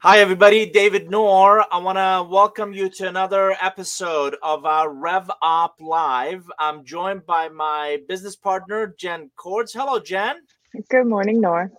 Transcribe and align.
Hi, 0.00 0.18
everybody. 0.18 0.66
David 0.66 1.10
Nour. 1.10 1.64
I 1.72 1.78
want 1.78 1.96
to 1.96 2.28
welcome 2.30 2.74
you 2.74 2.90
to 2.90 3.08
another 3.08 3.56
episode 3.62 4.36
of 4.42 4.66
our 4.66 4.90
REV:Up 4.92 5.76
Live. 5.80 6.44
I'm 6.58 6.84
joined 6.84 7.24
by 7.24 7.48
my 7.48 8.02
business 8.06 8.36
partner, 8.36 8.94
Jenn 8.98 9.30
Cordz. 9.36 9.72
Hello, 9.72 9.98
Jenn. 9.98 10.42
Good 10.90 11.06
morning, 11.06 11.40
Nour. 11.40 11.72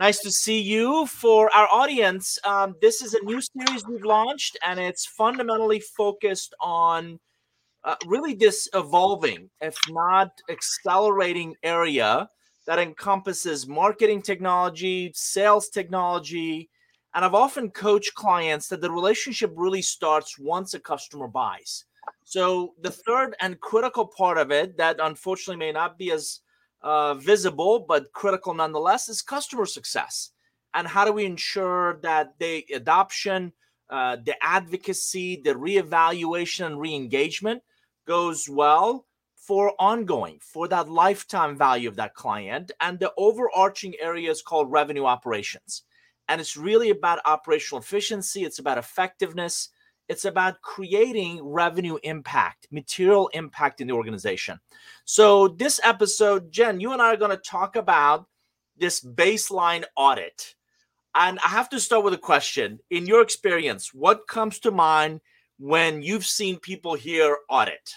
Nice 0.00 0.18
to 0.22 0.30
see 0.32 0.60
you. 0.60 1.06
For 1.06 1.54
our 1.54 1.68
audience, 1.70 2.36
um, 2.44 2.74
this 2.82 3.00
is 3.00 3.14
a 3.14 3.22
new 3.22 3.40
series 3.40 3.86
we've 3.86 4.04
launched, 4.04 4.58
and 4.66 4.80
it's 4.80 5.06
fundamentally 5.06 5.78
focused 5.78 6.54
on 6.60 7.20
uh, 7.84 7.94
really 8.06 8.34
this 8.34 8.68
evolving, 8.74 9.48
if 9.60 9.78
not 9.88 10.32
accelerating, 10.50 11.54
area 11.62 12.28
that 12.66 12.80
encompasses 12.80 13.68
marketing 13.68 14.20
technology, 14.20 15.12
sales 15.14 15.68
technology, 15.68 16.68
and 17.14 17.24
I've 17.24 17.34
often 17.34 17.70
coached 17.70 18.14
clients 18.14 18.68
that 18.68 18.80
the 18.80 18.90
relationship 18.90 19.52
really 19.54 19.82
starts 19.82 20.38
once 20.38 20.74
a 20.74 20.80
customer 20.80 21.28
buys. 21.28 21.84
So 22.24 22.74
the 22.80 22.90
third 22.90 23.36
and 23.40 23.60
critical 23.60 24.06
part 24.06 24.38
of 24.38 24.50
it 24.50 24.76
that 24.78 24.96
unfortunately 25.00 25.56
may 25.56 25.72
not 25.72 25.98
be 25.98 26.10
as 26.10 26.40
uh, 26.82 27.14
visible 27.14 27.84
but 27.86 28.12
critical 28.12 28.54
nonetheless 28.54 29.08
is 29.08 29.22
customer 29.22 29.66
success. 29.66 30.30
And 30.74 30.88
how 30.88 31.04
do 31.04 31.12
we 31.12 31.26
ensure 31.26 31.98
that 32.02 32.38
the 32.38 32.64
adoption, 32.74 33.52
uh, 33.90 34.16
the 34.24 34.34
advocacy, 34.42 35.42
the 35.44 35.54
reevaluation 35.54 36.66
and 36.66 36.80
re-engagement 36.80 37.62
goes 38.06 38.48
well 38.48 39.06
for 39.36 39.74
ongoing, 39.78 40.38
for 40.40 40.68
that 40.68 40.88
lifetime 40.88 41.58
value 41.58 41.88
of 41.88 41.96
that 41.96 42.14
client. 42.14 42.72
And 42.80 42.98
the 42.98 43.12
overarching 43.18 43.94
area 44.00 44.30
is 44.30 44.40
called 44.40 44.72
revenue 44.72 45.04
operations. 45.04 45.82
And 46.28 46.40
it's 46.40 46.56
really 46.56 46.90
about 46.90 47.20
operational 47.24 47.80
efficiency, 47.80 48.44
it's 48.44 48.58
about 48.58 48.78
effectiveness, 48.78 49.68
it's 50.08 50.24
about 50.24 50.60
creating 50.62 51.40
revenue 51.42 51.98
impact, 52.02 52.66
material 52.70 53.28
impact 53.34 53.80
in 53.80 53.86
the 53.86 53.94
organization. 53.94 54.58
So, 55.04 55.48
this 55.48 55.80
episode, 55.82 56.50
Jenn, 56.50 56.80
you 56.80 56.92
and 56.92 57.00
I 57.00 57.12
are 57.12 57.16
going 57.16 57.30
to 57.30 57.36
talk 57.36 57.76
about 57.76 58.26
this 58.76 59.00
baseline 59.00 59.84
audit. 59.96 60.54
And 61.14 61.38
I 61.40 61.48
have 61.48 61.68
to 61.70 61.80
start 61.80 62.04
with 62.04 62.14
a 62.14 62.18
question. 62.18 62.78
In 62.90 63.06
your 63.06 63.20
experience, 63.20 63.92
what 63.92 64.26
comes 64.26 64.58
to 64.60 64.70
mind 64.70 65.20
when 65.58 66.02
you've 66.02 66.26
seen 66.26 66.58
people 66.58 66.94
hear 66.94 67.38
audit? 67.48 67.90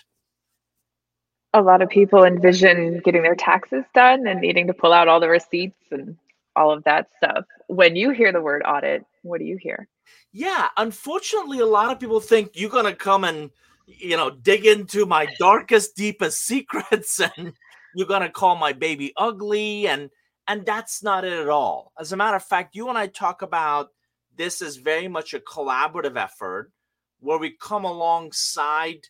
A 1.54 1.62
lot 1.62 1.82
of 1.82 1.90
people 1.90 2.26
envision 2.26 3.00
getting 3.06 3.24
their 3.24 3.36
taxes 3.36 3.86
done 3.94 4.28
and 4.28 4.42
needing 4.42 4.68
to 4.68 4.74
pull 4.74 4.92
out 4.92 5.08
all 5.08 5.22
the 5.22 5.30
receipts 5.30 5.80
and 5.92 6.18
all 6.56 6.72
of 6.72 6.84
that 6.84 7.10
stuff. 7.18 7.46
When 7.68 7.96
you 7.96 8.12
hear 8.12 8.32
the 8.32 8.42
word 8.42 8.64
audit, 8.66 9.06
what 9.24 9.40
do 9.40 9.46
you 9.46 9.58
hear? 9.58 9.88
Yeah, 10.32 10.68
unfortunately, 10.78 11.60
a 11.60 11.66
lot 11.66 11.92
of 11.92 12.00
people 12.00 12.20
think 12.20 12.52
you're 12.54 12.70
going 12.70 12.86
to 12.86 12.96
come 12.96 13.24
and, 13.24 13.52
you 13.88 14.18
know, 14.18 14.30
dig 14.30 14.66
into 14.66 15.06
my 15.06 15.28
darkest, 15.40 15.96
deepest 15.96 16.44
secrets 16.46 17.20
and 17.38 17.54
you're 17.96 18.08
going 18.08 18.22
to 18.22 18.30
call 18.30 18.56
my 18.56 18.74
baby 18.74 19.14
ugly. 19.18 19.88
And, 19.88 20.10
and 20.48 20.66
that's 20.66 21.02
not 21.02 21.26
it 21.26 21.34
at 21.34 21.50
all. 21.50 21.92
As 22.00 22.12
a 22.12 22.18
matter 22.18 22.36
of 22.36 22.44
fact, 22.44 22.76
you 22.76 22.90
and 22.90 22.98
I 22.98 23.08
talk 23.08 23.42
about 23.42 23.90
this 24.36 24.62
as 24.62 24.76
very 24.76 25.08
much 25.08 25.34
a 25.34 25.40
collaborative 25.40 26.18
effort 26.18 26.72
where 27.20 27.38
we 27.38 27.56
come 27.60 27.86
alongside 27.86 29.08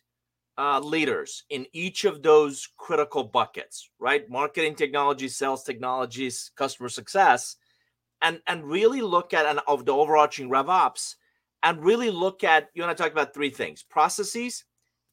uh, 0.58 0.80
leaders 0.80 1.44
in 1.50 1.66
each 1.72 2.04
of 2.04 2.22
those 2.22 2.68
critical 2.76 3.24
buckets, 3.24 3.90
right? 3.98 4.28
Marketing 4.30 4.74
technology, 4.74 5.28
sales 5.28 5.62
technologies, 5.64 6.50
customer 6.56 6.88
success, 6.88 7.56
and 8.22 8.40
and 8.46 8.64
really 8.64 9.02
look 9.02 9.34
at 9.34 9.46
and 9.46 9.60
of 9.68 9.84
the 9.84 9.92
overarching 9.92 10.48
RevOps, 10.48 11.16
and 11.62 11.84
really 11.84 12.10
look 12.10 12.44
at 12.44 12.68
you 12.74 12.82
want 12.82 12.96
to 12.96 13.02
talk 13.02 13.12
about 13.12 13.34
three 13.34 13.50
things: 13.50 13.82
processes, 13.82 14.64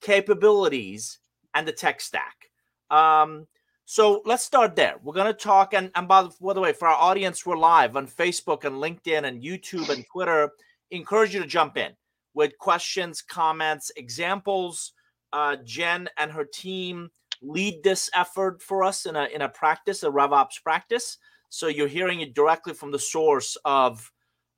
capabilities, 0.02 1.19
and 1.53 1.67
the 1.67 1.73
tech 1.73 2.00
stack. 2.00 2.50
Um, 2.89 3.47
so 3.85 4.22
let's 4.25 4.45
start 4.45 4.75
there. 4.75 4.95
We're 5.03 5.13
going 5.13 5.28
to 5.28 5.34
talk, 5.34 5.73
and, 5.73 5.91
and 5.95 6.07
by, 6.07 6.28
by 6.41 6.53
the 6.53 6.62
way, 6.62 6.72
for 6.72 6.88
our 6.88 6.95
audience, 6.95 7.45
we're 7.45 7.57
live 7.57 7.97
on 7.97 8.07
Facebook 8.07 8.63
and 8.63 8.75
LinkedIn 8.78 9.25
and 9.25 9.44
YouTube 9.44 9.89
and 9.89 10.06
Twitter. 10.07 10.51
Encourage 10.91 11.34
you 11.34 11.41
to 11.41 11.47
jump 11.47 11.75
in 11.75 11.91
with 12.34 12.57
questions, 12.59 13.22
comments, 13.22 13.91
examples 13.97 14.94
uh, 15.33 15.57
Jenn 15.66 16.07
and 16.17 16.31
her 16.31 16.45
team 16.45 17.09
lead 17.41 17.83
this 17.83 18.09
effort 18.16 18.61
for 18.61 18.83
us 18.83 19.05
in 19.05 19.16
a 19.16 19.25
in 19.25 19.41
a 19.41 19.49
practice, 19.49 20.03
a 20.03 20.09
RevOps 20.09 20.63
practice. 20.63 21.17
So 21.49 21.67
you're 21.67 21.88
hearing 21.88 22.21
it 22.21 22.33
directly 22.33 22.73
from 22.73 22.91
the 22.91 22.99
source 22.99 23.57
of 23.66 24.11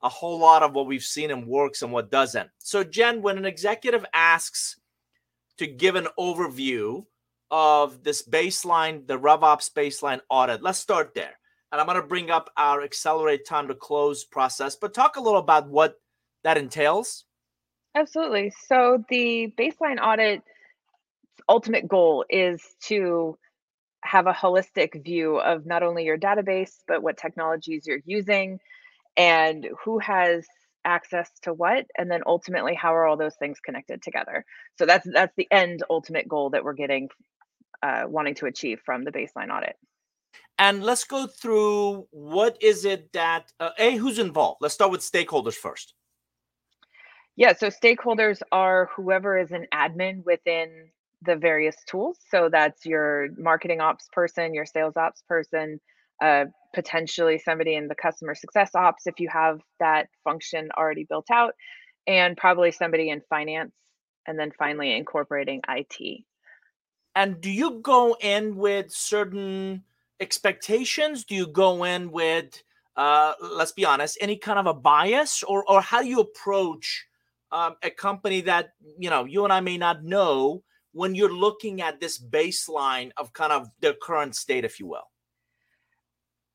a 0.03 0.09
whole 0.09 0.37
lot 0.37 0.61
of 0.61 0.73
what 0.73 0.85
we've 0.85 1.03
seen 1.03 1.31
and 1.31 1.47
works 1.47 1.81
and 1.81 1.91
what 1.91 2.11
doesn't. 2.11 2.49
So 2.59 2.83
Jenn, 2.83 3.21
when 3.21 3.37
an 3.37 3.45
executive 3.45 4.05
asks 4.13 4.79
to 5.57 5.65
give 5.65 5.95
an 5.95 6.07
overview 6.19 7.05
of 7.49 8.03
this 8.03 8.27
baseline, 8.27 9.07
the 9.07 9.17
RevOps 9.17 9.71
baseline 9.73 10.19
audit, 10.29 10.61
let's 10.61 10.79
start 10.79 11.13
there. 11.15 11.39
And 11.71 11.81
I'm 11.81 11.87
going 11.87 11.99
to 11.99 12.07
bring 12.07 12.29
up 12.29 12.49
our 12.57 12.83
accelerate 12.83 13.45
time 13.45 13.67
to 13.67 13.75
close 13.75 14.23
process, 14.23 14.75
but 14.75 14.93
talk 14.93 15.15
a 15.15 15.21
little 15.21 15.39
about 15.39 15.69
what 15.69 15.95
that 16.43 16.57
entails. 16.57 17.25
Absolutely. 17.95 18.53
So 18.67 19.03
the 19.09 19.53
baseline 19.57 19.99
audit 20.01 20.43
ultimate 21.47 21.87
goal 21.87 22.25
is 22.29 22.61
to 22.83 23.37
have 24.03 24.27
a 24.27 24.33
holistic 24.33 25.03
view 25.03 25.37
of 25.37 25.65
not 25.65 25.83
only 25.83 26.03
your 26.03 26.17
database 26.17 26.73
but 26.87 27.01
what 27.01 27.17
technologies 27.17 27.85
you're 27.85 27.99
using 28.05 28.59
and 29.17 29.67
who 29.83 29.99
has 29.99 30.45
access 30.85 31.31
to 31.41 31.51
what 31.51 31.85
and 31.97 32.11
then 32.11 32.21
ultimately 32.27 32.75
how 32.75 32.93
are 32.93 33.05
all 33.05 33.17
those 33.17 33.35
things 33.35 33.59
connected 33.59 34.01
together? 34.01 34.45
So 34.77 34.85
that's 34.85 35.07
that's 35.11 35.33
the 35.35 35.47
end 35.51 35.83
ultimate 35.89 36.27
goal 36.27 36.51
that 36.51 36.63
we're 36.63 36.73
getting 36.73 37.09
uh, 37.81 38.03
wanting 38.07 38.35
to 38.35 38.45
achieve 38.45 38.79
from 38.85 39.03
the 39.03 39.11
baseline 39.11 39.49
audit. 39.49 39.75
And 40.57 40.83
let's 40.83 41.03
go 41.03 41.27
through 41.27 42.07
what 42.11 42.57
is 42.61 42.85
it 42.85 43.11
that 43.13 43.51
uh, 43.59 43.71
a 43.77 43.97
who's 43.97 44.19
involved? 44.19 44.59
Let's 44.61 44.73
start 44.73 44.91
with 44.91 45.01
stakeholders 45.01 45.55
first. 45.55 45.93
Yeah 47.35 47.53
so 47.53 47.67
stakeholders 47.67 48.41
are 48.51 48.89
whoever 48.95 49.37
is 49.37 49.51
an 49.51 49.65
admin 49.73 50.23
within 50.23 50.89
the 51.25 51.35
various 51.35 51.75
tools. 51.87 52.17
So 52.29 52.49
that's 52.51 52.85
your 52.85 53.29
marketing 53.37 53.81
ops 53.81 54.07
person, 54.11 54.53
your 54.53 54.65
sales 54.65 54.95
ops 54.97 55.23
person, 55.27 55.79
uh, 56.21 56.45
potentially 56.73 57.37
somebody 57.37 57.75
in 57.75 57.87
the 57.87 57.95
customer 57.95 58.35
success 58.35 58.71
ops 58.75 59.07
if 59.07 59.19
you 59.19 59.29
have 59.31 59.59
that 59.79 60.07
function 60.23 60.69
already 60.77 61.05
built 61.05 61.27
out, 61.31 61.53
and 62.07 62.37
probably 62.37 62.71
somebody 62.71 63.09
in 63.09 63.21
finance, 63.29 63.73
and 64.27 64.39
then 64.39 64.51
finally 64.57 64.95
incorporating 64.95 65.61
IT. 65.67 66.23
And 67.15 67.39
do 67.39 67.49
you 67.49 67.79
go 67.81 68.17
in 68.19 68.57
with 68.57 68.91
certain 68.91 69.83
expectations? 70.19 71.23
Do 71.23 71.35
you 71.35 71.47
go 71.47 71.85
in 71.85 72.11
with, 72.11 72.61
uh, 72.97 73.33
let's 73.41 73.71
be 73.71 73.85
honest, 73.85 74.17
any 74.19 74.37
kind 74.37 74.59
of 74.59 74.67
a 74.67 74.73
bias, 74.73 75.43
or 75.43 75.63
or 75.69 75.81
how 75.81 76.01
do 76.01 76.07
you 76.07 76.19
approach 76.19 77.05
um, 77.51 77.75
a 77.83 77.89
company 77.89 78.41
that 78.41 78.73
you 78.99 79.09
know 79.09 79.23
you 79.25 79.43
and 79.43 79.53
I 79.53 79.61
may 79.61 79.77
not 79.77 80.03
know? 80.03 80.63
When 80.95 81.13
you're 81.13 81.33
looking 81.33 81.81
at 81.81 81.99
this 81.99 82.17
baseline 82.17 83.11
of 83.17 83.33
kind 83.33 83.51
of 83.51 83.67
the 83.81 83.95
current 84.01 84.33
state, 84.33 84.63
if 84.63 84.79
you 84.79 84.87
will? 84.87 85.09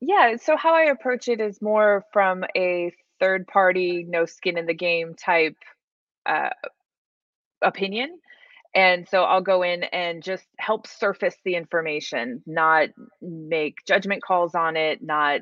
Yeah. 0.01 0.37
So, 0.37 0.56
how 0.56 0.75
I 0.75 0.84
approach 0.84 1.28
it 1.28 1.41
is 1.41 1.61
more 1.61 2.05
from 2.12 2.45
a 2.56 2.91
third 3.21 3.47
party, 3.47 4.05
no 4.09 4.25
skin 4.25 4.56
in 4.56 4.65
the 4.65 4.75
game 4.75 5.15
type 5.15 5.56
uh, 6.25 6.49
opinion. 7.61 8.19
And 8.75 9.06
so 9.09 9.25
I'll 9.25 9.43
go 9.43 9.62
in 9.62 9.83
and 9.84 10.23
just 10.23 10.47
help 10.59 10.87
surface 10.87 11.37
the 11.45 11.56
information, 11.56 12.43
not 12.47 12.89
make 13.21 13.75
judgment 13.87 14.23
calls 14.23 14.55
on 14.55 14.77
it, 14.77 15.03
not 15.03 15.41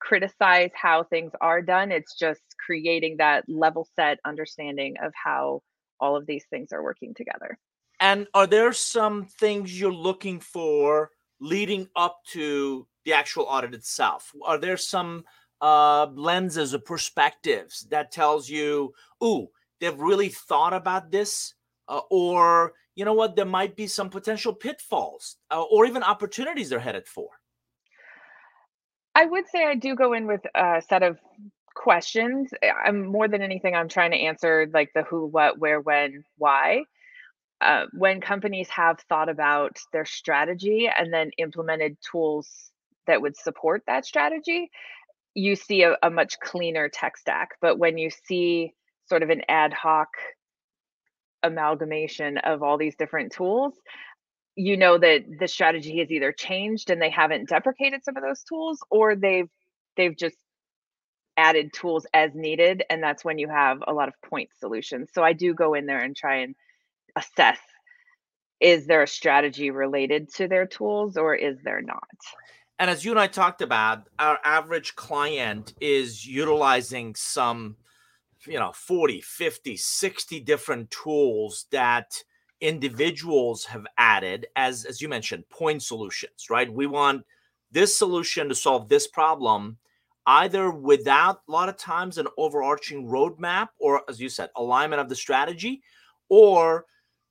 criticize 0.00 0.70
how 0.74 1.02
things 1.02 1.32
are 1.40 1.62
done. 1.62 1.90
It's 1.90 2.14
just 2.14 2.42
creating 2.64 3.16
that 3.16 3.44
level 3.48 3.88
set 3.96 4.18
understanding 4.24 4.96
of 5.02 5.12
how 5.14 5.62
all 5.98 6.14
of 6.14 6.26
these 6.26 6.44
things 6.50 6.72
are 6.72 6.82
working 6.82 7.14
together. 7.14 7.58
And 8.00 8.26
are 8.34 8.46
there 8.46 8.72
some 8.72 9.26
things 9.26 9.78
you're 9.78 9.92
looking 9.92 10.40
for 10.40 11.10
leading 11.40 11.88
up 11.96 12.20
to 12.32 12.86
the 13.04 13.12
actual 13.12 13.44
audit 13.44 13.74
itself? 13.74 14.32
Are 14.44 14.58
there 14.58 14.76
some 14.76 15.24
uh, 15.60 16.06
lenses 16.14 16.74
or 16.74 16.78
perspectives 16.78 17.86
that 17.90 18.12
tells 18.12 18.48
you, 18.48 18.92
ooh, 19.22 19.48
they've 19.80 19.98
really 19.98 20.28
thought 20.28 20.72
about 20.72 21.10
this, 21.10 21.54
uh, 21.88 22.00
or 22.10 22.74
you 22.94 23.04
know 23.04 23.14
what, 23.14 23.36
there 23.36 23.44
might 23.44 23.76
be 23.76 23.86
some 23.86 24.10
potential 24.10 24.52
pitfalls 24.52 25.36
uh, 25.50 25.62
or 25.62 25.86
even 25.86 26.02
opportunities 26.02 26.68
they're 26.68 26.78
headed 26.78 27.06
for? 27.06 27.28
I 29.14 29.24
would 29.24 29.48
say 29.48 29.66
I 29.66 29.74
do 29.74 29.96
go 29.96 30.12
in 30.12 30.26
with 30.26 30.42
a 30.54 30.80
set 30.86 31.02
of 31.02 31.18
questions. 31.74 32.50
I'm 32.84 33.06
more 33.06 33.26
than 33.26 33.42
anything, 33.42 33.74
I'm 33.74 33.88
trying 33.88 34.12
to 34.12 34.16
answer 34.16 34.68
like 34.72 34.90
the 34.94 35.02
who, 35.02 35.26
what, 35.26 35.58
where, 35.58 35.80
when, 35.80 36.24
why 36.36 36.82
uh, 37.60 37.86
when 37.92 38.20
companies 38.20 38.68
have 38.68 39.00
thought 39.08 39.28
about 39.28 39.78
their 39.92 40.04
strategy 40.04 40.88
and 40.88 41.12
then 41.12 41.30
implemented 41.38 41.96
tools 42.10 42.48
that 43.06 43.20
would 43.22 43.36
support 43.36 43.82
that 43.86 44.06
strategy 44.06 44.70
you 45.38 45.54
see 45.54 45.82
a, 45.82 45.96
a 46.02 46.10
much 46.10 46.38
cleaner 46.40 46.88
tech 46.88 47.16
stack. 47.16 47.50
But 47.60 47.78
when 47.78 47.96
you 47.96 48.10
see 48.10 48.74
sort 49.08 49.22
of 49.22 49.30
an 49.30 49.42
ad 49.48 49.72
hoc 49.72 50.08
amalgamation 51.42 52.38
of 52.38 52.62
all 52.62 52.76
these 52.76 52.96
different 52.96 53.32
tools, 53.32 53.74
you 54.56 54.76
know 54.76 54.98
that 54.98 55.24
the 55.38 55.46
strategy 55.46 55.98
has 55.98 56.10
either 56.10 56.32
changed 56.32 56.90
and 56.90 57.00
they 57.00 57.10
haven't 57.10 57.48
deprecated 57.48 58.04
some 58.04 58.16
of 58.16 58.24
those 58.24 58.42
tools 58.42 58.80
or 58.90 59.14
they've 59.14 59.48
they've 59.96 60.16
just 60.16 60.36
added 61.36 61.72
tools 61.72 62.04
as 62.12 62.32
needed 62.34 62.82
and 62.90 63.00
that's 63.00 63.24
when 63.24 63.38
you 63.38 63.48
have 63.48 63.78
a 63.86 63.92
lot 63.92 64.08
of 64.08 64.14
point 64.28 64.48
solutions 64.58 65.08
so 65.14 65.22
i 65.22 65.32
do 65.32 65.54
go 65.54 65.74
in 65.74 65.86
there 65.86 66.00
and 66.00 66.16
try 66.16 66.38
and 66.38 66.56
assess 67.18 67.58
is 68.60 68.86
there 68.86 69.02
a 69.02 69.08
strategy 69.08 69.70
related 69.70 70.32
to 70.34 70.48
their 70.48 70.66
tools 70.66 71.16
or 71.16 71.34
is 71.34 71.58
there 71.62 71.82
not? 71.82 72.08
And 72.78 72.90
as 72.90 73.04
you 73.04 73.10
and 73.10 73.20
i 73.20 73.26
talked 73.26 73.62
about 73.62 74.08
our 74.18 74.38
average 74.44 74.94
client 74.94 75.74
is 75.80 76.26
utilizing 76.26 77.14
some 77.14 77.76
you 78.46 78.58
know 78.58 78.72
40 78.72 79.20
50 79.20 79.76
60 79.76 80.40
different 80.40 80.90
tools 80.90 81.66
that 81.72 82.22
individuals 82.60 83.64
have 83.64 83.84
added 83.96 84.46
as 84.54 84.84
as 84.84 85.00
you 85.00 85.08
mentioned 85.08 85.48
point 85.48 85.82
solutions 85.82 86.46
right? 86.50 86.72
We 86.72 86.86
want 86.86 87.24
this 87.70 87.96
solution 87.96 88.48
to 88.48 88.54
solve 88.54 88.88
this 88.88 89.06
problem 89.06 89.78
either 90.26 90.70
without 90.70 91.40
a 91.48 91.50
lot 91.50 91.68
of 91.68 91.76
times 91.76 92.18
an 92.18 92.28
overarching 92.36 93.08
roadmap 93.08 93.68
or 93.78 94.02
as 94.08 94.20
you 94.20 94.28
said 94.28 94.50
alignment 94.56 95.00
of 95.00 95.08
the 95.08 95.16
strategy 95.16 95.82
or 96.28 96.84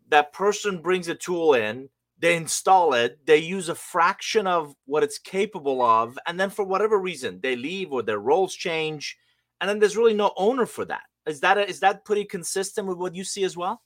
that 0.09 0.33
person 0.33 0.81
brings 0.81 1.07
a 1.07 1.15
tool 1.15 1.53
in 1.53 1.89
they 2.19 2.35
install 2.35 2.93
it 2.93 3.19
they 3.25 3.37
use 3.37 3.69
a 3.69 3.75
fraction 3.75 4.47
of 4.47 4.73
what 4.85 5.03
it's 5.03 5.19
capable 5.19 5.81
of 5.81 6.17
and 6.25 6.39
then 6.39 6.49
for 6.49 6.63
whatever 6.63 6.97
reason 6.99 7.39
they 7.41 7.55
leave 7.55 7.91
or 7.91 8.01
their 8.01 8.19
roles 8.19 8.55
change 8.55 9.17
and 9.59 9.69
then 9.69 9.79
there's 9.79 9.97
really 9.97 10.13
no 10.13 10.33
owner 10.37 10.65
for 10.65 10.85
that. 10.85 11.03
Is 11.25 11.39
that 11.41 11.57
a, 11.57 11.67
is 11.67 11.79
that 11.81 12.05
pretty 12.05 12.25
consistent 12.25 12.87
with 12.87 12.97
what 12.97 13.15
you 13.15 13.23
see 13.23 13.43
as 13.43 13.57
well? 13.57 13.81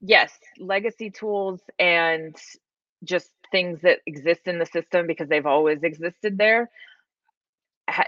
Yes 0.00 0.32
legacy 0.58 1.10
tools 1.10 1.60
and 1.78 2.36
just 3.04 3.30
things 3.52 3.80
that 3.82 4.00
exist 4.06 4.42
in 4.46 4.58
the 4.58 4.66
system 4.66 5.06
because 5.06 5.28
they've 5.28 5.46
always 5.46 5.82
existed 5.82 6.36
there 6.38 6.70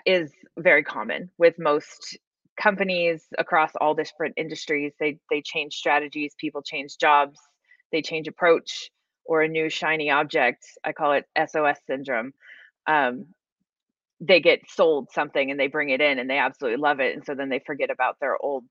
is 0.06 0.32
very 0.58 0.82
common 0.82 1.30
with 1.38 1.58
most 1.58 2.18
companies 2.60 3.24
across 3.38 3.70
all 3.80 3.94
different 3.94 4.34
industries 4.36 4.92
they 4.98 5.18
they 5.30 5.40
change 5.42 5.74
strategies 5.74 6.34
people 6.38 6.62
change 6.62 6.96
jobs 6.98 7.38
they 7.92 8.02
change 8.02 8.28
approach 8.28 8.90
or 9.24 9.42
a 9.42 9.48
new 9.48 9.68
shiny 9.68 10.10
object 10.10 10.64
i 10.84 10.92
call 10.92 11.12
it 11.12 11.24
sos 11.48 11.76
syndrome 11.86 12.32
um, 12.86 13.26
they 14.20 14.40
get 14.40 14.60
sold 14.68 15.08
something 15.12 15.50
and 15.50 15.60
they 15.60 15.68
bring 15.68 15.90
it 15.90 16.00
in 16.00 16.18
and 16.18 16.28
they 16.28 16.38
absolutely 16.38 16.80
love 16.80 17.00
it 17.00 17.14
and 17.14 17.24
so 17.24 17.34
then 17.34 17.48
they 17.48 17.60
forget 17.60 17.90
about 17.90 18.18
their 18.20 18.36
old 18.42 18.64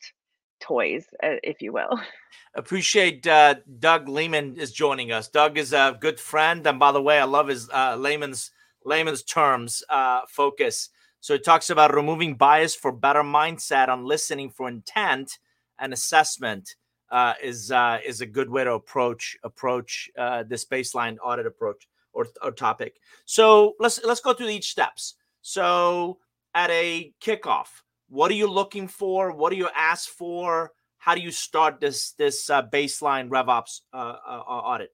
toys, 0.60 1.06
uh, 1.24 1.38
if 1.44 1.62
you 1.62 1.74
will. 1.74 2.00
Appreciate 2.56 3.26
uh, 3.28 3.56
Doug 3.80 4.08
Lehman 4.10 4.56
is 4.58 4.72
joining 4.72 5.12
us. 5.12 5.28
Doug 5.28 5.58
is 5.58 5.74
a 5.74 5.98
good 6.00 6.20
friend, 6.20 6.66
and 6.66 6.80
by 6.80 6.92
the 6.92 7.02
way, 7.02 7.20
I 7.20 7.26
love 7.26 7.48
his 7.48 7.70
uh, 7.70 7.96
layman's 7.96 8.52
layman's 8.84 9.24
terms 9.24 9.84
uh, 9.90 10.22
focus. 10.28 10.90
So 11.20 11.34
it 11.34 11.44
talks 11.44 11.70
about 11.70 11.94
removing 11.94 12.36
bias 12.36 12.76
for 12.76 12.92
better 12.92 13.24
mindset 13.24 13.90
on 13.90 14.06
listening 14.06 14.50
for 14.50 14.68
intent 14.68 15.40
and 15.80 15.94
assessment 15.94 16.76
uh, 17.10 17.34
is 17.42 17.72
uh, 17.72 18.00
is 18.06 18.22
a 18.22 18.26
good 18.26 18.50
way 18.50 18.64
to 18.64 18.74
approach 18.74 19.38
approach 19.44 20.10
uh, 20.18 20.44
this 20.44 20.66
baseline 20.66 21.18
audit 21.24 21.46
approach 21.46 21.88
or, 22.14 22.28
or 22.42 22.52
topic. 22.52 22.96
So 23.26 23.74
let's 23.80 24.04
let's 24.04 24.22
go 24.22 24.34
through 24.34 24.50
each 24.50 24.72
steps. 24.72 25.16
So 25.42 26.20
at 26.54 26.70
a 26.70 27.14
kickoff, 27.22 27.68
what 28.10 28.32
are 28.32 28.36
you 28.36 28.48
looking 28.48 28.88
for? 28.88 29.32
What 29.32 29.52
do 29.52 29.58
you 29.58 29.70
ask 29.76 30.10
for? 30.10 30.72
How 30.98 31.16
do 31.16 31.22
you 31.22 31.32
start 31.32 31.80
this 31.80 32.12
this 32.14 32.50
uh, 32.50 32.64
baseline 32.64 33.30
RevOps 33.30 33.82
uh, 33.94 34.18
uh, 34.28 34.42
audit? 34.42 34.94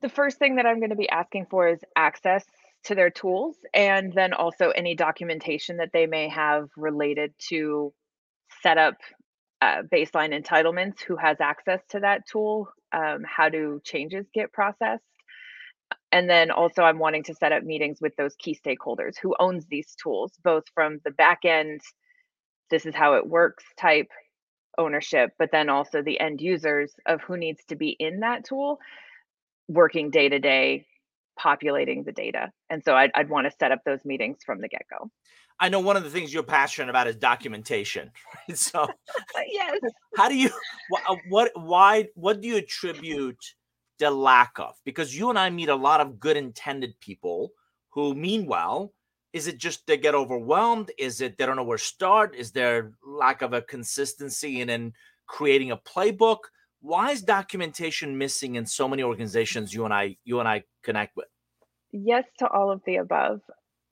The 0.00 0.08
first 0.08 0.38
thing 0.38 0.56
that 0.56 0.64
I'm 0.64 0.78
going 0.78 0.90
to 0.90 0.96
be 0.96 1.10
asking 1.10 1.46
for 1.50 1.68
is 1.68 1.80
access 1.96 2.46
to 2.84 2.94
their 2.94 3.10
tools, 3.10 3.56
and 3.74 4.12
then 4.12 4.32
also 4.32 4.70
any 4.70 4.94
documentation 4.94 5.78
that 5.78 5.90
they 5.92 6.06
may 6.06 6.28
have 6.28 6.68
related 6.76 7.32
to 7.48 7.92
set 8.62 8.78
up 8.78 8.94
uh, 9.62 9.82
baseline 9.92 10.38
entitlements. 10.38 11.00
Who 11.02 11.16
has 11.16 11.40
access 11.40 11.80
to 11.90 12.00
that 12.00 12.26
tool? 12.26 12.68
Um, 12.92 13.24
how 13.24 13.48
do 13.48 13.80
changes 13.84 14.26
get 14.34 14.52
processed? 14.52 15.04
and 16.12 16.28
then 16.28 16.50
also 16.50 16.82
i'm 16.82 16.98
wanting 16.98 17.22
to 17.22 17.34
set 17.34 17.52
up 17.52 17.62
meetings 17.62 17.98
with 18.00 18.14
those 18.16 18.34
key 18.36 18.58
stakeholders 18.66 19.14
who 19.20 19.34
owns 19.38 19.66
these 19.66 19.94
tools 20.02 20.32
both 20.42 20.64
from 20.74 21.00
the 21.04 21.10
back 21.10 21.40
end 21.44 21.80
this 22.70 22.86
is 22.86 22.94
how 22.94 23.14
it 23.14 23.26
works 23.26 23.64
type 23.78 24.08
ownership 24.78 25.30
but 25.38 25.50
then 25.52 25.68
also 25.68 26.02
the 26.02 26.20
end 26.20 26.40
users 26.40 26.92
of 27.06 27.20
who 27.22 27.36
needs 27.36 27.64
to 27.68 27.76
be 27.76 27.90
in 27.98 28.20
that 28.20 28.44
tool 28.44 28.78
working 29.68 30.10
day 30.10 30.28
to 30.28 30.38
day 30.38 30.86
populating 31.40 32.04
the 32.04 32.12
data 32.12 32.52
and 32.68 32.82
so 32.84 32.94
i'd, 32.96 33.10
I'd 33.14 33.30
want 33.30 33.46
to 33.46 33.56
set 33.58 33.72
up 33.72 33.80
those 33.84 34.04
meetings 34.04 34.38
from 34.44 34.60
the 34.60 34.68
get-go 34.68 35.10
i 35.58 35.68
know 35.68 35.80
one 35.80 35.96
of 35.96 36.04
the 36.04 36.10
things 36.10 36.34
you're 36.34 36.42
passionate 36.42 36.90
about 36.90 37.06
is 37.06 37.16
documentation 37.16 38.10
right? 38.48 38.58
so 38.58 38.88
yes 39.48 39.78
how 40.16 40.28
do 40.28 40.36
you 40.36 40.50
what, 40.88 41.02
uh, 41.08 41.16
what 41.28 41.50
why 41.54 42.08
what 42.14 42.40
do 42.40 42.48
you 42.48 42.56
attribute 42.56 43.38
the 44.00 44.10
lack 44.10 44.58
of? 44.58 44.74
Because 44.84 45.16
you 45.16 45.30
and 45.30 45.38
I 45.38 45.48
meet 45.50 45.68
a 45.68 45.74
lot 45.76 46.00
of 46.00 46.18
good 46.18 46.36
intended 46.36 46.98
people 47.00 47.52
who 47.90 48.14
mean 48.14 48.46
well. 48.46 48.92
Is 49.32 49.46
it 49.46 49.58
just 49.58 49.86
they 49.86 49.96
get 49.96 50.16
overwhelmed? 50.16 50.90
Is 50.98 51.20
it 51.20 51.38
they 51.38 51.46
don't 51.46 51.54
know 51.54 51.62
where 51.62 51.78
to 51.78 51.84
start? 51.84 52.34
Is 52.34 52.50
there 52.50 52.92
lack 53.06 53.42
of 53.42 53.52
a 53.52 53.62
consistency 53.62 54.60
in, 54.60 54.68
in 54.68 54.92
creating 55.28 55.70
a 55.70 55.76
playbook? 55.76 56.38
Why 56.80 57.12
is 57.12 57.22
documentation 57.22 58.18
missing 58.18 58.56
in 58.56 58.66
so 58.66 58.88
many 58.88 59.04
organizations 59.04 59.72
you 59.72 59.84
and 59.84 59.94
I 59.94 60.16
you 60.24 60.40
and 60.40 60.48
I 60.48 60.64
connect 60.82 61.16
with? 61.16 61.28
Yes 61.92 62.24
to 62.38 62.48
all 62.48 62.70
of 62.70 62.82
the 62.86 62.96
above. 62.96 63.40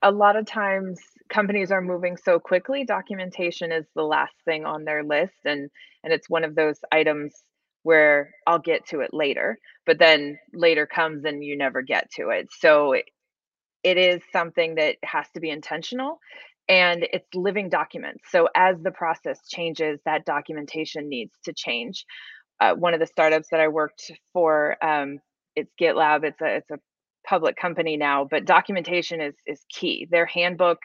A 0.03 0.11
lot 0.13 0.37
of 0.37 0.47
times 0.47 1.01
companies 1.29 1.73
are 1.73 1.81
moving 1.81 2.17
so 2.17 2.39
quickly, 2.39 2.85
documentation 2.85 3.73
is 3.73 3.87
the 3.97 4.05
last 4.05 4.35
thing 4.45 4.65
on 4.65 4.85
their 4.85 5.03
list 5.03 5.35
and 5.45 5.71
and 6.05 6.13
it's 6.13 6.31
one 6.31 6.45
of 6.45 6.55
those 6.55 6.79
items 6.93 7.35
where 7.83 8.31
I'll 8.47 8.61
get 8.61 8.87
to 8.89 9.01
it 9.01 9.13
later, 9.13 9.59
but 9.87 9.99
then 9.99 10.39
later 10.53 10.87
comes 10.87 11.25
and 11.25 11.43
you 11.43 11.57
never 11.57 11.83
get 11.83 12.11
to 12.13 12.29
it. 12.31 12.49
So 12.61 12.93
it, 12.93 13.07
it 13.85 13.97
is 13.99 14.23
something 14.33 14.77
that 14.77 14.97
has 15.05 15.27
to 15.35 15.41
be 15.41 15.51
intentional 15.51 16.19
and 16.69 17.07
it's 17.13 17.29
living 17.35 17.69
documents. 17.71 18.25
So 18.31 18.49
as 18.55 18.77
the 18.83 18.91
process 18.93 19.41
changes, 19.49 20.01
that 20.05 20.27
documentation 20.27 21.09
needs 21.09 21.33
to 21.45 21.53
change. 21.55 22.05
Uh, 22.61 22.75
one 22.75 22.95
of 22.95 23.01
the 23.01 23.07
startups 23.07 23.49
that 23.51 23.61
I 23.61 23.69
worked 23.69 24.11
for, 24.33 24.77
um, 24.85 25.19
it's 25.57 25.73
GitLab. 25.81 26.25
It's 26.25 26.41
a 26.41 26.57
it's 26.57 26.71
a 26.71 26.79
public 27.29 27.57
company 27.57 27.97
now, 27.97 28.27
but 28.31 28.45
documentation 28.45 29.21
is 29.21 29.35
is 29.47 29.61
key. 29.69 30.09
Their 30.11 30.27
handbook 30.27 30.79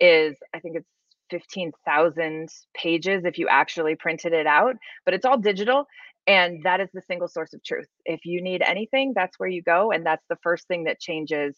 is, 0.00 0.36
I 0.54 0.60
think 0.60 0.76
it's 0.76 0.88
15,000 1.30 2.48
pages 2.74 3.24
if 3.24 3.38
you 3.38 3.48
actually 3.48 3.96
printed 3.96 4.32
it 4.32 4.46
out, 4.46 4.76
but 5.04 5.14
it's 5.14 5.24
all 5.24 5.38
digital 5.38 5.86
and 6.26 6.62
that 6.64 6.80
is 6.80 6.88
the 6.92 7.02
single 7.02 7.28
source 7.28 7.52
of 7.52 7.62
truth. 7.62 7.86
If 8.04 8.20
you 8.24 8.42
need 8.42 8.62
anything, 8.62 9.12
that's 9.14 9.38
where 9.38 9.48
you 9.48 9.62
go. 9.62 9.92
And 9.92 10.04
that's 10.04 10.24
the 10.28 10.38
first 10.42 10.66
thing 10.66 10.84
that 10.84 11.00
changes 11.00 11.56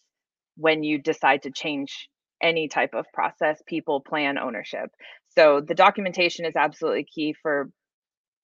when 0.57 0.83
you 0.83 1.01
decide 1.01 1.43
to 1.43 1.51
change 1.51 2.09
any 2.41 2.67
type 2.67 2.93
of 2.93 3.05
process, 3.13 3.61
people, 3.67 3.99
plan, 3.99 4.37
ownership. 4.37 4.89
So 5.29 5.61
the 5.61 5.73
documentation 5.73 6.45
is 6.45 6.55
absolutely 6.55 7.05
key 7.13 7.35
for 7.41 7.69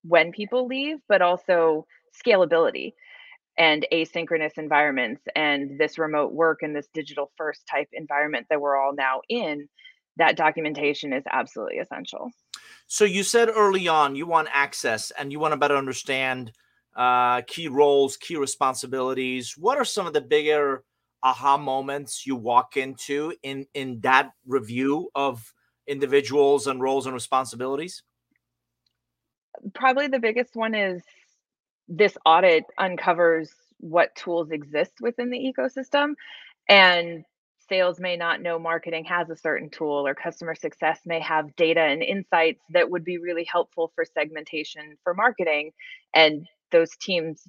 when 0.03 0.31
people 0.31 0.67
leave, 0.67 0.97
but 1.07 1.21
also 1.21 1.85
scalability 2.25 2.93
and 3.57 3.85
asynchronous 3.91 4.57
environments 4.57 5.21
and 5.35 5.79
this 5.79 5.97
remote 5.97 6.33
work 6.33 6.61
and 6.61 6.75
this 6.75 6.87
digital 6.93 7.31
first 7.37 7.61
type 7.69 7.87
environment 7.93 8.47
that 8.49 8.59
we're 8.59 8.77
all 8.77 8.93
now 8.93 9.21
in. 9.29 9.67
That 10.17 10.37
documentation 10.37 11.13
is 11.13 11.23
absolutely 11.29 11.77
essential. 11.77 12.31
So 12.87 13.05
you 13.05 13.23
said 13.23 13.49
early 13.49 13.87
on 13.87 14.15
you 14.15 14.25
want 14.25 14.47
access 14.51 15.11
and 15.11 15.31
you 15.31 15.39
want 15.39 15.53
to 15.53 15.57
better 15.57 15.75
understand 15.75 16.51
uh, 16.95 17.41
key 17.41 17.67
roles, 17.67 18.15
key 18.17 18.37
responsibilities. 18.37 19.55
What 19.57 19.77
are 19.77 19.85
some 19.85 20.07
of 20.07 20.13
the 20.13 20.21
bigger 20.21 20.83
aha 21.23 21.57
moments 21.57 22.25
you 22.25 22.35
walk 22.35 22.77
into 22.77 23.33
in 23.43 23.65
in 23.73 23.99
that 24.01 24.31
review 24.45 25.09
of 25.15 25.53
individuals 25.87 26.67
and 26.67 26.81
roles 26.81 27.05
and 27.05 27.13
responsibilities? 27.13 28.03
Probably 29.73 30.07
the 30.07 30.19
biggest 30.19 30.55
one 30.55 30.75
is 30.75 31.01
this 31.87 32.17
audit 32.25 32.65
uncovers 32.77 33.51
what 33.79 34.15
tools 34.15 34.51
exist 34.51 34.93
within 35.01 35.29
the 35.29 35.53
ecosystem 35.53 36.13
and 36.69 37.23
sales 37.69 37.99
may 37.99 38.15
not 38.15 38.41
know 38.41 38.59
marketing 38.59 39.05
has 39.05 39.29
a 39.29 39.35
certain 39.35 39.69
tool 39.69 40.07
or 40.07 40.15
customer 40.15 40.55
success 40.55 40.99
may 41.05 41.19
have 41.19 41.55
data 41.55 41.81
and 41.81 42.01
insights 42.01 42.61
that 42.71 42.89
would 42.89 43.03
be 43.03 43.17
really 43.17 43.43
helpful 43.43 43.91
for 43.95 44.05
segmentation 44.05 44.97
for 45.03 45.13
marketing 45.13 45.71
and 46.15 46.47
those 46.71 46.91
teams 46.99 47.43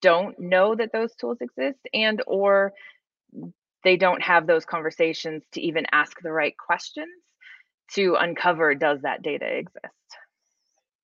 don't 0.00 0.38
know 0.38 0.74
that 0.74 0.92
those 0.92 1.14
tools 1.14 1.38
exist 1.40 1.80
and 1.92 2.22
or 2.26 2.72
they 3.84 3.96
don't 3.96 4.22
have 4.22 4.46
those 4.46 4.64
conversations 4.64 5.42
to 5.52 5.60
even 5.60 5.84
ask 5.92 6.16
the 6.22 6.32
right 6.32 6.54
questions 6.56 7.12
to 7.92 8.16
uncover 8.18 8.74
does 8.74 9.00
that 9.02 9.22
data 9.22 9.46
exist 9.46 9.94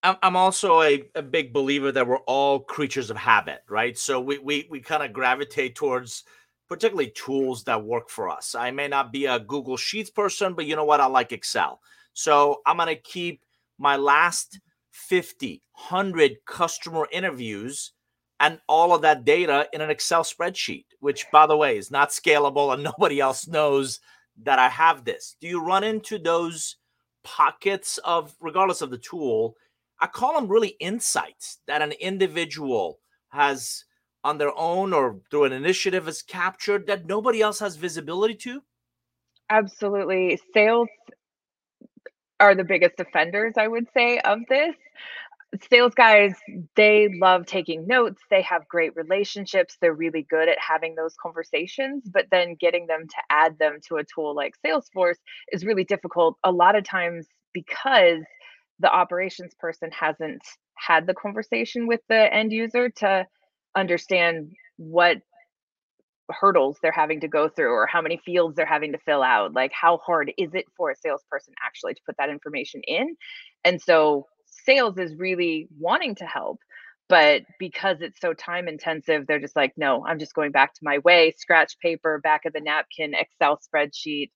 I'm 0.03 0.35
also 0.35 0.81
a, 0.81 1.03
a 1.13 1.21
big 1.21 1.53
believer 1.53 1.91
that 1.91 2.07
we're 2.07 2.17
all 2.19 2.59
creatures 2.61 3.11
of 3.11 3.17
habit, 3.17 3.61
right? 3.69 3.97
So 3.97 4.19
we 4.19 4.39
we 4.39 4.67
we 4.69 4.79
kind 4.79 5.03
of 5.03 5.13
gravitate 5.13 5.75
towards 5.75 6.23
particularly 6.67 7.11
tools 7.11 7.63
that 7.65 7.83
work 7.83 8.09
for 8.09 8.29
us. 8.29 8.55
I 8.55 8.71
may 8.71 8.87
not 8.87 9.11
be 9.11 9.25
a 9.25 9.39
Google 9.39 9.77
Sheets 9.77 10.09
person, 10.09 10.53
but 10.53 10.65
you 10.65 10.75
know 10.75 10.85
what? 10.85 11.01
I 11.01 11.05
like 11.05 11.31
Excel. 11.31 11.81
So 12.13 12.61
I'm 12.65 12.77
gonna 12.77 12.95
keep 12.95 13.43
my 13.77 13.95
last 13.95 14.59
50, 14.91 15.61
100 15.73 16.37
customer 16.45 17.07
interviews 17.11 17.93
and 18.39 18.59
all 18.67 18.95
of 18.95 19.03
that 19.03 19.23
data 19.23 19.67
in 19.71 19.81
an 19.81 19.91
Excel 19.91 20.23
spreadsheet, 20.23 20.85
which 20.99 21.25
by 21.31 21.45
the 21.45 21.57
way 21.57 21.77
is 21.77 21.91
not 21.91 22.09
scalable 22.09 22.73
and 22.73 22.83
nobody 22.99 23.19
else 23.19 23.47
knows 23.47 23.99
that 24.43 24.57
I 24.57 24.69
have 24.69 25.05
this. 25.05 25.35
Do 25.39 25.47
you 25.47 25.63
run 25.63 25.83
into 25.83 26.17
those 26.17 26.77
pockets 27.23 27.99
of 27.99 28.35
regardless 28.39 28.81
of 28.81 28.89
the 28.89 28.97
tool? 28.97 29.55
I 30.01 30.07
call 30.07 30.33
them 30.33 30.49
really 30.49 30.75
insights 30.79 31.59
that 31.67 31.81
an 31.81 31.91
individual 31.93 32.99
has 33.29 33.85
on 34.23 34.37
their 34.37 34.55
own 34.57 34.93
or 34.93 35.19
through 35.29 35.45
an 35.45 35.51
initiative 35.51 36.05
has 36.05 36.21
captured 36.21 36.87
that 36.87 37.05
nobody 37.05 37.41
else 37.41 37.59
has 37.59 37.75
visibility 37.75 38.35
to? 38.35 38.61
Absolutely. 39.49 40.39
Sales 40.53 40.87
are 42.39 42.55
the 42.55 42.63
biggest 42.63 42.99
offenders, 42.99 43.53
I 43.57 43.67
would 43.67 43.87
say, 43.93 44.19
of 44.19 44.39
this. 44.49 44.75
Sales 45.69 45.93
guys, 45.93 46.33
they 46.75 47.09
love 47.19 47.45
taking 47.45 47.85
notes. 47.85 48.21
They 48.29 48.41
have 48.41 48.67
great 48.69 48.95
relationships. 48.95 49.77
They're 49.81 49.93
really 49.93 50.25
good 50.29 50.47
at 50.47 50.57
having 50.57 50.95
those 50.95 51.13
conversations, 51.21 52.03
but 52.11 52.27
then 52.31 52.55
getting 52.55 52.87
them 52.87 53.07
to 53.07 53.17
add 53.29 53.59
them 53.59 53.79
to 53.89 53.97
a 53.97 54.03
tool 54.03 54.33
like 54.33 54.55
Salesforce 54.65 55.17
is 55.51 55.65
really 55.65 55.83
difficult. 55.83 56.37
A 56.45 56.51
lot 56.51 56.75
of 56.75 56.85
times 56.85 57.27
because 57.53 58.23
the 58.81 58.91
operations 58.91 59.53
person 59.59 59.89
hasn't 59.91 60.41
had 60.75 61.07
the 61.07 61.13
conversation 61.13 61.87
with 61.87 62.01
the 62.09 62.33
end 62.33 62.51
user 62.51 62.89
to 62.89 63.25
understand 63.75 64.51
what 64.77 65.17
hurdles 66.29 66.77
they're 66.81 66.91
having 66.91 67.19
to 67.21 67.27
go 67.27 67.49
through 67.49 67.71
or 67.71 67.85
how 67.85 68.01
many 68.01 68.19
fields 68.25 68.55
they're 68.55 68.65
having 68.65 68.93
to 68.93 68.97
fill 68.99 69.21
out 69.21 69.53
like 69.53 69.71
how 69.73 69.97
hard 69.97 70.31
is 70.37 70.53
it 70.53 70.65
for 70.77 70.89
a 70.89 70.95
salesperson 70.95 71.53
actually 71.63 71.93
to 71.93 72.01
put 72.05 72.15
that 72.17 72.29
information 72.29 72.81
in? 72.87 73.15
And 73.63 73.81
so 73.81 74.27
sales 74.65 74.97
is 74.97 75.15
really 75.15 75.67
wanting 75.77 76.15
to 76.15 76.25
help 76.25 76.59
but 77.09 77.41
because 77.59 77.97
it's 78.01 78.19
so 78.21 78.33
time 78.33 78.67
intensive 78.67 79.25
they're 79.25 79.39
just 79.39 79.55
like 79.55 79.73
no 79.75 80.05
i'm 80.05 80.19
just 80.19 80.35
going 80.35 80.51
back 80.51 80.73
to 80.73 80.81
my 80.83 80.97
way 80.99 81.33
scratch 81.37 81.77
paper 81.79 82.19
back 82.21 82.45
of 82.45 82.53
the 82.53 82.61
napkin 82.61 83.13
excel 83.13 83.59
spreadsheet. 83.59 84.29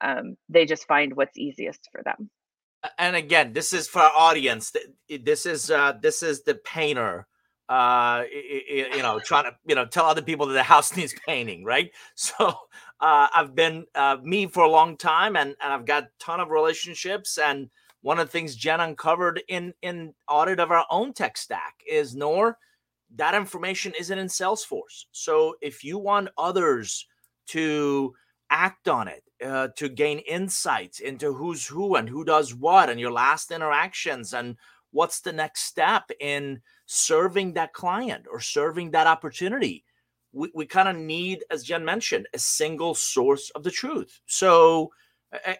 Um, 0.00 0.36
they 0.48 0.64
just 0.64 0.86
find 0.86 1.16
what's 1.16 1.36
easiest 1.36 1.88
for 1.90 2.02
them 2.04 2.30
and 2.98 3.16
again, 3.16 3.52
this 3.52 3.72
is 3.72 3.88
for 3.88 4.00
our 4.00 4.12
audience. 4.14 4.72
This 5.08 5.46
is 5.46 5.70
uh, 5.70 5.94
this 6.00 6.22
is 6.22 6.42
the 6.42 6.54
painter. 6.54 7.26
Uh, 7.68 8.24
you 8.32 9.02
know, 9.02 9.18
trying 9.18 9.44
to 9.44 9.52
you 9.66 9.74
know 9.74 9.84
tell 9.84 10.06
other 10.06 10.22
people 10.22 10.46
that 10.46 10.54
the 10.54 10.62
house 10.62 10.96
needs 10.96 11.14
painting, 11.26 11.64
right? 11.64 11.90
So 12.14 12.34
uh, 13.00 13.28
I've 13.34 13.54
been 13.54 13.86
uh, 13.94 14.18
me 14.22 14.46
for 14.46 14.64
a 14.64 14.70
long 14.70 14.96
time, 14.96 15.36
and, 15.36 15.54
and 15.62 15.72
I've 15.72 15.84
got 15.86 16.04
a 16.04 16.08
ton 16.18 16.40
of 16.40 16.50
relationships. 16.50 17.38
And 17.38 17.68
one 18.02 18.18
of 18.18 18.26
the 18.26 18.32
things 18.32 18.56
Jenn 18.56 18.80
uncovered 18.80 19.42
in 19.48 19.74
in 19.82 20.14
audit 20.28 20.60
of 20.60 20.70
our 20.70 20.86
own 20.90 21.12
tech 21.12 21.36
stack 21.36 21.74
is 21.86 22.14
nor 22.14 22.56
that 23.16 23.34
information 23.34 23.92
isn't 23.98 24.18
in 24.18 24.26
Salesforce. 24.26 25.06
So 25.12 25.54
if 25.60 25.82
you 25.82 25.98
want 25.98 26.28
others 26.36 27.06
to 27.48 28.14
act 28.50 28.88
on 28.88 29.08
it 29.08 29.24
uh, 29.44 29.68
to 29.76 29.88
gain 29.88 30.18
insights 30.20 31.00
into 31.00 31.32
who's 31.32 31.66
who 31.66 31.94
and 31.94 32.08
who 32.08 32.24
does 32.24 32.54
what 32.54 32.90
and 32.90 33.00
your 33.00 33.12
last 33.12 33.50
interactions 33.50 34.34
and 34.34 34.56
what's 34.90 35.20
the 35.20 35.32
next 35.32 35.62
step 35.62 36.10
in 36.20 36.60
serving 36.86 37.52
that 37.54 37.72
client 37.72 38.26
or 38.30 38.40
serving 38.40 38.90
that 38.90 39.06
opportunity. 39.06 39.84
We, 40.32 40.50
we 40.54 40.66
kind 40.66 40.88
of 40.88 40.96
need 40.96 41.44
as 41.50 41.64
jenn 41.64 41.84
mentioned 41.84 42.26
a 42.34 42.38
single 42.38 42.94
source 42.94 43.50
of 43.50 43.62
the 43.62 43.70
truth. 43.70 44.20
So 44.26 44.90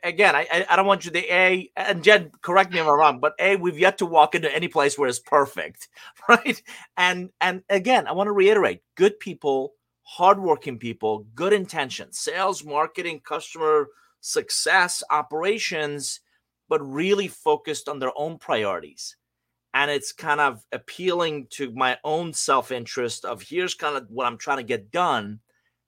again 0.03 0.35
I, 0.35 0.67
I 0.69 0.77
don't 0.77 0.87
want 0.87 1.05
you 1.05 1.11
to 1.11 1.33
a 1.33 1.71
and 1.77 2.03
jenn 2.03 2.31
correct 2.41 2.73
me 2.73 2.79
if 2.79 2.87
i'm 2.87 2.99
wrong 2.99 3.21
but 3.21 3.35
a 3.39 3.57
we've 3.57 3.79
yet 3.79 3.99
to 3.99 4.07
walk 4.07 4.35
into 4.35 4.55
any 4.55 4.69
place 4.69 4.97
where 4.97 5.09
it's 5.09 5.19
perfect 5.19 5.89
right? 6.29 6.63
And 6.97 7.31
and 7.41 7.63
again 7.69 8.07
i 8.07 8.13
want 8.13 8.29
to 8.29 8.33
reiterate 8.33 8.81
good 8.95 9.21
people 9.21 9.75
hardworking 10.11 10.79
people, 10.79 11.27
good 11.35 11.53
intentions, 11.53 12.19
sales, 12.19 12.65
marketing, 12.65 13.21
customer 13.21 13.89
success, 14.23 15.03
operations, 15.11 16.21
but 16.67 16.81
really 16.81 17.29
focused 17.29 17.91
on 17.91 17.99
their 17.99 18.13
own 18.17 18.39
priorities. 18.39 19.17
And 19.75 19.91
it's 19.91 20.13
kind 20.13 20.41
of 20.41 20.65
appealing 20.73 21.49
to 21.51 21.71
my 21.73 21.99
own 22.05 22.33
self 22.33 22.73
interest 22.73 23.27
of 23.27 23.43
here's 23.43 23.75
kind 23.75 23.99
of 23.99 24.07
what 24.09 24.27
I'm 24.27 24.39
trying 24.39 24.57
to 24.57 24.63
get 24.63 24.91
done 24.91 25.41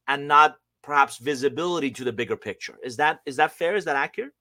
and 0.06 0.28
not 0.28 0.56
perhaps 0.82 1.16
visibility 1.16 1.90
to 1.92 2.04
the 2.04 2.12
bigger 2.12 2.36
picture. 2.36 2.76
Is 2.84 2.98
that 2.98 3.20
is 3.24 3.36
that 3.36 3.52
fair? 3.52 3.74
Is 3.74 3.86
that 3.86 3.96
accurate? 3.96 4.32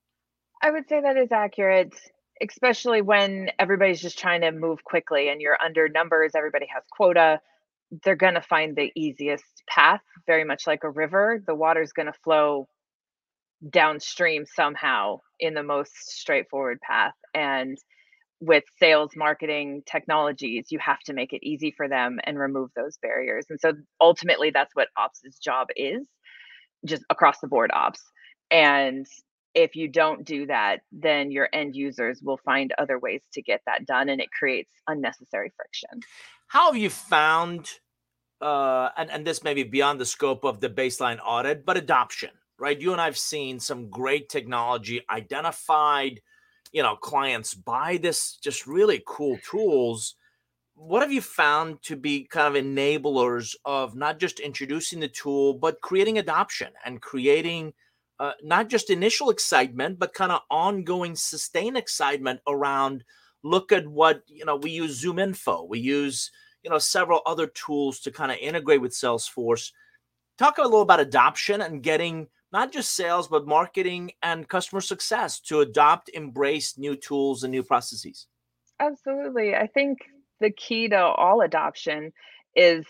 I 0.61 0.71
would 0.71 0.89
say 0.89 0.99
that 0.99 1.15
is 1.15 1.31
accurate, 1.31 1.95
especially 2.41 3.01
when 3.01 3.49
everybody's 3.59 4.01
just 4.01 4.19
trying 4.19 4.41
to 4.41 4.51
move 4.51 4.83
quickly 4.83 5.29
and 5.29 5.39
you're 5.39 5.57
under 5.63 5.87
numbers, 5.87 6.33
everybody 6.35 6.67
has 6.73 6.83
quota 6.91 7.39
they're 8.03 8.15
going 8.15 8.35
to 8.35 8.41
find 8.41 8.75
the 8.75 8.91
easiest 8.95 9.58
path, 9.69 10.01
very 10.27 10.43
much 10.43 10.67
like 10.67 10.83
a 10.83 10.89
river. 10.89 11.41
The 11.45 11.55
water 11.55 11.81
is 11.81 11.93
going 11.93 12.07
to 12.07 12.19
flow 12.23 12.67
downstream 13.69 14.45
somehow 14.45 15.19
in 15.39 15.53
the 15.53 15.63
most 15.63 15.93
straightforward 16.09 16.79
path. 16.81 17.13
And 17.33 17.77
with 18.41 18.63
sales, 18.79 19.11
marketing, 19.15 19.83
technologies, 19.85 20.67
you 20.69 20.79
have 20.79 20.99
to 21.01 21.13
make 21.13 21.33
it 21.33 21.45
easy 21.45 21.73
for 21.75 21.89
them 21.89 22.19
and 22.23 22.39
remove 22.39 22.69
those 22.75 22.97
barriers. 23.01 23.45
And 23.49 23.59
so 23.59 23.73
ultimately, 23.99 24.49
that's 24.49 24.73
what 24.75 24.87
ops' 24.97 25.39
job 25.43 25.67
is, 25.75 26.07
just 26.85 27.03
across 27.09 27.39
the 27.39 27.47
board 27.47 27.71
ops. 27.73 28.01
And 28.49 29.05
if 29.55 29.75
you 29.75 29.87
don't 29.89 30.25
do 30.25 30.45
that, 30.45 30.81
then 30.91 31.31
your 31.31 31.49
end 31.51 31.75
users 31.75 32.21
will 32.23 32.39
find 32.45 32.71
other 32.77 32.97
ways 32.97 33.21
to 33.33 33.41
get 33.41 33.61
that 33.65 33.85
done 33.85 34.07
and 34.07 34.21
it 34.21 34.29
creates 34.31 34.71
unnecessary 34.87 35.51
friction. 35.55 36.01
How 36.47 36.71
have 36.71 36.81
you 36.81 36.89
found, 36.89 37.69
uh, 38.41 38.89
and, 38.97 39.11
and 39.11 39.25
this 39.25 39.43
may 39.43 39.53
be 39.53 39.63
beyond 39.63 39.99
the 39.99 40.05
scope 40.05 40.43
of 40.43 40.59
the 40.59 40.69
baseline 40.69 41.19
audit, 41.25 41.65
but 41.65 41.77
adoption, 41.77 42.31
right? 42.57 42.79
You 42.79 42.91
and 42.91 43.01
I 43.01 43.05
have 43.05 43.17
seen 43.17 43.59
some 43.59 43.89
great 43.89 44.29
technology 44.29 45.01
identified, 45.09 46.21
you 46.71 46.83
know, 46.83 46.95
clients 46.95 47.53
buy 47.53 47.97
this 47.97 48.37
just 48.37 48.67
really 48.67 49.03
cool 49.05 49.37
tools. 49.49 50.15
What 50.75 51.01
have 51.01 51.11
you 51.11 51.21
found 51.21 51.81
to 51.83 51.95
be 51.95 52.23
kind 52.23 52.55
of 52.55 52.63
enablers 52.63 53.55
of 53.65 53.95
not 53.95 54.19
just 54.19 54.39
introducing 54.39 54.99
the 54.99 55.09
tool, 55.09 55.53
but 55.53 55.81
creating 55.81 56.17
adoption 56.17 56.69
and 56.85 57.01
creating– 57.01 57.73
uh, 58.19 58.33
not 58.43 58.67
just 58.67 58.89
initial 58.89 59.29
excitement, 59.29 59.97
but 59.97 60.13
kind 60.13 60.31
of 60.31 60.41
ongoing 60.51 61.15
sustained 61.15 61.77
excitement 61.77 62.41
around 62.47 63.03
look 63.43 63.71
at 63.71 63.87
what, 63.87 64.23
you 64.27 64.43
know, 64.43 64.57
we 64.57 64.71
use 64.71 65.01
ZoomInfo, 65.01 65.67
we 65.69 65.79
use, 65.79 66.29
you 66.69 66.75
know, 66.75 66.77
several 66.77 67.23
other 67.25 67.47
tools 67.47 67.99
to 68.01 68.11
kind 68.11 68.31
of 68.31 68.37
integrate 68.37 68.79
with 68.79 68.91
Salesforce. 68.91 69.71
Talk 70.37 70.59
a 70.59 70.61
little 70.61 70.83
about 70.83 70.99
adoption 70.99 71.61
and 71.61 71.81
getting 71.81 72.27
not 72.51 72.71
just 72.71 72.93
sales, 72.93 73.27
but 73.27 73.47
marketing 73.47 74.11
and 74.21 74.47
customer 74.47 74.79
success 74.79 75.39
to 75.39 75.61
adopt, 75.61 76.09
embrace 76.09 76.77
new 76.77 76.95
tools 76.95 77.43
and 77.43 77.49
new 77.49 77.63
processes. 77.63 78.27
Absolutely. 78.79 79.55
I 79.55 79.65
think 79.65 79.97
the 80.39 80.51
key 80.51 80.87
to 80.89 80.99
all 80.99 81.41
adoption 81.41 82.13
is 82.55 82.85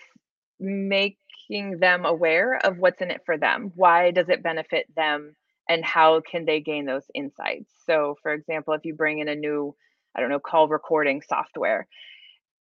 making 0.60 1.80
them 1.80 2.04
aware 2.04 2.58
of 2.58 2.80
what's 2.80 3.02
in 3.02 3.12
it 3.12 3.22
for 3.26 3.38
them. 3.38 3.72
Why 3.76 4.12
does 4.12 4.28
it 4.28 4.44
benefit 4.44 4.94
them? 4.94 5.38
And 5.70 5.86
how 5.86 6.20
can 6.30 6.44
they 6.44 6.60
gain 6.60 6.86
those 6.86 7.06
insights? 7.14 7.72
So, 7.86 8.18
for 8.22 8.34
example, 8.34 8.74
if 8.74 8.84
you 8.84 8.94
bring 8.94 9.20
in 9.20 9.30
a 9.30 9.36
new, 9.36 9.74
I 10.14 10.20
don't 10.20 10.30
know, 10.30 10.40
call 10.40 10.68
recording 10.68 11.22
software, 11.22 11.88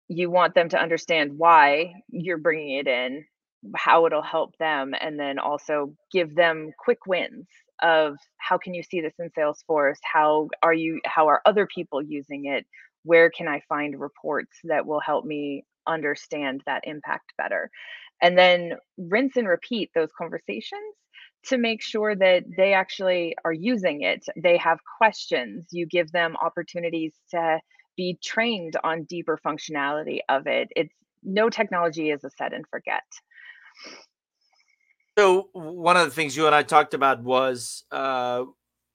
you 0.08 0.30
want 0.30 0.54
them 0.54 0.68
to 0.70 0.80
understand 0.80 1.38
why 1.38 1.94
you're 2.10 2.38
bringing 2.38 2.78
it 2.78 2.88
in, 2.88 3.24
how 3.76 4.06
it'll 4.06 4.22
help 4.22 4.56
them, 4.58 4.94
and 5.00 5.18
then 5.18 5.38
also 5.38 5.94
give 6.12 6.34
them 6.34 6.72
quick 6.78 7.06
wins 7.06 7.46
of 7.82 8.16
how 8.38 8.58
can 8.58 8.74
you 8.74 8.82
see 8.82 9.00
this 9.00 9.14
in 9.18 9.30
Salesforce? 9.30 9.98
How 10.02 10.48
are 10.62 10.74
you, 10.74 11.00
how 11.06 11.28
are 11.28 11.42
other 11.46 11.66
people 11.66 12.02
using 12.02 12.46
it? 12.46 12.66
Where 13.04 13.30
can 13.30 13.48
I 13.48 13.62
find 13.68 14.00
reports 14.00 14.58
that 14.64 14.86
will 14.86 15.00
help 15.00 15.24
me 15.24 15.64
understand 15.86 16.62
that 16.66 16.82
impact 16.86 17.32
better? 17.38 17.70
and 18.22 18.36
then 18.36 18.74
rinse 18.96 19.36
and 19.36 19.48
repeat 19.48 19.90
those 19.94 20.10
conversations 20.16 20.96
to 21.46 21.58
make 21.58 21.82
sure 21.82 22.16
that 22.16 22.44
they 22.56 22.72
actually 22.72 23.36
are 23.44 23.52
using 23.52 24.02
it. 24.02 24.24
They 24.36 24.56
have 24.56 24.78
questions. 24.98 25.66
You 25.70 25.86
give 25.86 26.10
them 26.12 26.36
opportunities 26.42 27.14
to 27.30 27.60
be 27.98 28.16
trained 28.22 28.76
on 28.84 29.02
deeper 29.02 29.38
functionality 29.44 30.20
of 30.28 30.46
it. 30.46 30.68
It's 30.76 30.94
no 31.24 31.50
technology 31.50 32.10
is 32.10 32.22
a 32.22 32.30
set 32.30 32.54
and 32.54 32.64
forget. 32.68 33.02
So 35.18 35.48
one 35.52 35.96
of 35.96 36.04
the 36.04 36.12
things 36.12 36.36
you 36.36 36.46
and 36.46 36.54
I 36.54 36.62
talked 36.62 36.94
about 36.94 37.24
was 37.24 37.82
uh, 37.90 38.44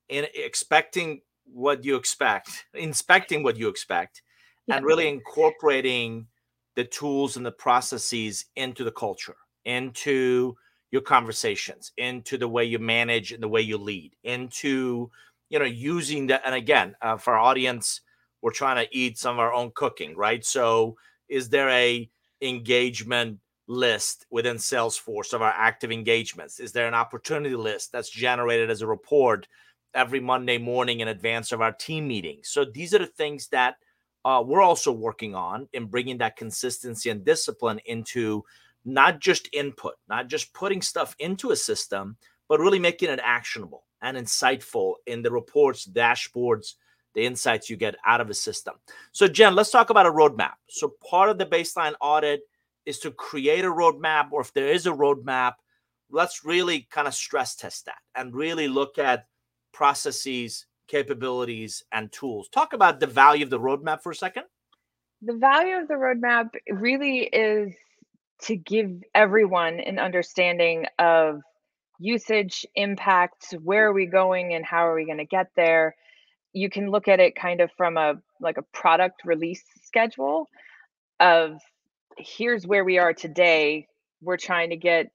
in 0.08 0.26
expecting 0.34 1.22
what 1.44 1.84
you 1.84 1.98
expect, 1.98 2.66
inspecting 2.74 3.44
what 3.44 3.58
you 3.58 3.68
expect, 3.68 4.22
yeah. 4.68 4.78
and 4.78 4.86
really 4.86 5.10
incorporating 5.10 6.28
the 6.76 6.86
tools 6.86 7.36
and 7.36 7.46
the 7.46 7.52
processes 7.52 8.46
into 8.56 8.86
the 8.86 8.92
culture, 8.92 9.36
into 9.66 10.56
your 10.92 11.02
conversations, 11.02 11.92
into 11.98 12.38
the 12.38 12.48
way 12.48 12.64
you 12.64 12.80
manage 12.80 13.34
and 13.34 13.44
the 13.44 13.50
way 13.50 13.60
you 13.60 13.78
lead, 13.78 14.16
into 14.24 15.12
you 15.50 15.60
know 15.60 15.66
using 15.66 16.28
that. 16.28 16.44
And 16.46 16.56
again, 16.56 16.96
uh, 17.02 17.18
for 17.18 17.34
our 17.34 17.40
audience, 17.40 18.00
we're 18.44 18.52
trying 18.52 18.86
to 18.86 18.96
eat 18.96 19.18
some 19.18 19.36
of 19.36 19.40
our 19.40 19.54
own 19.54 19.72
cooking, 19.74 20.16
right? 20.16 20.46
So, 20.46 20.98
is 21.30 21.50
there 21.50 21.70
a 21.70 22.08
engagement 22.42 23.40
list 23.68 24.26
within 24.30 24.58
Salesforce 24.58 25.34
of 25.34 25.42
our 25.42 25.54
active 25.58 25.94
engagements? 25.94 26.60
Is 26.60 26.74
there 26.74 26.88
an 26.88 26.94
opportunity 26.94 27.56
list 27.56 27.94
that's 27.94 28.10
generated 28.10 28.70
as 28.70 28.82
a 28.82 28.88
report 28.88 29.48
every 29.96 30.20
Monday 30.20 30.58
morning 30.58 31.00
in 31.00 31.08
advance 31.08 31.54
of 31.54 31.62
our 31.62 31.72
team 31.72 32.06
meeting? 32.06 32.42
So 32.44 32.66
these 32.66 32.94
are 32.94 33.00
the 33.00 33.08
things 33.08 33.48
that 33.48 33.76
uh, 34.26 34.44
we're 34.46 34.62
also 34.62 34.92
working 34.92 35.36
on 35.36 35.70
in 35.72 35.86
bringing 35.86 36.18
that 36.18 36.36
consistency 36.36 37.10
and 37.10 37.24
discipline 37.24 37.80
into 37.86 38.44
not 38.84 39.22
just 39.22 39.48
input, 39.54 39.94
not 40.10 40.28
just 40.28 40.54
putting 40.54 40.82
stuff 40.82 41.16
into 41.20 41.52
a 41.52 41.56
system, 41.56 42.18
but 42.50 42.60
really 42.60 42.80
making 42.80 43.10
it 43.10 43.22
actionable 43.24 43.86
and 44.02 44.18
insightful 44.18 44.96
in 45.08 45.22
the 45.22 45.32
reports, 45.32 45.88
dashboards, 45.88 46.74
the 47.16 47.26
insights 47.26 47.70
you 47.70 47.78
get 47.78 47.96
out 48.06 48.22
of 48.22 48.30
a 48.30 48.34
system. 48.34 48.76
So, 49.12 49.28
Jenn, 49.28 49.56
let's 49.56 49.72
talk 49.72 49.90
about 49.90 50.06
a 50.06 50.12
roadmap. 50.12 50.54
So, 50.70 50.94
part 51.10 51.30
of 51.30 51.38
the 51.38 51.46
baseline 51.46 51.94
audit 52.02 52.42
is 52.86 53.00
to 53.00 53.12
create 53.12 53.66
a 53.66 53.70
roadmap, 53.70 54.32
or 54.32 54.42
if 54.42 54.54
there 54.54 54.68
is 54.68 54.88
a 54.88 54.92
roadmap, 54.92 55.54
let's 56.10 56.46
really 56.46 56.88
kind 56.92 57.08
of 57.08 57.14
stress 57.14 57.56
test 57.56 57.86
that 57.86 58.00
and 58.16 58.34
really 58.34 58.68
look 58.68 58.98
at 58.98 59.28
processes, 59.72 60.66
capabilities, 60.88 61.84
and 61.92 62.12
tools. 62.12 62.50
Talk 62.50 62.74
about 62.74 63.00
the 63.00 63.08
value 63.08 63.44
of 63.44 63.50
the 63.50 63.60
roadmap 63.60 64.02
for 64.02 64.12
a 64.12 64.16
second. 64.16 64.44
The 65.22 65.36
value 65.36 65.78
of 65.78 65.88
the 65.88 65.94
roadmap 65.94 66.50
really 66.70 67.20
is 67.22 67.74
to 68.42 68.56
give 68.58 69.02
everyone 69.16 69.80
an 69.80 70.00
understanding 70.00 70.86
of 71.00 71.42
usage, 72.00 72.66
impact, 72.76 73.56
where 73.64 73.88
are 73.88 73.94
we 73.94 74.06
going, 74.06 74.54
and 74.54 74.66
how 74.66 74.86
are 74.86 74.96
we 74.96 75.06
going 75.06 75.18
to 75.18 75.26
get 75.26 75.48
there. 75.56 75.96
You 76.54 76.70
can 76.70 76.90
look 76.90 77.08
at 77.08 77.20
it 77.20 77.36
kind 77.36 77.62
of 77.62 77.72
from 77.78 77.98
a 77.98 78.16
like 78.40 78.58
a 78.58 78.64
product 78.74 79.22
release 79.26 79.64
schedule 79.84 80.50
of 81.20 81.60
here's 82.18 82.66
where 82.66 82.84
we 82.84 82.98
are 83.00 83.14
today. 83.14 83.88
We're 84.22 84.38
trying 84.38 84.70
to 84.70 84.78
get 84.78 85.08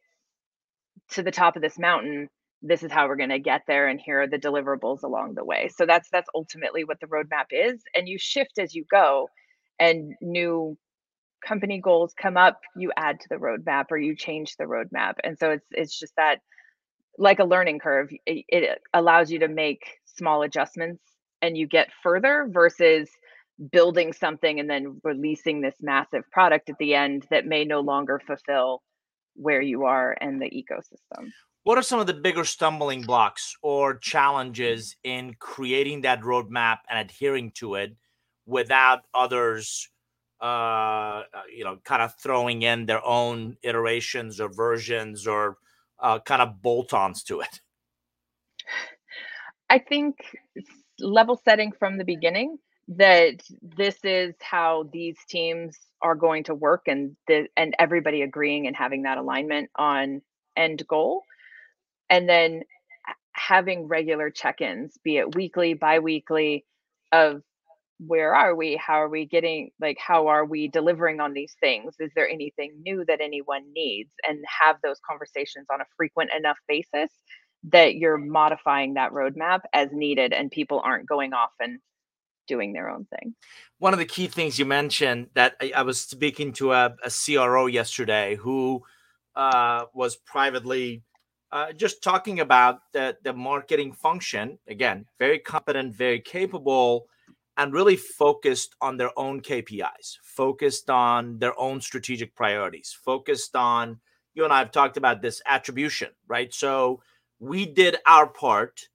to 1.11 1.23
the 1.23 1.31
top 1.31 1.57
of 1.57 1.63
this 1.63 1.79
mountain. 1.79 2.29
This 2.61 2.83
is 2.83 2.91
how 2.91 3.07
we're 3.07 3.17
going 3.17 3.29
to 3.31 3.39
get 3.39 3.63
there, 3.69 3.87
and 3.87 4.01
here 4.01 4.23
are 4.23 4.27
the 4.27 4.39
deliverables 4.39 5.05
along 5.05 5.35
the 5.35 5.45
way. 5.45 5.71
So 5.77 5.87
that's 5.87 6.09
that's 6.11 6.29
ultimately 6.35 6.85
what 6.85 6.99
the 7.01 7.07
roadmap 7.07 7.47
is, 7.53 7.81
and 7.95 8.09
you 8.09 8.19
shift 8.19 8.59
as 8.59 8.75
you 8.75 8.85
go, 8.91 9.29
and 9.79 10.15
new 10.21 10.77
company 11.47 11.81
goals 11.81 12.15
come 12.21 12.37
up. 12.37 12.61
You 12.77 12.91
add 12.97 13.21
to 13.21 13.29
the 13.31 13.37
roadmap, 13.37 13.87
or 13.91 13.99
you 13.99 14.17
change 14.17 14.57
the 14.57 14.65
roadmap, 14.65 15.15
and 15.23 15.39
so 15.39 15.53
it's 15.53 15.67
it's 15.71 15.99
just 15.99 16.15
that 16.17 16.41
like 17.17 17.39
a 17.39 17.45
learning 17.45 17.79
curve. 17.79 18.11
It, 18.27 18.45
it 18.49 18.81
allows 18.93 19.31
you 19.31 19.41
to 19.41 19.49
make 19.49 19.99
small 20.17 20.43
adjustments, 20.43 21.03
and 21.43 21.57
you 21.57 21.67
get 21.67 21.89
further 22.03 22.49
versus 22.51 23.09
building 23.73 24.13
something 24.13 24.61
and 24.61 24.71
then 24.71 25.01
releasing 25.03 25.61
this 25.61 25.75
massive 25.81 26.23
product 26.31 26.71
at 26.71 26.79
the 26.79 26.95
end 26.95 27.27
that 27.31 27.47
may 27.47 27.65
no 27.65 27.81
longer 27.81 28.21
fulfill 28.25 28.83
where 29.35 29.61
you 29.61 29.85
are 29.85 30.17
and 30.21 30.41
the 30.41 30.47
ecosystem. 30.47 31.31
What 31.65 31.77
are 31.77 31.83
some 31.83 32.01
of 32.01 32.07
the 32.07 32.15
bigger 32.15 32.45
stumbling 32.45 33.03
blocks 33.03 33.57
or 33.63 33.99
challenges 33.99 34.97
in 35.05 35.35
creating 35.39 36.03
that 36.03 36.23
roadmap 36.23 36.79
and 36.89 36.99
adhering 36.99 37.51
to 37.57 37.75
it 37.75 37.97
without 38.47 39.01
others, 39.13 39.91
uh, 40.41 40.45
uh 40.45 41.23
you 41.55 41.65
know, 41.65 41.79
kind 41.85 42.01
of 42.01 42.15
throwing 42.15 42.63
in 42.63 42.87
their 42.87 43.05
own 43.05 43.57
iterations 43.63 44.41
or 44.41 44.49
versions 44.49 45.27
or 45.27 45.59
uh, 45.99 46.21
kind 46.21 46.41
of 46.41 46.63
bolt-ons 46.63 47.23
to 47.25 47.41
it? 47.41 47.61
I 49.71 49.79
think 49.79 50.17
level 51.01 51.41
setting 51.45 51.73
from 51.79 51.99
the 51.99 52.05
beginning 52.05 52.59
that 52.89 53.43
this 53.77 53.99
is 54.03 54.35
how 54.41 54.89
these 54.93 55.17
teams 55.29 55.77
are 56.01 56.15
going 56.15 56.45
to 56.45 56.55
work 56.55 56.83
and 56.87 57.17
the 57.27 57.47
and 57.57 57.75
everybody 57.79 58.23
agreeing 58.23 58.67
and 58.67 58.75
having 58.75 59.03
that 59.03 59.19
alignment 59.19 59.71
on 59.77 60.23
end 60.57 60.87
goal. 60.89 61.23
And 62.09 62.29
then 62.29 62.63
having 63.33 63.87
regular 63.87 64.31
check-ins 64.31 64.99
be 65.05 65.19
it 65.19 65.35
weekly 65.35 65.75
bi-weekly 65.75 66.65
of 67.13 67.43
where 68.01 68.35
are 68.35 68.55
we? 68.55 68.77
How 68.77 69.03
are 69.03 69.09
we 69.09 69.27
getting 69.27 69.71
like 69.81 69.99
how 69.99 70.29
are 70.29 70.45
we 70.45 70.69
delivering 70.69 71.21
on 71.21 71.33
these 71.35 71.55
things? 71.61 71.95
Is 71.99 72.13
there 72.15 72.29
anything 72.29 72.73
new 72.83 73.05
that 73.07 73.21
anyone 73.21 73.65
needs? 73.75 74.11
And 74.27 74.43
have 74.63 74.77
those 74.83 75.01
conversations 75.09 75.67
on 75.73 75.81
a 75.81 75.87
frequent 75.97 76.31
enough 76.37 76.59
basis 76.69 77.11
that 77.65 77.97
you're 77.97 78.19
modifying 78.19 78.95
that 78.95 79.13
roadmap 79.13 79.61
as 79.73 79.89
needed 79.93 80.33
and 80.33 80.51
people 80.51 80.81
aren't 80.85 81.09
going 81.09 81.33
off 81.33 81.51
and 81.61 81.81
doing 82.47 82.73
their 82.73 82.89
own 82.89 83.07
thing. 83.07 83.35
One 83.79 83.93
of 83.93 83.99
the 83.99 84.07
key 84.07 84.27
things 84.27 84.59
you 84.59 84.65
mentioned 84.65 85.29
that 85.35 85.57
I, 85.61 85.73
I 85.77 85.83
was 85.83 86.01
speaking 86.01 86.53
to 86.55 86.73
a, 86.73 86.97
a 87.05 87.11
CRO 87.11 87.67
yesterday 87.67 88.37
who 88.37 88.83
uh, 89.37 89.85
was 89.95 90.17
privately 90.17 91.03
uh, 91.53 91.73
just 91.73 92.03
talking 92.03 92.41
about 92.41 92.81
the, 92.93 93.17
the 93.23 93.33
marketing 93.33 93.93
function. 93.93 94.59
Again, 94.69 95.07
very 95.19 95.39
competent, 95.39 95.95
very 95.95 96.21
capable, 96.21 97.07
and 97.57 97.73
really 97.73 97.97
focused 97.97 98.75
on 98.81 98.97
their 98.97 99.17
own 99.19 99.41
KPIs, 99.41 100.19
focused 100.23 100.91
on 100.91 101.39
their 101.39 101.59
own 101.59 101.81
strategic 101.81 102.35
priorities, 102.35 102.97
focused 103.05 103.57
on, 103.57 103.99
you 104.35 104.45
and 104.45 104.53
I 104.53 104.59
have 104.59 104.71
talked 104.71 104.97
about 104.97 105.23
this 105.23 105.43
attribution, 105.47 106.11
right? 106.29 106.53
So 106.53 107.01
we 107.41 107.67
did 107.67 107.97
our 108.07 108.27
part, 108.27 108.89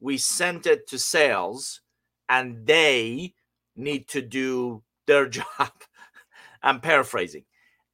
we 0.00 0.16
sent 0.16 0.66
it 0.66 0.88
to 0.88 0.98
sales 0.98 1.80
and 2.28 2.66
they 2.66 3.34
need 3.76 4.08
to 4.08 4.22
do 4.22 4.82
their 5.06 5.28
job. 5.28 5.72
I'm 6.62 6.80
paraphrasing. 6.80 7.44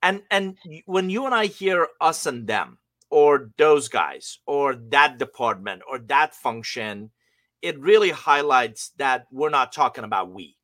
And 0.02 0.22
and 0.30 0.56
when 0.84 1.10
you 1.10 1.26
and 1.26 1.34
I 1.34 1.46
hear 1.46 1.88
us 2.00 2.26
and 2.26 2.46
them 2.46 2.78
or 3.10 3.50
those 3.56 3.88
guys 3.88 4.38
or 4.46 4.76
that 4.90 5.18
department 5.18 5.82
or 5.88 5.98
that 5.98 6.34
function, 6.34 7.10
it 7.62 7.78
really 7.80 8.10
highlights 8.10 8.90
that 8.98 9.26
we're 9.32 9.50
not 9.50 9.72
talking 9.72 10.04
about 10.04 10.32
we. 10.32 10.56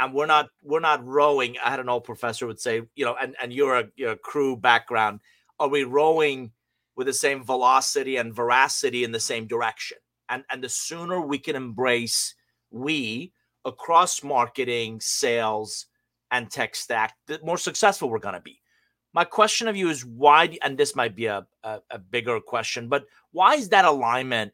And 0.00 0.12
we're 0.12 0.26
not 0.26 0.48
we're 0.62 0.80
not 0.80 1.06
rowing. 1.06 1.56
I 1.64 1.70
had 1.70 1.78
an 1.80 1.88
old 1.88 2.04
professor 2.04 2.46
would 2.46 2.60
say, 2.60 2.82
you 2.96 3.04
know, 3.04 3.14
and, 3.20 3.36
and 3.40 3.52
you're 3.52 3.78
a 3.78 3.84
you're 3.96 4.12
a 4.12 4.16
crew 4.16 4.56
background. 4.56 5.20
Are 5.60 5.68
we 5.68 5.84
rowing 5.84 6.50
with 6.96 7.06
the 7.06 7.12
same 7.12 7.44
velocity 7.44 8.16
and 8.16 8.34
veracity 8.34 9.04
in 9.04 9.12
the 9.12 9.20
same 9.20 9.46
direction? 9.46 9.98
And 10.28 10.44
and 10.50 10.62
the 10.62 10.68
sooner 10.68 11.20
we 11.20 11.38
can 11.38 11.56
embrace 11.56 12.34
we 12.70 13.32
across 13.64 14.22
marketing, 14.22 15.00
sales, 15.00 15.86
and 16.30 16.50
tech 16.50 16.74
stack, 16.74 17.14
the 17.26 17.40
more 17.42 17.58
successful 17.58 18.10
we're 18.10 18.18
going 18.18 18.34
to 18.34 18.40
be. 18.40 18.60
My 19.12 19.24
question 19.24 19.68
of 19.68 19.76
you 19.76 19.88
is 19.88 20.04
why, 20.04 20.58
and 20.62 20.76
this 20.76 20.96
might 20.96 21.14
be 21.14 21.26
a, 21.26 21.46
a, 21.62 21.80
a, 21.90 21.98
bigger 21.98 22.40
question, 22.40 22.88
but 22.88 23.06
why 23.30 23.54
is 23.54 23.68
that 23.68 23.84
alignment 23.84 24.52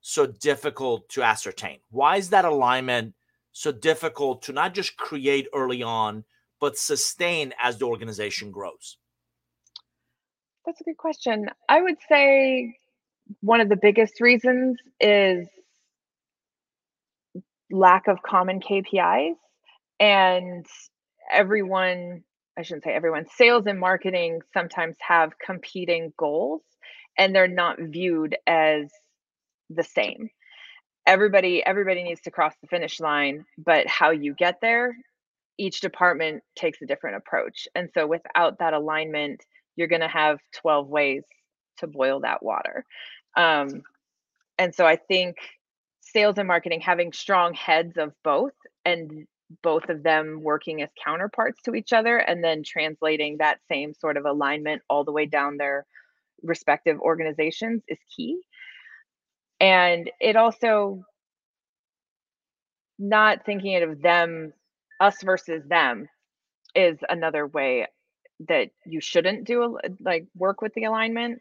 so 0.00 0.26
difficult 0.26 1.08
to 1.10 1.22
ascertain? 1.22 1.78
Why 1.90 2.16
is 2.16 2.30
that 2.30 2.44
alignment 2.44 3.14
so 3.52 3.70
difficult 3.70 4.42
to 4.42 4.52
not 4.52 4.74
just 4.74 4.96
create 4.96 5.46
early 5.54 5.84
on, 5.84 6.24
but 6.60 6.76
sustain 6.76 7.54
as 7.62 7.78
the 7.78 7.86
organization 7.86 8.50
grows? 8.50 8.96
That's 10.70 10.82
a 10.82 10.84
good 10.84 10.98
question. 10.98 11.50
I 11.68 11.82
would 11.82 11.96
say 12.08 12.76
one 13.40 13.60
of 13.60 13.68
the 13.68 13.74
biggest 13.74 14.20
reasons 14.20 14.78
is 15.00 15.48
lack 17.72 18.06
of 18.06 18.22
common 18.22 18.60
KPIs 18.60 19.34
and 19.98 20.64
everyone 21.32 22.22
I 22.56 22.62
shouldn't 22.62 22.84
say 22.84 22.92
everyone 22.92 23.26
sales 23.36 23.66
and 23.66 23.80
marketing 23.80 24.42
sometimes 24.54 24.94
have 25.00 25.32
competing 25.44 26.12
goals 26.16 26.62
and 27.18 27.34
they're 27.34 27.48
not 27.48 27.80
viewed 27.80 28.36
as 28.46 28.92
the 29.70 29.82
same. 29.82 30.30
Everybody 31.04 31.66
everybody 31.66 32.04
needs 32.04 32.20
to 32.22 32.30
cross 32.30 32.54
the 32.62 32.68
finish 32.68 33.00
line, 33.00 33.44
but 33.58 33.88
how 33.88 34.10
you 34.10 34.34
get 34.34 34.60
there 34.62 34.94
each 35.58 35.80
department 35.80 36.42
takes 36.56 36.80
a 36.80 36.86
different 36.86 37.16
approach. 37.16 37.68
And 37.74 37.90
so 37.92 38.06
without 38.06 38.60
that 38.60 38.72
alignment, 38.72 39.44
you're 39.76 39.88
going 39.88 40.00
to 40.00 40.08
have 40.08 40.38
12 40.60 40.88
ways 40.88 41.22
to 41.78 41.86
boil 41.86 42.20
that 42.20 42.42
water. 42.42 42.84
Um, 43.36 43.82
and 44.58 44.74
so 44.74 44.86
I 44.86 44.96
think 44.96 45.36
sales 46.00 46.38
and 46.38 46.48
marketing 46.48 46.80
having 46.80 47.12
strong 47.12 47.54
heads 47.54 47.96
of 47.96 48.12
both 48.22 48.52
and 48.84 49.26
both 49.62 49.88
of 49.88 50.02
them 50.02 50.42
working 50.42 50.82
as 50.82 50.90
counterparts 51.02 51.60
to 51.62 51.74
each 51.74 51.92
other 51.92 52.18
and 52.18 52.42
then 52.42 52.62
translating 52.64 53.38
that 53.38 53.58
same 53.70 53.94
sort 53.94 54.16
of 54.16 54.24
alignment 54.24 54.82
all 54.88 55.04
the 55.04 55.12
way 55.12 55.26
down 55.26 55.56
their 55.56 55.86
respective 56.42 57.00
organizations 57.00 57.82
is 57.88 57.98
key. 58.14 58.40
And 59.58 60.10
it 60.20 60.36
also 60.36 61.04
not 62.98 63.44
thinking 63.44 63.82
of 63.82 64.00
them, 64.02 64.52
us 65.00 65.22
versus 65.22 65.62
them, 65.66 66.08
is 66.74 66.98
another 67.08 67.46
way 67.46 67.86
that 68.48 68.70
you 68.86 69.00
shouldn't 69.00 69.44
do 69.44 69.78
like 70.00 70.26
work 70.34 70.60
with 70.62 70.72
the 70.74 70.84
alignment. 70.84 71.40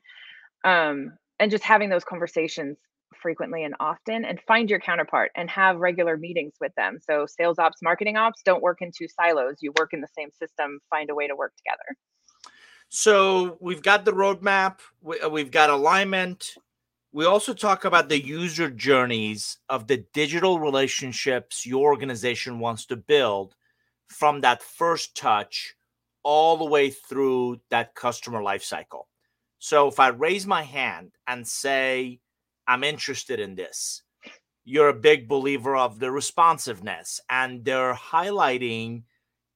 Um, 0.63 1.13
and 1.39 1.49
just 1.49 1.63
having 1.63 1.89
those 1.89 2.03
conversations 2.03 2.77
frequently 3.21 3.63
and 3.63 3.75
often 3.79 4.25
and 4.25 4.39
find 4.41 4.69
your 4.69 4.79
counterpart 4.79 5.31
and 5.35 5.49
have 5.49 5.77
regular 5.77 6.17
meetings 6.17 6.53
with 6.59 6.73
them. 6.75 6.99
So 7.01 7.25
sales 7.25 7.59
ops, 7.59 7.81
marketing 7.81 8.17
ops 8.17 8.41
don't 8.43 8.61
work 8.61 8.81
in 8.81 8.91
two 8.95 9.07
silos. 9.07 9.57
You 9.61 9.73
work 9.77 9.93
in 9.93 10.01
the 10.01 10.07
same 10.17 10.29
system, 10.31 10.79
find 10.89 11.09
a 11.09 11.15
way 11.15 11.27
to 11.27 11.35
work 11.35 11.53
together. 11.57 11.97
So 12.89 13.57
we've 13.61 13.83
got 13.83 14.05
the 14.05 14.11
roadmap, 14.11 14.79
uh, 15.23 15.29
we've 15.29 15.51
got 15.51 15.69
alignment. 15.69 16.55
We 17.11 17.25
also 17.25 17.53
talk 17.53 17.85
about 17.85 18.09
the 18.09 18.23
user 18.23 18.69
journeys 18.69 19.57
of 19.67 19.87
the 19.87 20.05
digital 20.13 20.59
relationships 20.59 21.65
your 21.65 21.91
organization 21.91 22.59
wants 22.59 22.85
to 22.87 22.95
build 22.95 23.55
from 24.07 24.41
that 24.41 24.61
first 24.63 25.15
touch 25.15 25.75
all 26.23 26.57
the 26.57 26.65
way 26.65 26.89
through 26.89 27.59
that 27.69 27.95
customer 27.95 28.41
lifecycle. 28.41 29.03
So 29.59 29.87
if 29.87 29.99
I 29.99 30.09
raise 30.09 30.47
my 30.47 30.63
hand 30.63 31.11
and 31.27 31.47
say, 31.47 32.19
I'm 32.67 32.83
interested 32.83 33.39
in 33.39 33.55
this, 33.55 34.03
you're 34.63 34.89
a 34.89 34.93
big 34.93 35.27
believer 35.27 35.75
of 35.75 35.99
the 35.99 36.11
responsiveness, 36.11 37.19
and 37.29 37.65
they're 37.65 37.95
highlighting 37.95 39.03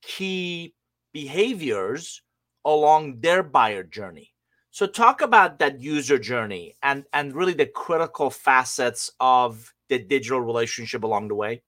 key 0.02 0.73
behaviors 1.13 2.21
along 2.65 3.19
their 3.19 3.43
buyer 3.43 3.84
journey. 3.84 4.34
So 4.71 4.88
talk 4.88 5.21
about 5.21 5.60
that 5.60 5.80
user 5.82 6.17
journey 6.17 6.76
and 6.82 7.06
and 7.13 7.36
really 7.36 7.54
the 7.54 7.67
critical 7.67 8.32
facets 8.32 9.12
of 9.19 9.71
the 9.88 9.99
digital 9.99 10.41
relationship 10.41 11.04
along 11.04 11.28
the 11.28 11.36
way. 11.36 11.62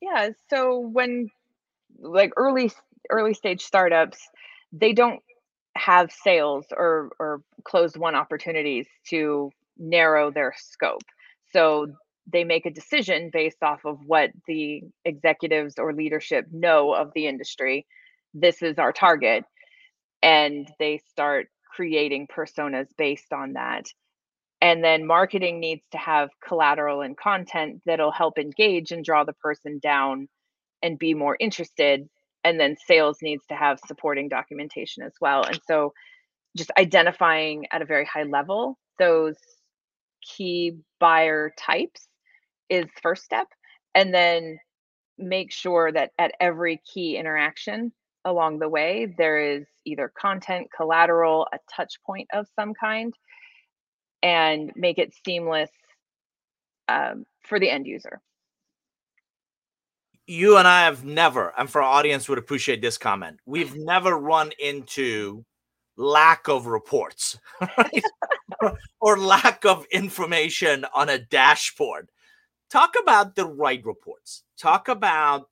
Yeah, 0.00 0.30
so 0.50 0.80
when 0.80 1.30
like 2.00 2.32
early 2.36 2.72
early 3.12 3.34
stage 3.34 3.62
startups, 3.62 4.18
they 4.72 4.92
don't 4.92 5.20
have 5.76 6.12
sales 6.12 6.66
or 6.70 7.10
or 7.18 7.42
closed 7.64 7.96
won 7.96 8.14
opportunities 8.14 8.86
to 9.08 9.50
narrow 9.78 10.30
their 10.30 10.54
scope. 10.56 11.02
So 11.52 11.88
they 12.30 12.44
make 12.44 12.66
a 12.66 12.70
decision 12.70 13.30
based 13.32 13.62
off 13.62 13.80
of 13.84 13.98
what 14.06 14.30
the 14.46 14.82
executives 15.04 15.74
or 15.78 15.92
leadership 15.92 16.46
know 16.52 16.92
of 16.92 17.10
the 17.14 17.26
industry. 17.26 17.86
This 18.34 18.62
is 18.62 18.78
our 18.78 18.92
target. 18.92 19.44
And 20.22 20.68
they 20.78 21.00
start 21.10 21.48
creating 21.74 22.28
personas 22.28 22.86
based 22.96 23.32
on 23.32 23.54
that. 23.54 23.86
And 24.60 24.84
then 24.84 25.06
marketing 25.06 25.58
needs 25.58 25.82
to 25.90 25.98
have 25.98 26.30
collateral 26.46 27.00
and 27.00 27.16
content 27.16 27.82
that'll 27.84 28.12
help 28.12 28.38
engage 28.38 28.92
and 28.92 29.04
draw 29.04 29.24
the 29.24 29.32
person 29.32 29.80
down 29.82 30.28
and 30.82 30.98
be 30.98 31.14
more 31.14 31.36
interested 31.40 32.08
and 32.44 32.58
then 32.58 32.76
sales 32.86 33.18
needs 33.22 33.44
to 33.48 33.54
have 33.54 33.78
supporting 33.86 34.28
documentation 34.28 35.02
as 35.02 35.12
well 35.20 35.44
and 35.44 35.60
so 35.66 35.92
just 36.56 36.70
identifying 36.78 37.66
at 37.72 37.82
a 37.82 37.86
very 37.86 38.04
high 38.04 38.24
level 38.24 38.78
those 38.98 39.36
key 40.22 40.72
buyer 41.00 41.52
types 41.58 42.08
is 42.68 42.86
first 43.02 43.24
step 43.24 43.46
and 43.94 44.14
then 44.14 44.58
make 45.18 45.52
sure 45.52 45.92
that 45.92 46.10
at 46.18 46.32
every 46.40 46.80
key 46.92 47.16
interaction 47.16 47.92
along 48.24 48.58
the 48.58 48.68
way 48.68 49.12
there 49.18 49.40
is 49.40 49.66
either 49.84 50.12
content 50.16 50.68
collateral 50.74 51.46
a 51.52 51.58
touch 51.74 51.94
point 52.06 52.28
of 52.32 52.46
some 52.58 52.72
kind 52.74 53.14
and 54.22 54.72
make 54.76 54.98
it 54.98 55.12
seamless 55.24 55.70
um, 56.88 57.24
for 57.42 57.58
the 57.58 57.68
end 57.68 57.86
user 57.86 58.20
you 60.26 60.56
and 60.56 60.68
I 60.68 60.84
have 60.84 61.04
never, 61.04 61.52
and 61.58 61.68
for 61.68 61.82
our 61.82 61.98
audience 61.98 62.28
would 62.28 62.38
appreciate 62.38 62.80
this 62.80 62.98
comment, 62.98 63.40
we've 63.46 63.74
never 63.74 64.16
run 64.16 64.52
into 64.58 65.44
lack 65.96 66.48
of 66.48 66.66
reports 66.66 67.38
right? 67.60 68.02
or, 68.60 68.78
or 69.00 69.18
lack 69.18 69.64
of 69.64 69.86
information 69.92 70.86
on 70.94 71.08
a 71.08 71.18
dashboard. 71.18 72.08
Talk 72.70 72.94
about 73.00 73.34
the 73.34 73.46
right 73.46 73.84
reports. 73.84 74.44
Talk 74.56 74.88
about 74.88 75.48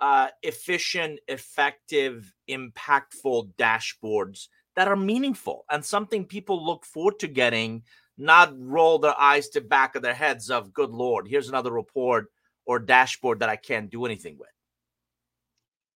uh, 0.00 0.28
efficient, 0.42 1.20
effective, 1.28 2.34
impactful 2.48 3.52
dashboards 3.56 4.48
that 4.74 4.88
are 4.88 4.96
meaningful 4.96 5.64
and 5.70 5.84
something 5.84 6.24
people 6.24 6.64
look 6.64 6.84
forward 6.84 7.18
to 7.20 7.28
getting, 7.28 7.82
not 8.18 8.52
roll 8.58 8.98
their 8.98 9.18
eyes 9.18 9.48
to 9.50 9.60
back 9.60 9.94
of 9.94 10.02
their 10.02 10.14
heads 10.14 10.50
of, 10.50 10.72
good 10.72 10.90
Lord, 10.90 11.28
here's 11.28 11.48
another 11.48 11.70
report 11.70 12.26
or 12.66 12.78
dashboard 12.78 13.40
that 13.40 13.48
I 13.48 13.56
can't 13.56 13.90
do 13.90 14.04
anything 14.04 14.38
with? 14.38 14.48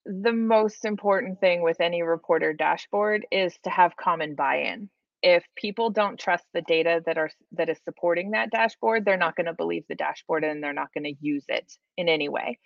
The 0.04 0.32
most 0.32 0.84
important 0.84 1.40
thing 1.40 1.62
with 1.62 1.80
any 1.80 2.02
reporter 2.02 2.52
dashboard 2.52 3.26
is 3.30 3.54
to 3.64 3.70
have 3.70 3.96
common 3.96 4.34
buy-in. 4.34 4.88
If 5.22 5.44
people 5.56 5.90
don't 5.90 6.18
trust 6.18 6.44
the 6.54 6.62
data 6.62 7.02
that 7.04 7.18
are 7.18 7.30
that 7.52 7.68
is 7.68 7.78
supporting 7.84 8.30
that 8.30 8.50
dashboard, 8.50 9.04
they're 9.04 9.16
not 9.16 9.36
going 9.36 9.46
to 9.46 9.52
believe 9.52 9.84
the 9.88 9.96
dashboard 9.96 10.44
and 10.44 10.62
they're 10.62 10.72
not 10.72 10.94
going 10.94 11.04
to 11.04 11.14
use 11.20 11.44
it 11.48 11.72
in 11.96 12.08
any 12.08 12.28
way. 12.28 12.58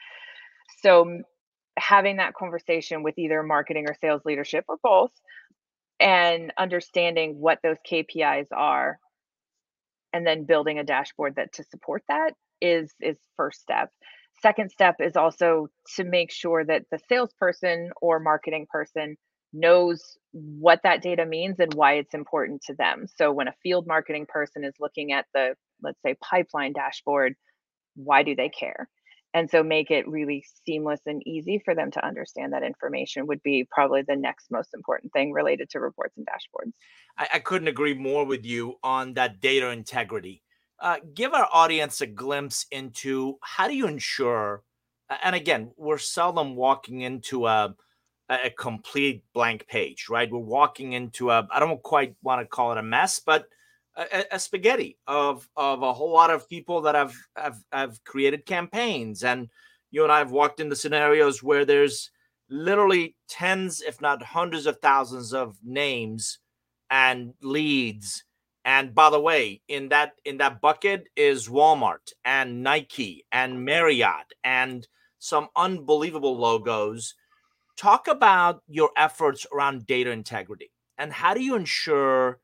So 0.82 1.22
having 1.78 2.18
that 2.18 2.34
conversation 2.34 3.02
with 3.02 3.18
either 3.18 3.42
marketing 3.42 3.86
or 3.88 3.96
sales 4.00 4.22
leadership 4.24 4.64
or 4.68 4.76
both 4.82 5.12
and 5.98 6.52
understanding 6.58 7.40
what 7.40 7.58
those 7.62 7.78
KPIs 7.90 8.48
are 8.52 8.98
and 10.12 10.26
then 10.26 10.44
building 10.44 10.78
a 10.78 10.84
dashboard 10.84 11.36
that 11.36 11.54
to 11.54 11.64
support 11.64 12.02
that 12.08 12.34
is 12.62 12.94
is 13.00 13.18
first 13.36 13.60
step. 13.60 13.90
Second 14.40 14.70
step 14.70 14.96
is 15.00 15.16
also 15.16 15.68
to 15.96 16.04
make 16.04 16.32
sure 16.32 16.64
that 16.64 16.84
the 16.90 16.98
salesperson 17.08 17.90
or 18.00 18.18
marketing 18.18 18.66
person 18.70 19.16
knows 19.52 20.16
what 20.32 20.80
that 20.82 21.02
data 21.02 21.26
means 21.26 21.60
and 21.60 21.74
why 21.74 21.94
it's 21.94 22.14
important 22.14 22.62
to 22.62 22.74
them. 22.74 23.06
So 23.16 23.30
when 23.30 23.48
a 23.48 23.54
field 23.62 23.86
marketing 23.86 24.26
person 24.26 24.64
is 24.64 24.72
looking 24.80 25.12
at 25.12 25.26
the 25.34 25.54
let's 25.82 26.00
say 26.02 26.16
pipeline 26.22 26.72
dashboard 26.72 27.34
why 27.94 28.22
do 28.22 28.34
they 28.34 28.48
care? 28.48 28.88
And 29.34 29.50
so 29.50 29.62
make 29.62 29.90
it 29.90 30.06
really 30.06 30.44
seamless 30.66 31.00
and 31.06 31.22
easy 31.26 31.60
for 31.64 31.74
them 31.74 31.90
to 31.92 32.04
understand 32.04 32.52
that 32.52 32.62
information 32.62 33.26
would 33.26 33.42
be 33.42 33.66
probably 33.70 34.02
the 34.06 34.16
next 34.16 34.50
most 34.50 34.74
important 34.74 35.12
thing 35.12 35.32
related 35.32 35.70
to 35.70 35.80
reports 35.80 36.16
and 36.18 36.26
dashboards. 36.26 36.72
I, 37.16 37.28
I 37.34 37.38
couldn't 37.38 37.68
agree 37.68 37.94
more 37.94 38.26
with 38.26 38.44
you 38.44 38.76
on 38.82 39.14
that 39.14 39.40
data 39.40 39.70
integrity 39.70 40.42
uh, 40.82 40.96
give 41.14 41.32
our 41.32 41.48
audience 41.52 42.00
a 42.00 42.06
glimpse 42.06 42.66
into 42.70 43.38
how 43.40 43.68
do 43.68 43.74
you 43.74 43.86
ensure 43.86 44.62
and 45.22 45.34
again 45.34 45.70
we're 45.76 45.96
seldom 45.98 46.56
walking 46.56 47.00
into 47.02 47.46
a 47.46 47.74
a 48.28 48.50
complete 48.50 49.22
blank 49.34 49.66
page 49.68 50.08
right? 50.08 50.30
We're 50.30 50.38
walking 50.38 50.92
into 50.92 51.30
a 51.30 51.46
i 51.50 51.60
don't 51.60 51.82
quite 51.82 52.14
want 52.22 52.40
to 52.40 52.46
call 52.46 52.72
it 52.72 52.78
a 52.78 52.82
mess 52.82 53.20
but 53.20 53.46
a, 53.96 54.24
a, 54.32 54.38
spaghetti 54.38 54.98
of 55.06 55.48
of 55.56 55.82
a 55.82 55.92
whole 55.92 56.12
lot 56.12 56.30
of 56.30 56.48
people 56.48 56.80
that 56.82 56.94
have, 56.94 57.14
have 57.36 57.58
have 57.72 58.02
created 58.04 58.46
campaigns. 58.46 59.22
And 59.22 59.48
you 59.90 60.02
and 60.02 60.12
i 60.12 60.18
have 60.18 60.30
walked 60.30 60.60
into 60.60 60.74
scenarios 60.74 61.42
where 61.42 61.64
there's 61.64 62.10
literally 62.48 63.16
tens 63.28 63.80
if 63.80 64.00
not 64.00 64.22
hundreds 64.22 64.66
of 64.66 64.78
thousands 64.78 65.32
of 65.32 65.56
names 65.62 66.38
and 66.90 67.34
leads 67.42 68.24
and 68.64 68.94
by 68.94 69.10
the 69.10 69.20
way, 69.20 69.60
in 69.68 69.88
that 69.88 70.12
in 70.24 70.38
that 70.38 70.60
bucket 70.60 71.08
is 71.16 71.48
Walmart 71.48 72.12
and 72.24 72.62
Nike 72.62 73.24
and 73.32 73.64
Marriott 73.64 74.32
and 74.44 74.86
some 75.18 75.48
unbelievable 75.56 76.36
logos. 76.36 77.14
Talk 77.76 78.06
about 78.06 78.62
your 78.68 78.90
efforts 78.96 79.46
around 79.52 79.86
data 79.86 80.10
integrity 80.10 80.70
and 80.98 81.12
how 81.12 81.34
do 81.34 81.42
you 81.42 81.56
ensure 81.56 82.38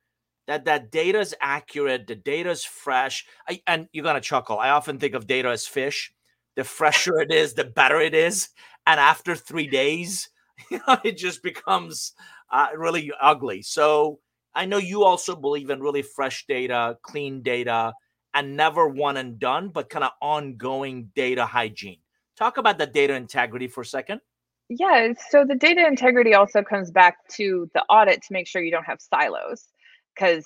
that 0.48 0.64
that 0.64 0.90
data 0.90 1.20
is 1.20 1.36
accurate, 1.40 2.06
the 2.06 2.14
data 2.16 2.50
is 2.50 2.64
fresh. 2.64 3.26
I, 3.48 3.62
and 3.66 3.86
you're 3.92 4.04
gonna 4.04 4.20
chuckle. 4.20 4.58
I 4.58 4.70
often 4.70 4.98
think 4.98 5.14
of 5.14 5.26
data 5.26 5.50
as 5.50 5.66
fish. 5.66 6.12
The 6.56 6.64
fresher 6.64 7.20
it 7.20 7.30
is, 7.30 7.54
the 7.54 7.64
better 7.64 8.00
it 8.00 8.14
is. 8.14 8.48
And 8.86 8.98
after 8.98 9.36
three 9.36 9.68
days, 9.68 10.30
you 10.70 10.80
know, 10.88 10.98
it 11.04 11.18
just 11.18 11.42
becomes 11.42 12.14
uh, 12.50 12.68
really 12.74 13.12
ugly. 13.20 13.62
So 13.62 14.18
I 14.58 14.64
know 14.64 14.78
you 14.78 15.04
also 15.04 15.36
believe 15.36 15.70
in 15.70 15.80
really 15.80 16.02
fresh 16.02 16.44
data, 16.48 16.98
clean 17.02 17.42
data, 17.42 17.92
and 18.34 18.56
never 18.56 18.88
one 18.88 19.16
and 19.16 19.38
done, 19.38 19.68
but 19.68 19.88
kind 19.88 20.04
of 20.04 20.10
ongoing 20.20 21.12
data 21.14 21.46
hygiene. 21.46 22.00
Talk 22.36 22.56
about 22.56 22.76
the 22.76 22.86
data 22.86 23.14
integrity 23.14 23.68
for 23.68 23.82
a 23.82 23.86
second. 23.86 24.20
Yeah, 24.68 25.12
so 25.30 25.44
the 25.44 25.54
data 25.54 25.86
integrity 25.86 26.34
also 26.34 26.64
comes 26.64 26.90
back 26.90 27.18
to 27.36 27.70
the 27.72 27.84
audit 27.88 28.20
to 28.22 28.32
make 28.32 28.48
sure 28.48 28.60
you 28.60 28.72
don't 28.72 28.84
have 28.84 29.00
silos 29.00 29.68
because 30.14 30.44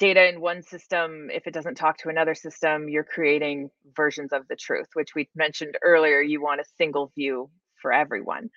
data 0.00 0.28
in 0.28 0.40
one 0.40 0.64
system, 0.64 1.30
if 1.32 1.46
it 1.46 1.54
doesn't 1.54 1.76
talk 1.76 1.96
to 1.98 2.08
another 2.08 2.34
system, 2.34 2.88
you're 2.88 3.04
creating 3.04 3.70
versions 3.96 4.32
of 4.32 4.48
the 4.48 4.56
truth, 4.56 4.88
which 4.94 5.14
we 5.14 5.28
mentioned 5.36 5.78
earlier. 5.82 6.20
You 6.20 6.42
want 6.42 6.60
a 6.60 6.64
single 6.76 7.12
view 7.14 7.48
for 7.80 7.92
everyone. 7.92 8.50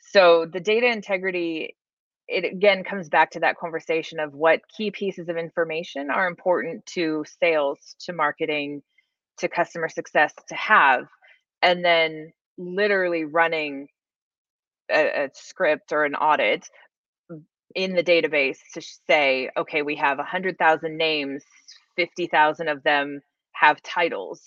So 0.00 0.46
the 0.50 0.60
data 0.60 0.86
integrity 0.86 1.76
it 2.28 2.44
again 2.44 2.84
comes 2.84 3.08
back 3.08 3.30
to 3.32 3.40
that 3.40 3.58
conversation 3.58 4.20
of 4.20 4.34
what 4.34 4.60
key 4.76 4.90
pieces 4.90 5.28
of 5.28 5.36
information 5.36 6.10
are 6.10 6.28
important 6.28 6.84
to 6.86 7.24
sales, 7.40 7.96
to 8.00 8.12
marketing, 8.12 8.82
to 9.38 9.48
customer 9.48 9.88
success 9.88 10.32
to 10.48 10.54
have, 10.54 11.06
and 11.62 11.84
then 11.84 12.32
literally 12.58 13.24
running 13.24 13.88
a, 14.90 15.24
a 15.24 15.30
script 15.34 15.92
or 15.92 16.04
an 16.04 16.14
audit 16.14 16.68
in 17.74 17.94
the 17.94 18.02
database 18.02 18.58
to 18.74 18.82
say, 19.06 19.50
okay, 19.56 19.82
we 19.82 19.96
have 19.96 20.18
100,000 20.18 20.96
names, 20.96 21.44
50,000 21.96 22.68
of 22.68 22.82
them 22.82 23.20
have 23.52 23.82
titles, 23.82 24.40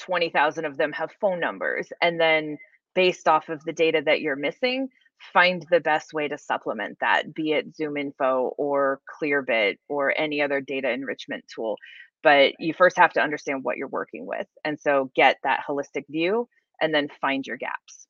20,000 0.00 0.64
of 0.64 0.76
them 0.76 0.92
have 0.92 1.10
phone 1.20 1.40
numbers. 1.40 1.88
And 2.00 2.20
then 2.20 2.58
based 2.94 3.28
off 3.28 3.48
of 3.48 3.62
the 3.64 3.72
data 3.72 4.02
that 4.04 4.20
you're 4.20 4.36
missing, 4.36 4.88
find 5.32 5.66
the 5.70 5.80
best 5.80 6.12
way 6.12 6.28
to 6.28 6.38
supplement 6.38 6.98
that, 7.00 7.34
be 7.34 7.52
it 7.52 7.74
ZoomInfo 7.76 8.52
or 8.56 9.00
Clearbit 9.20 9.78
or 9.88 10.14
any 10.18 10.40
other 10.40 10.60
data 10.60 10.90
enrichment 10.90 11.44
tool. 11.54 11.76
But 12.22 12.54
you 12.58 12.74
first 12.74 12.96
have 12.98 13.12
to 13.12 13.20
understand 13.20 13.64
what 13.64 13.76
you're 13.76 13.88
working 13.88 14.26
with. 14.26 14.46
And 14.64 14.78
so 14.78 15.10
get 15.14 15.36
that 15.44 15.60
holistic 15.68 16.04
view 16.08 16.48
and 16.80 16.94
then 16.94 17.08
find 17.20 17.46
your 17.46 17.56
gaps. 17.56 18.06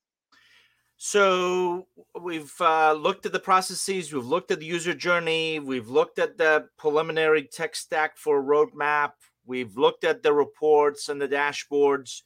So 0.97 1.87
we've 2.21 2.53
uh, 2.61 2.93
looked 2.93 3.25
at 3.25 3.33
the 3.33 3.39
processes, 3.39 4.13
we've 4.13 4.27
looked 4.27 4.51
at 4.51 4.59
the 4.59 4.67
user 4.67 4.95
journey, 4.95 5.61
we've 5.61 5.89
looked 5.89 6.19
at 6.19 6.39
the 6.39 6.67
preliminary 6.77 7.45
tech 7.45 7.77
stack 7.77 8.17
for 8.17 8.43
roadmap, 8.43 9.13
we've 9.47 9.77
looked 9.77 10.03
at 10.03 10.25
the 10.25 10.33
reports 10.33 11.09
and 11.09 11.23
the 11.23 11.29
dashboards. 11.29 12.23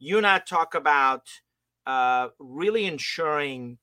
You 0.00 0.18
and 0.18 0.26
I 0.26 0.40
talk 0.40 0.74
about 0.74 1.28
uh, 1.86 2.28
really 2.40 2.86
ensuring 2.86 3.78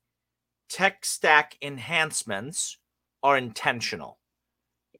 tech 0.68 1.04
stack 1.04 1.56
enhancements 1.62 2.78
are 3.22 3.36
intentional. 3.36 4.18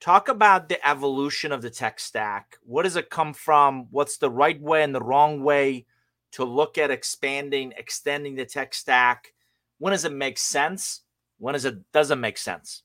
Talk 0.00 0.28
about 0.28 0.68
the 0.68 0.86
evolution 0.86 1.52
of 1.52 1.62
the 1.62 1.70
tech 1.70 1.98
stack. 1.98 2.56
What 2.64 2.82
does 2.82 2.96
it 2.96 3.10
come 3.10 3.32
from? 3.32 3.86
What's 3.90 4.18
the 4.18 4.30
right 4.30 4.60
way 4.60 4.82
and 4.82 4.94
the 4.94 5.00
wrong 5.00 5.42
way 5.42 5.86
to 6.32 6.44
look 6.44 6.78
at 6.78 6.90
expanding, 6.90 7.72
extending 7.76 8.34
the 8.34 8.44
tech 8.44 8.74
stack? 8.74 9.32
When 9.78 9.92
does 9.92 10.04
it 10.04 10.12
make 10.12 10.38
sense? 10.38 11.02
When 11.38 11.54
does 11.54 11.64
it 11.64 11.76
doesn't 11.92 12.20
make 12.20 12.38
sense? 12.38 12.82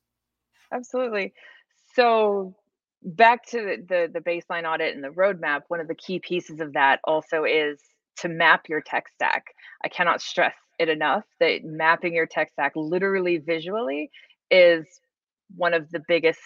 Absolutely. 0.72 1.34
So 1.96 2.56
back 3.04 3.46
to 3.48 3.78
the 3.88 4.10
the 4.12 4.20
baseline 4.20 4.66
audit 4.66 4.96
and 4.96 5.04
the 5.04 5.10
roadmap, 5.10 5.64
one 5.68 5.80
of 5.80 5.88
the 5.88 5.96
key 5.96 6.20
pieces 6.20 6.60
of 6.60 6.74
that 6.74 7.00
also 7.04 7.44
is 7.44 7.80
to 8.18 8.30
map 8.30 8.70
your 8.70 8.82
tech 8.82 9.08
stack. 9.16 9.48
I 9.84 9.88
cannot 9.88 10.22
stress 10.22 10.54
it 10.80 10.90
enough 10.90 11.24
that 11.40 11.64
mapping 11.64 12.14
your 12.14 12.26
tech 12.26 12.52
stack 12.52 12.72
literally 12.76 13.38
visually 13.38 14.10
is 14.50 14.86
one 15.56 15.74
of 15.74 15.90
the 15.92 16.02
biggest 16.08 16.40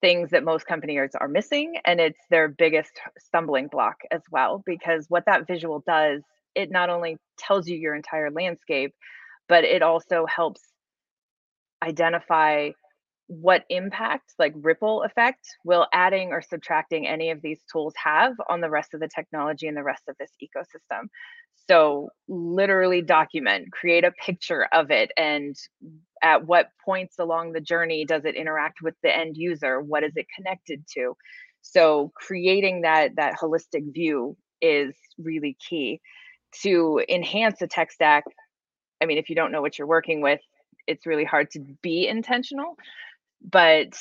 things 0.00 0.30
that 0.30 0.44
most 0.44 0.66
companies 0.66 1.10
are 1.18 1.28
missing 1.28 1.74
and 1.84 2.00
it's 2.00 2.20
their 2.30 2.48
biggest 2.48 2.92
stumbling 3.18 3.66
block 3.66 3.96
as 4.12 4.22
well 4.30 4.62
because 4.64 5.06
what 5.08 5.24
that 5.26 5.46
visual 5.46 5.82
does 5.86 6.22
it 6.54 6.70
not 6.70 6.90
only 6.90 7.16
tells 7.38 7.66
you 7.66 7.76
your 7.76 7.94
entire 7.94 8.30
landscape 8.30 8.94
but 9.48 9.64
it 9.64 9.82
also 9.82 10.26
helps 10.26 10.60
identify 11.82 12.70
what 13.26 13.64
impact 13.68 14.32
like 14.38 14.52
ripple 14.56 15.02
effect 15.02 15.46
will 15.64 15.86
adding 15.92 16.30
or 16.30 16.40
subtracting 16.40 17.06
any 17.06 17.30
of 17.30 17.42
these 17.42 17.60
tools 17.70 17.92
have 18.02 18.34
on 18.48 18.60
the 18.60 18.70
rest 18.70 18.94
of 18.94 19.00
the 19.00 19.08
technology 19.14 19.66
and 19.66 19.76
the 19.76 19.82
rest 19.82 20.02
of 20.08 20.16
this 20.18 20.30
ecosystem 20.42 21.08
so 21.68 22.10
literally 22.28 23.02
document 23.02 23.72
create 23.72 24.04
a 24.04 24.12
picture 24.12 24.66
of 24.72 24.90
it 24.90 25.10
and 25.16 25.56
at 26.22 26.46
what 26.46 26.70
points 26.84 27.18
along 27.18 27.52
the 27.52 27.60
journey 27.60 28.04
does 28.04 28.24
it 28.24 28.34
interact 28.34 28.82
with 28.82 28.94
the 29.02 29.14
end 29.14 29.36
user? 29.36 29.80
What 29.80 30.02
is 30.02 30.12
it 30.16 30.26
connected 30.34 30.84
to? 30.94 31.16
So 31.62 32.10
creating 32.14 32.82
that 32.82 33.16
that 33.16 33.34
holistic 33.38 33.92
view 33.92 34.36
is 34.60 34.94
really 35.18 35.56
key. 35.68 36.00
To 36.62 37.02
enhance 37.08 37.60
a 37.60 37.66
tech 37.66 37.92
stack 37.92 38.24
i 39.00 39.06
mean 39.06 39.18
if 39.18 39.28
you 39.28 39.36
don't 39.36 39.52
know 39.52 39.60
what 39.60 39.78
you're 39.78 39.86
working 39.86 40.20
with 40.20 40.40
it's 40.86 41.06
really 41.06 41.24
hard 41.24 41.50
to 41.50 41.60
be 41.82 42.08
intentional 42.08 42.76
but 43.42 43.96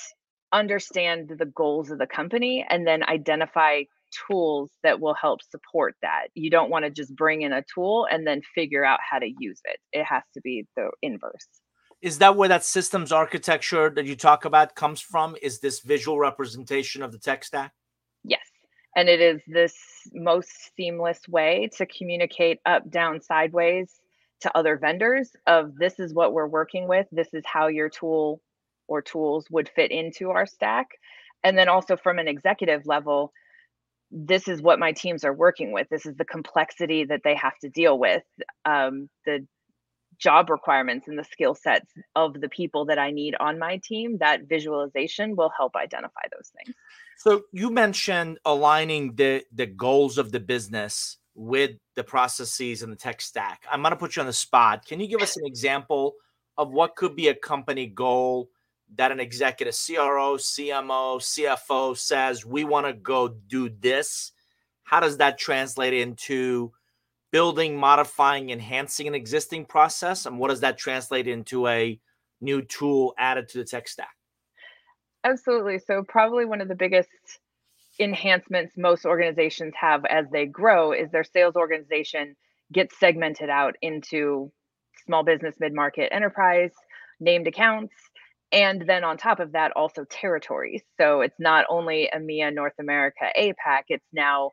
understand 0.51 1.29
the 1.37 1.45
goals 1.45 1.91
of 1.91 1.99
the 1.99 2.07
company 2.07 2.65
and 2.67 2.87
then 2.87 3.03
identify 3.03 3.81
tools 4.27 4.71
that 4.83 4.99
will 4.99 5.13
help 5.13 5.41
support 5.41 5.95
that. 6.01 6.27
You 6.33 6.49
don't 6.49 6.69
want 6.69 6.85
to 6.85 6.91
just 6.91 7.15
bring 7.15 7.41
in 7.41 7.53
a 7.53 7.63
tool 7.73 8.07
and 8.09 8.25
then 8.25 8.41
figure 8.55 8.85
out 8.85 8.99
how 9.07 9.19
to 9.19 9.31
use 9.39 9.61
it. 9.65 9.79
It 9.91 10.03
has 10.03 10.23
to 10.33 10.41
be 10.41 10.65
the 10.75 10.89
inverse. 11.01 11.47
Is 12.01 12.19
that 12.19 12.35
where 12.35 12.49
that 12.49 12.63
systems 12.63 13.11
architecture 13.11 13.89
that 13.89 14.05
you 14.05 14.15
talk 14.15 14.45
about 14.45 14.75
comes 14.75 15.01
from? 15.01 15.35
Is 15.41 15.59
this 15.59 15.79
visual 15.79 16.19
representation 16.19 17.01
of 17.01 17.11
the 17.11 17.17
tech 17.17 17.43
stack? 17.43 17.73
Yes. 18.23 18.45
And 18.95 19.09
it 19.09 19.19
is 19.19 19.41
this 19.47 19.75
most 20.13 20.75
seamless 20.75 21.27
way 21.27 21.69
to 21.77 21.85
communicate 21.85 22.59
up, 22.65 22.89
down, 22.89 23.21
sideways 23.21 23.99
to 24.41 24.55
other 24.55 24.77
vendors 24.77 25.31
of 25.47 25.75
this 25.75 25.99
is 25.99 26.13
what 26.13 26.33
we're 26.33 26.47
working 26.47 26.87
with. 26.87 27.07
This 27.11 27.33
is 27.33 27.43
how 27.45 27.67
your 27.67 27.89
tool 27.89 28.41
or 28.87 29.01
tools 29.01 29.45
would 29.49 29.69
fit 29.69 29.91
into 29.91 30.29
our 30.29 30.45
stack. 30.45 30.87
And 31.43 31.57
then 31.57 31.69
also 31.69 31.97
from 31.97 32.19
an 32.19 32.27
executive 32.27 32.85
level, 32.85 33.31
this 34.11 34.47
is 34.47 34.61
what 34.61 34.79
my 34.79 34.91
teams 34.91 35.23
are 35.23 35.33
working 35.33 35.71
with. 35.71 35.87
This 35.89 36.05
is 36.05 36.15
the 36.15 36.25
complexity 36.25 37.03
that 37.05 37.21
they 37.23 37.35
have 37.35 37.57
to 37.59 37.69
deal 37.69 37.97
with, 37.99 38.23
um, 38.65 39.09
the 39.25 39.45
job 40.17 40.49
requirements 40.49 41.07
and 41.07 41.17
the 41.17 41.23
skill 41.23 41.53
sets 41.53 41.91
of 42.15 42.41
the 42.41 42.49
people 42.49 42.85
that 42.85 42.97
I 42.97 43.11
need 43.11 43.35
on 43.39 43.59
my 43.59 43.79
team. 43.83 44.17
That 44.19 44.43
visualization 44.47 45.35
will 45.35 45.51
help 45.55 45.75
identify 45.75 46.21
those 46.31 46.51
things. 46.55 46.75
So 47.17 47.43
you 47.51 47.69
mentioned 47.69 48.39
aligning 48.45 49.15
the 49.15 49.43
the 49.51 49.65
goals 49.65 50.17
of 50.17 50.31
the 50.31 50.39
business 50.39 51.17
with 51.35 51.71
the 51.95 52.03
processes 52.03 52.81
and 52.81 52.91
the 52.91 52.95
tech 52.95 53.21
stack. 53.21 53.63
I'm 53.71 53.81
going 53.81 53.91
to 53.91 53.97
put 53.97 54.15
you 54.15 54.21
on 54.21 54.25
the 54.25 54.33
spot. 54.33 54.85
Can 54.85 54.99
you 54.99 55.07
give 55.07 55.21
us 55.21 55.37
an 55.37 55.45
example 55.45 56.15
of 56.57 56.71
what 56.71 56.95
could 56.95 57.15
be 57.15 57.27
a 57.27 57.35
company 57.35 57.85
goal 57.85 58.49
that 58.95 59.11
an 59.11 59.19
executive 59.19 59.75
CRO, 59.75 60.37
CMO, 60.37 61.19
CFO 61.19 61.97
says, 61.97 62.45
we 62.45 62.63
want 62.63 62.87
to 62.87 62.93
go 62.93 63.27
do 63.27 63.69
this, 63.69 64.31
how 64.83 64.99
does 64.99 65.17
that 65.17 65.37
translate 65.37 65.93
into 65.93 66.71
building, 67.31 67.77
modifying, 67.77 68.49
enhancing 68.49 69.07
an 69.07 69.15
existing 69.15 69.65
process? 69.65 70.25
And 70.25 70.39
what 70.39 70.49
does 70.49 70.61
that 70.61 70.77
translate 70.77 71.27
into 71.27 71.67
a 71.67 71.99
new 72.39 72.61
tool 72.61 73.13
added 73.17 73.49
to 73.49 73.57
the 73.57 73.65
tech 73.65 73.87
stack? 73.87 74.15
Absolutely. 75.23 75.79
So, 75.79 76.03
probably 76.07 76.45
one 76.45 76.61
of 76.61 76.69
the 76.69 76.75
biggest 76.75 77.09
enhancements 77.99 78.77
most 78.77 79.05
organizations 79.05 79.73
have 79.79 80.05
as 80.05 80.25
they 80.31 80.45
grow 80.45 80.93
is 80.93 81.11
their 81.11 81.23
sales 81.23 81.55
organization 81.55 82.35
gets 82.71 82.97
segmented 82.99 83.49
out 83.49 83.75
into 83.81 84.51
small 85.05 85.23
business, 85.23 85.55
mid 85.59 85.73
market, 85.73 86.13
enterprise, 86.13 86.71
named 87.19 87.47
accounts 87.47 87.93
and 88.51 88.83
then 88.87 89.03
on 89.03 89.17
top 89.17 89.39
of 89.39 89.53
that 89.53 89.71
also 89.75 90.05
territories. 90.05 90.83
So 90.99 91.21
it's 91.21 91.39
not 91.39 91.65
only 91.69 92.09
emea 92.13 92.53
north 92.53 92.73
america 92.79 93.25
apac 93.37 93.83
it's 93.89 94.07
now 94.13 94.51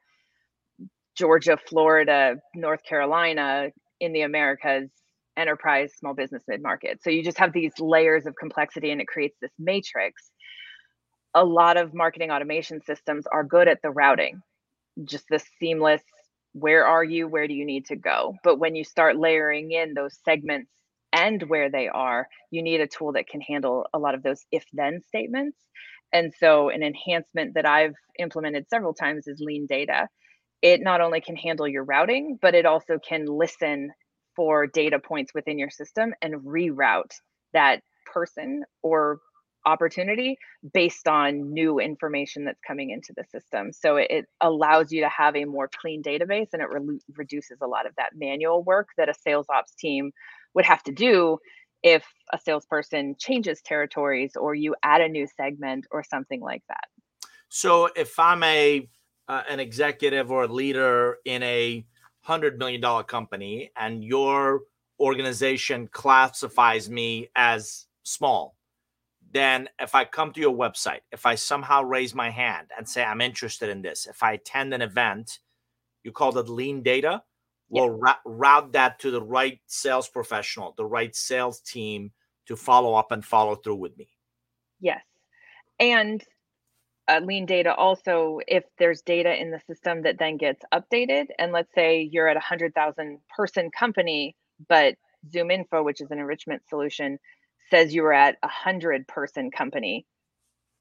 georgia 1.17 1.59
florida 1.69 2.37
north 2.55 2.83
carolina 2.85 3.71
in 4.01 4.13
the 4.13 4.23
americas 4.23 4.91
enterprise 5.37 5.93
small 5.99 6.15
business 6.15 6.43
mid-market. 6.49 7.01
So 7.03 7.11
you 7.11 7.23
just 7.25 7.39
have 7.39 7.53
these 7.53 7.73
layers 7.79 8.27
of 8.27 8.37
complexity 8.37 8.91
and 8.91 9.01
it 9.01 9.09
creates 9.09 9.37
this 9.41 9.51
matrix. 9.59 10.31
A 11.35 11.45
lot 11.45 11.77
of 11.77 11.93
marketing 11.95 12.31
automation 12.31 12.81
systems 12.83 13.27
are 13.27 13.43
good 13.43 13.69
at 13.69 13.81
the 13.83 13.91
routing 13.91 14.43
just 15.05 15.25
the 15.29 15.43
seamless 15.59 16.03
where 16.53 16.87
are 16.87 17.03
you 17.03 17.27
where 17.27 17.49
do 17.49 17.55
you 17.55 17.65
need 17.65 17.87
to 17.87 17.97
go? 17.97 18.37
But 18.45 18.59
when 18.61 18.77
you 18.77 18.85
start 18.85 19.17
layering 19.17 19.73
in 19.73 19.95
those 19.95 20.17
segments 20.25 20.71
and 21.15 21.43
where 21.45 21.71
they 21.71 21.89
are, 21.89 22.29
you 22.51 22.63
need 22.63 22.81
a 22.81 22.89
tool 22.89 23.13
that 23.13 23.29
can 23.29 23.41
handle 23.41 23.87
a 23.95 23.99
lot 23.99 24.15
of 24.15 24.23
those 24.23 24.45
if 24.53 24.65
then 24.73 25.01
statements. 25.07 25.57
And 26.13 26.33
so, 26.39 26.69
an 26.69 26.83
enhancement 26.83 27.55
that 27.55 27.67
I've 27.67 27.95
implemented 28.19 28.69
several 28.69 28.95
times 28.95 29.27
is 29.27 29.43
LeanData. 29.43 30.09
It 30.63 30.81
not 30.83 31.01
only 31.01 31.21
can 31.21 31.37
handle 31.37 31.69
your 31.69 31.85
routing, 31.85 32.39
but 32.43 32.55
it 32.55 32.67
also 32.67 32.99
can 32.99 33.27
listen 33.27 33.93
for 34.37 34.67
data 34.67 34.99
points 34.99 35.33
within 35.35 35.59
your 35.59 35.71
system 35.71 36.15
and 36.21 36.35
reroute 36.43 37.13
that 37.53 37.81
person 38.13 38.65
or 38.83 39.21
opportunity 39.67 40.37
based 40.75 41.09
on 41.09 41.53
new 41.53 41.79
information 41.79 42.45
that's 42.45 42.61
coming 42.67 42.91
into 42.91 43.15
the 43.17 43.25
system. 43.25 43.73
So 43.73 43.97
it, 43.97 44.09
it 44.11 44.27
allows 44.41 44.93
you 44.93 45.03
to 45.03 45.09
have 45.09 45.37
a 45.37 45.45
more 45.45 45.71
clean 45.81 46.03
database 46.03 46.49
and 46.53 46.63
it 46.63 46.69
re- 46.71 46.99
reduces 47.17 47.59
a 47.63 47.67
lot 47.67 47.87
of 47.87 47.95
that 47.97 48.11
manual 48.15 48.63
work 48.63 48.89
that 48.99 49.09
a 49.09 49.15
sales 49.15 49.47
ops 49.49 49.75
team 49.75 50.13
would 50.55 50.65
have 50.65 50.83
to 50.85 50.93
do 50.93 51.39
if 51.83 52.05
a 52.33 52.39
salesperson 52.39 53.15
changes 53.19 53.61
territories 53.63 54.33
or 54.37 54.55
you 54.55 54.75
add 54.83 55.01
a 55.01 55.09
new 55.09 55.27
segment 55.37 55.87
or 55.91 56.03
something 56.03 56.41
like 56.41 56.63
that. 56.69 56.85
So 57.49 57.89
if 57.95 58.19
I'm 58.19 58.43
a 58.43 58.89
uh, 59.29 59.43
an 59.49 59.61
executive 59.61 60.31
or 60.31 60.45
a 60.45 60.49
leader 60.49 61.19
in 61.25 61.43
a 61.43 61.87
hundred 62.21 62.59
million 62.59 62.81
dollar 62.81 63.05
company 63.05 63.71
and 63.77 64.03
your 64.03 64.63
organization 65.01 65.89
classifies 65.89 66.89
me 66.91 67.29
as 67.37 67.87
small, 68.03 68.57
then 69.31 69.69
if 69.81 69.95
I 69.95 70.05
come 70.05 70.33
to 70.33 70.41
your 70.41 70.55
website, 70.55 71.01
if 71.11 71.27
I 71.27 71.35
somehow 71.35 71.83
raise 71.83 72.15
my 72.15 72.31
hand 72.31 72.69
and 72.77 72.89
say 72.89 73.03
I'm 73.03 73.21
interested 73.21 73.69
in 73.69 73.83
this, 73.83 74.07
if 74.07 74.23
I 74.23 74.33
attend 74.33 74.73
an 74.73 74.83
event, 74.83 75.41
you 76.03 76.13
call 76.13 76.37
it 76.39 76.47
LeanData, 76.47 77.21
we'll 77.75 77.91
ra- 77.91 78.19
route 78.25 78.73
that 78.73 78.99
to 79.01 79.11
the 79.11 79.23
right 79.23 79.61
sales 79.67 80.09
professional, 80.09 80.75
the 80.77 80.85
right 80.85 81.15
sales 81.15 81.61
team 81.61 82.13
to 82.47 82.57
follow 82.57 82.95
up 82.95 83.11
and 83.13 83.25
follow 83.25 83.55
through 83.57 83.77
with 83.77 83.97
me. 83.97 84.09
Yes. 84.81 85.03
And 85.81 86.23
uh, 87.09 87.21
LeanData 87.21 87.75
also, 87.77 88.41
if 88.47 88.65
there's 88.79 89.03
data 89.03 89.39
in 89.41 89.51
the 89.51 89.61
system 89.67 90.03
that 90.03 90.19
then 90.19 90.37
gets 90.37 90.63
updated, 90.73 91.27
and 91.39 91.53
let's 91.53 91.73
say 91.75 92.09
you're 92.11 92.29
at 92.29 92.37
a 92.37 92.39
100,000 92.39 93.19
person 93.37 93.71
company, 93.71 94.37
but 94.69 94.95
ZoomInfo, 95.33 95.85
which 95.85 96.01
is 96.01 96.11
an 96.11 96.19
enrichment 96.19 96.63
solution, 96.69 97.19
says 97.71 97.95
you 97.95 98.03
were 98.03 98.13
at 98.13 98.37
a 98.43 98.47
100 98.47 99.07
person 99.09 99.51
company 99.51 100.07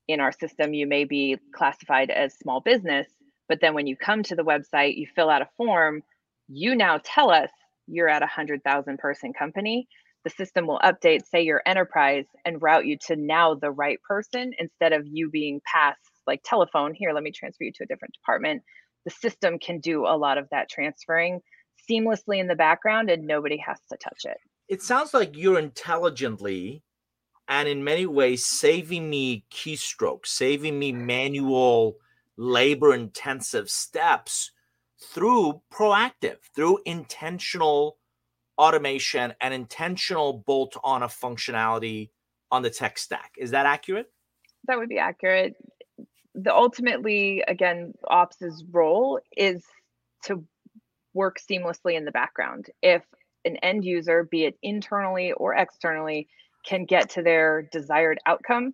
in 0.08 0.20
our 0.20 0.32
system, 0.32 0.74
you 0.74 0.86
may 0.86 1.06
be 1.06 1.38
classified 1.54 2.10
as 2.10 2.34
small 2.38 2.60
business. 2.60 3.08
But 3.48 3.62
then 3.62 3.74
when 3.74 3.88
you 3.88 3.96
come 3.96 4.24
to 4.24 4.36
the 4.36 4.44
website, 4.44 4.98
you 4.98 5.08
fill 5.16 5.30
out 5.30 5.42
a 5.42 5.50
form, 5.58 6.04
you 6.54 6.76
now 6.76 7.00
tell 7.04 7.32
us 7.32 7.50
you're 7.88 8.10
at 8.10 8.22
a 8.22 8.26
100,000 8.26 8.98
person 8.98 9.34
company. 9.34 9.88
The 10.24 10.30
system 10.30 10.68
will 10.68 10.80
update, 10.80 11.26
say, 11.26 11.42
your 11.42 11.62
enterprise 11.66 12.26
and 12.46 12.62
route 12.62 12.86
you 12.86 12.98
to 13.08 13.16
now 13.16 13.56
the 13.56 13.72
right 13.72 14.00
person 14.08 14.54
instead 14.58 14.94
of 14.94 15.06
you 15.06 15.30
being 15.30 15.60
passed 15.66 16.00
like 16.26 16.42
telephone. 16.46 16.94
Here, 16.94 17.12
let 17.12 17.24
me 17.24 17.32
transfer 17.32 17.66
you 17.66 17.72
to 17.74 17.84
a 17.84 17.88
different 17.88 18.14
department. 18.14 18.64
The 19.04 19.12
system 19.12 19.60
can 19.60 19.80
do 19.80 20.06
a 20.06 20.16
lot 20.16 20.38
of 20.38 20.48
that 20.52 20.70
transferring 20.70 21.42
seamlessly 21.90 22.40
in 22.40 22.48
the 22.48 22.56
background 22.56 23.10
and 23.10 23.28
nobody 23.28 23.58
has 23.58 23.80
to 23.92 23.98
touch 23.98 24.22
it. 24.24 24.38
It 24.70 24.82
sounds 24.82 25.14
like 25.14 25.36
you're 25.36 25.60
intelligently 25.60 26.84
and 27.50 27.68
in 27.68 27.84
many 27.84 28.06
ways 28.06 28.46
saving 28.46 29.10
me 29.10 29.44
keystrokes, 29.52 30.28
saving 30.28 30.80
me 30.80 30.94
manual 30.94 31.98
labor 32.38 32.94
intensive 32.94 33.70
steps 33.70 34.52
through 35.12 35.62
proactive, 35.72 36.38
through 36.56 36.80
intentional 36.86 37.98
automation 38.58 39.34
and 39.42 39.54
intentional 39.54 40.44
bolt 40.46 40.78
on 40.84 41.04
a 41.04 41.08
functionality 41.08 42.10
on 42.52 42.62
the 42.62 42.70
tech 42.70 42.98
stack. 42.98 43.32
Is 43.38 43.52
that 43.52 43.66
accurate? 43.66 44.12
That 44.68 44.78
would 44.78 44.90
be 44.90 45.00
accurate. 45.00 45.56
The 46.36 46.54
ultimately, 46.54 47.44
again, 47.48 47.94
Ops's 48.08 48.64
role 48.72 49.20
is 49.36 49.64
to 50.24 50.44
work 51.14 51.38
seamlessly 51.40 51.96
in 51.96 52.06
the 52.06 52.12
background. 52.12 52.68
If 52.82 53.04
an 53.46 53.58
end 53.58 53.84
user, 53.84 54.24
be 54.24 54.46
it 54.46 54.58
internally 54.64 55.32
or 55.34 55.54
externally, 55.54 56.28
can 56.66 56.86
get 56.86 57.10
to 57.12 57.22
their 57.22 57.68
desired 57.72 58.20
outcome 58.26 58.74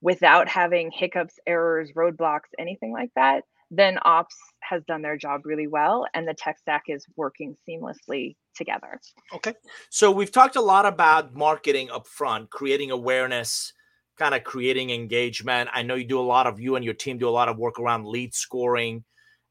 without 0.00 0.48
having 0.48 0.90
hiccups, 0.90 1.38
errors, 1.46 1.90
roadblocks, 1.94 2.48
anything 2.58 2.92
like 2.92 3.10
that, 3.14 3.44
then 3.70 3.98
ops 4.02 4.36
has 4.60 4.82
done 4.84 5.02
their 5.02 5.16
job 5.16 5.42
really 5.44 5.66
well 5.66 6.06
and 6.14 6.26
the 6.26 6.34
tech 6.34 6.58
stack 6.58 6.84
is 6.88 7.04
working 7.16 7.56
seamlessly 7.68 8.36
together. 8.54 9.00
Okay. 9.34 9.54
So 9.90 10.10
we've 10.10 10.32
talked 10.32 10.56
a 10.56 10.60
lot 10.60 10.86
about 10.86 11.34
marketing 11.34 11.90
up 11.90 12.06
front, 12.06 12.50
creating 12.50 12.90
awareness, 12.90 13.72
kind 14.16 14.34
of 14.34 14.44
creating 14.44 14.90
engagement. 14.90 15.70
I 15.72 15.82
know 15.82 15.94
you 15.94 16.06
do 16.06 16.20
a 16.20 16.22
lot 16.22 16.46
of 16.46 16.60
you 16.60 16.76
and 16.76 16.84
your 16.84 16.94
team 16.94 17.18
do 17.18 17.28
a 17.28 17.30
lot 17.30 17.48
of 17.48 17.58
work 17.58 17.78
around 17.78 18.06
lead 18.06 18.34
scoring. 18.34 19.04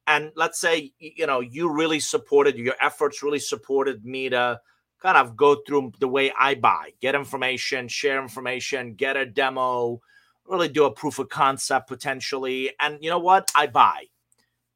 And 0.08 0.32
let's 0.36 0.60
say 0.60 0.92
you 1.00 1.26
know 1.26 1.40
you 1.40 1.74
really 1.74 2.00
supported 2.00 2.58
your 2.58 2.76
efforts 2.82 3.24
really 3.24 3.40
supported 3.40 4.06
me 4.06 4.30
to 4.30 4.60
kind 5.02 5.18
of 5.18 5.36
go 5.36 5.58
through 5.68 5.92
the 6.00 6.08
way 6.08 6.32
I 6.40 6.56
buy, 6.56 6.92
get 7.02 7.16
information, 7.16 7.88
share 7.88 8.22
information, 8.22 8.96
get 8.96 9.18
a 9.18 9.26
demo, 9.26 10.00
really 10.48 10.68
do 10.68 10.86
a 10.86 10.92
proof 10.92 11.20
of 11.20 11.30
concept 11.30 11.88
potentially. 11.88 12.72
And 12.80 12.98
you 13.02 13.10
know 13.10 13.20
what? 13.20 13.52
I 13.56 13.68
buy. 13.68 14.06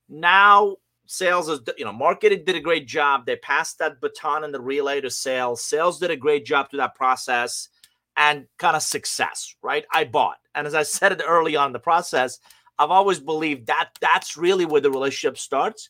Now 0.08 0.78
sales 1.06 1.50
is 1.50 1.60
you 1.78 1.86
know 1.86 1.94
marketing 1.94 2.44
did 2.46 2.56
a 2.56 2.62
great 2.62 2.88
job. 2.88 3.26
They 3.26 3.36
passed 3.38 3.80
that 3.80 4.02
baton 4.02 4.44
and 4.44 4.54
the 4.54 4.62
relay 4.62 5.02
to 5.02 5.10
sales. 5.10 5.64
Sales 5.64 6.00
did 6.00 6.12
a 6.12 6.16
great 6.16 6.46
job 6.46 6.70
through 6.70 6.80
that 6.80 6.96
process 6.96 7.70
and 8.18 8.46
kind 8.58 8.76
of 8.76 8.84
success 8.84 9.56
right? 9.62 9.86
I 9.94 10.06
bought. 10.06 10.38
And 10.56 10.68
as 10.68 10.76
i 10.76 10.84
said 10.84 11.12
it 11.12 11.22
early 11.26 11.56
on 11.56 11.68
in 11.68 11.74
the 11.74 11.80
process 11.80 12.40
i've 12.80 12.92
always 12.92 13.20
believed 13.20 13.68
that 13.68 13.92
that's 14.02 14.36
really 14.38 14.66
where 14.66 14.82
the 14.82 14.92
relationship 14.92 15.38
starts. 15.38 15.90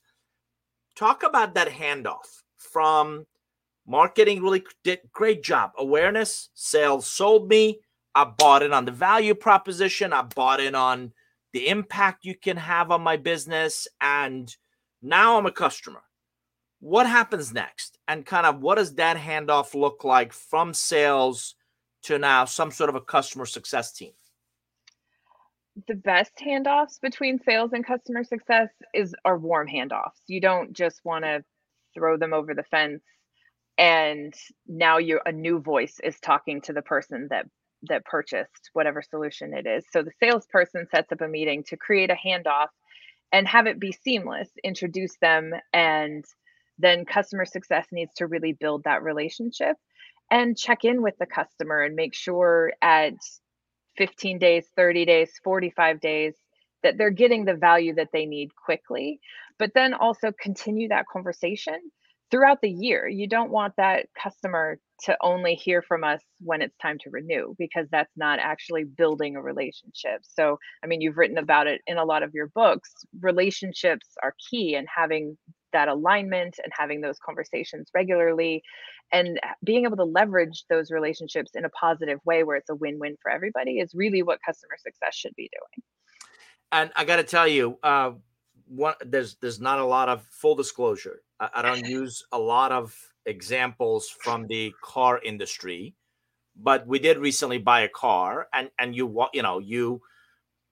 Talk 0.96 1.24
about 1.24 1.54
that 1.54 1.70
handoff 1.70 2.44
from 2.58 3.26
marketing 3.88 4.44
really 4.44 4.63
did 4.84 5.00
great 5.12 5.44
job. 5.44 5.72
Awareness 5.78 6.50
sales 6.54 7.08
sold 7.08 7.48
me 7.48 7.80
I 8.19 8.25
bought 8.25 8.63
in 8.63 8.73
on 8.73 8.84
the 8.84 8.91
value 8.91 9.34
proposition. 9.34 10.12
I 10.12 10.23
bought 10.23 10.60
in 10.60 10.75
on 10.75 11.13
the 11.53 11.69
impact 11.69 12.25
you 12.25 12.36
can 12.36 12.58
have 12.58 12.91
on 12.91 13.01
my 13.01 13.15
business. 13.15 13.88
And 14.01 14.53
now 15.01 15.38
I'm 15.38 15.45
a 15.45 15.51
customer. 15.51 16.01
What 16.82 17.08
happens 17.08 17.53
next? 17.53 17.97
And 18.10 18.25
kind 18.25 18.45
of 18.45 18.60
what 18.60 18.75
does 18.75 18.95
that 18.95 19.15
handoff 19.15 19.73
look 19.73 20.03
like 20.03 20.34
from 20.34 20.73
sales 20.73 21.55
to 22.03 22.19
now 22.19 22.43
some 22.43 22.71
sort 22.71 22.89
of 22.89 22.97
a 22.97 23.01
customer 23.01 23.45
success 23.45 23.93
team? 23.93 24.12
The 25.88 25.95
best 25.95 26.36
handoffs 26.45 26.99
between 27.01 27.39
sales 27.39 27.71
and 27.71 27.88
customer 27.88 28.25
success 28.25 28.67
is 28.93 29.15
are 29.23 29.38
warm 29.38 29.69
handoffs. 29.69 30.19
You 30.27 30.41
don't 30.41 30.73
just 30.73 30.99
want 31.05 31.23
to 31.23 31.45
throw 31.93 32.17
them 32.17 32.34
over 32.34 32.53
the 32.53 32.63
fence 32.63 33.01
and 33.77 34.34
now 34.67 34.97
you 34.97 35.21
a 35.25 35.32
new 35.32 35.60
voice 35.60 36.01
is 36.03 36.19
talking 36.19 36.60
to 36.60 36.73
the 36.73 36.82
person 36.82 37.27
that 37.29 37.45
that 37.84 38.06
purchased 38.06 38.70
whatever 38.74 39.02
solution 39.02 39.54
it 39.54 39.65
is. 39.65 39.86
So 39.92 40.02
the 40.04 40.12
salesperson 40.20 40.88
sets 40.92 41.12
up 41.12 41.22
a 41.22 41.28
meeting 41.28 41.63
to 41.65 41.78
create 41.78 42.12
a 42.12 42.15
handoff 42.15 42.68
and 43.32 43.48
have 43.48 43.68
it 43.68 43.80
be 43.80 43.92
seamless, 43.92 44.50
introduce 44.63 45.15
them, 45.22 45.54
and 45.74 46.26
then 46.78 47.06
customer 47.06 47.46
success 47.46 47.88
needs 47.92 48.13
to 48.15 48.28
really 48.28 48.54
build 48.54 48.84
that 48.86 49.04
relationship 49.04 49.78
and 50.32 50.58
check 50.58 50.86
in 50.86 51.02
with 51.02 51.18
the 51.20 51.26
customer 51.26 51.82
and 51.82 51.96
make 51.96 52.15
sure 52.15 52.74
at 52.82 53.13
15 53.98 54.39
days, 54.39 54.68
30 54.76 55.06
days, 55.06 55.32
45 55.44 56.00
days 56.00 56.36
that 56.84 56.98
they're 56.98 57.10
getting 57.10 57.46
the 57.46 57.56
value 57.56 57.96
that 57.96 58.10
they 58.13 58.26
need 58.26 58.56
quickly, 58.56 59.20
but 59.58 59.72
then 59.74 59.94
also 59.94 60.32
continue 60.39 60.88
that 60.88 61.06
conversation 61.12 61.80
throughout 62.32 62.62
the 62.62 62.70
year. 62.70 63.08
You 63.08 63.28
don't 63.28 63.52
want 63.52 63.76
that 63.78 64.08
customer 64.22 64.80
to 65.05 65.17
only 65.21 65.55
hear 65.55 65.81
from 65.81 66.03
us 66.03 66.21
when 66.39 66.62
it's 66.62 66.77
time 66.77 66.97
to 66.99 67.09
renew 67.09 67.55
because 67.57 67.88
that's 67.91 68.12
not 68.15 68.39
actually 68.39 68.83
building 68.83 69.35
a 69.35 69.41
relationship. 69.41 70.21
So, 70.23 70.57
I 70.83 70.88
mean, 70.88 71.01
you've 71.01 71.17
written 71.17 71.38
about 71.38 71.67
it 71.67 71.81
in 71.88 71.97
a 71.97 72.05
lot 72.05 72.23
of 72.23 72.33
your 72.33 72.47
books. 72.47 72.93
Relationships 73.21 74.07
are 74.23 74.33
key 74.49 74.75
and 74.75 74.88
having 74.93 75.38
that 75.71 75.88
alignment 75.88 76.55
and 76.63 76.71
having 76.75 77.01
those 77.01 77.17
conversations 77.23 77.89
regularly 77.93 78.63
and 79.12 79.39
being 79.63 79.85
able 79.85 79.97
to 79.97 80.03
leverage 80.03 80.65
those 80.69 80.91
relationships 80.91 81.51
in 81.55 81.65
a 81.65 81.69
positive 81.69 82.19
way 82.25 82.43
where 82.43 82.57
it's 82.57 82.69
a 82.69 82.75
win-win 82.75 83.15
for 83.21 83.31
everybody 83.31 83.79
is 83.79 83.91
really 83.93 84.21
what 84.21 84.39
customer 84.45 84.75
success 84.77 85.15
should 85.15 85.35
be 85.35 85.49
doing. 85.51 85.83
And 86.71 86.91
I 86.95 87.05
got 87.05 87.17
to 87.17 87.23
tell 87.23 87.47
you, 87.47 87.79
uh, 87.81 88.12
one, 88.67 88.93
there's 89.01 89.35
there's 89.41 89.59
not 89.59 89.79
a 89.79 89.85
lot 89.85 90.09
of 90.09 90.23
full 90.25 90.55
disclosure. 90.55 91.21
I, 91.39 91.49
I 91.55 91.62
don't 91.62 91.85
use 91.85 92.23
a 92.31 92.38
lot 92.38 92.71
of 92.71 92.95
examples 93.25 94.10
from 94.10 94.47
the 94.47 94.73
car 94.84 95.19
industry, 95.23 95.95
but 96.55 96.86
we 96.88 96.99
did 96.99 97.17
recently 97.17 97.58
buy 97.58 97.82
a 97.82 97.89
car, 97.89 98.47
and 98.53 98.69
and 98.79 98.95
you 98.95 99.27
you 99.34 99.41
know 99.41 99.60
you 99.60 100.01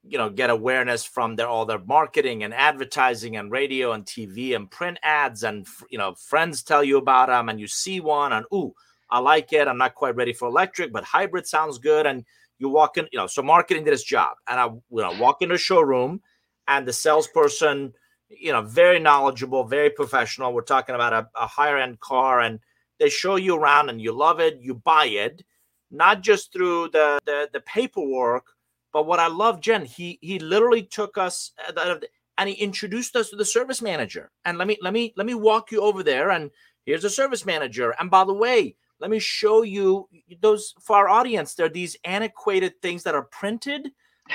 you 0.03 0.17
know 0.17 0.29
get 0.29 0.49
awareness 0.49 1.03
from 1.03 1.35
their 1.35 1.47
all 1.47 1.65
their 1.65 1.79
marketing 1.79 2.43
and 2.43 2.53
advertising 2.53 3.37
and 3.37 3.51
radio 3.51 3.91
and 3.91 4.05
TV 4.05 4.55
and 4.55 4.69
print 4.71 4.97
ads, 5.03 5.43
and 5.43 5.67
you 5.89 5.97
know 5.97 6.13
friends 6.15 6.63
tell 6.63 6.83
you 6.83 6.97
about 6.97 7.29
them, 7.29 7.49
and 7.49 7.59
you 7.59 7.67
see 7.67 7.99
one, 7.99 8.33
and 8.33 8.45
ooh, 8.53 8.73
I 9.09 9.19
like 9.19 9.53
it. 9.53 9.67
I'm 9.67 9.77
not 9.77 9.95
quite 9.95 10.15
ready 10.15 10.33
for 10.33 10.47
electric, 10.47 10.91
but 10.91 11.03
hybrid 11.03 11.47
sounds 11.47 11.77
good, 11.77 12.05
and 12.05 12.25
you 12.59 12.69
walk 12.69 12.97
in, 12.97 13.07
you 13.11 13.19
know, 13.19 13.27
so 13.27 13.41
marketing 13.41 13.83
did 13.83 13.93
its 13.93 14.03
job, 14.03 14.37
and 14.47 14.59
I 14.59 14.65
you 14.65 14.81
know 14.91 15.13
walk 15.19 15.41
into 15.41 15.55
a 15.55 15.59
showroom, 15.59 16.21
and 16.67 16.87
the 16.87 16.93
salesperson 16.93 17.93
you 18.29 18.51
know, 18.51 18.61
very 18.61 18.99
knowledgeable, 18.99 19.63
very 19.63 19.89
professional. 19.89 20.53
We're 20.53 20.61
talking 20.61 20.95
about 20.95 21.13
a, 21.13 21.29
a 21.35 21.47
higher 21.47 21.77
end 21.77 21.99
car, 21.99 22.41
and 22.41 22.59
they 22.99 23.09
show 23.09 23.35
you 23.35 23.55
around, 23.55 23.89
and 23.89 24.01
you 24.01 24.11
love 24.11 24.39
it, 24.39 24.59
you 24.59 24.75
buy 24.75 25.05
it, 25.05 25.43
not 25.91 26.21
just 26.21 26.51
through 26.51 26.89
the 26.89 27.19
the, 27.25 27.49
the 27.53 27.61
paperwork, 27.61 28.45
but 28.93 29.05
what 29.05 29.19
I 29.19 29.27
love, 29.27 29.61
Jenn, 29.61 29.85
he 29.85 30.19
he 30.21 30.39
literally 30.39 30.83
took 30.83 31.17
us 31.17 31.51
uh, 31.75 31.95
and 32.37 32.49
he 32.49 32.55
introduced 32.55 33.15
us 33.15 33.29
to 33.29 33.35
the 33.35 33.45
service 33.45 33.81
manager. 33.81 34.31
And 34.45 34.57
let 34.57 34.67
me 34.67 34.77
let 34.81 34.93
me 34.93 35.13
let 35.15 35.25
me 35.25 35.33
walk 35.33 35.71
you 35.71 35.81
over 35.81 36.03
there, 36.03 36.31
and 36.31 36.51
here's 36.85 37.03
a 37.03 37.09
service 37.09 37.45
manager. 37.45 37.95
And 37.99 38.09
by 38.09 38.23
the 38.23 38.33
way, 38.33 38.75
let 38.99 39.11
me 39.11 39.19
show 39.19 39.61
you 39.61 40.09
those 40.41 40.73
for 40.81 40.95
our 40.95 41.09
audience. 41.09 41.53
There 41.53 41.67
are 41.67 41.69
these 41.69 41.97
antiquated 42.03 42.81
things 42.81 43.03
that 43.03 43.15
are 43.15 43.23
printed 43.23 43.89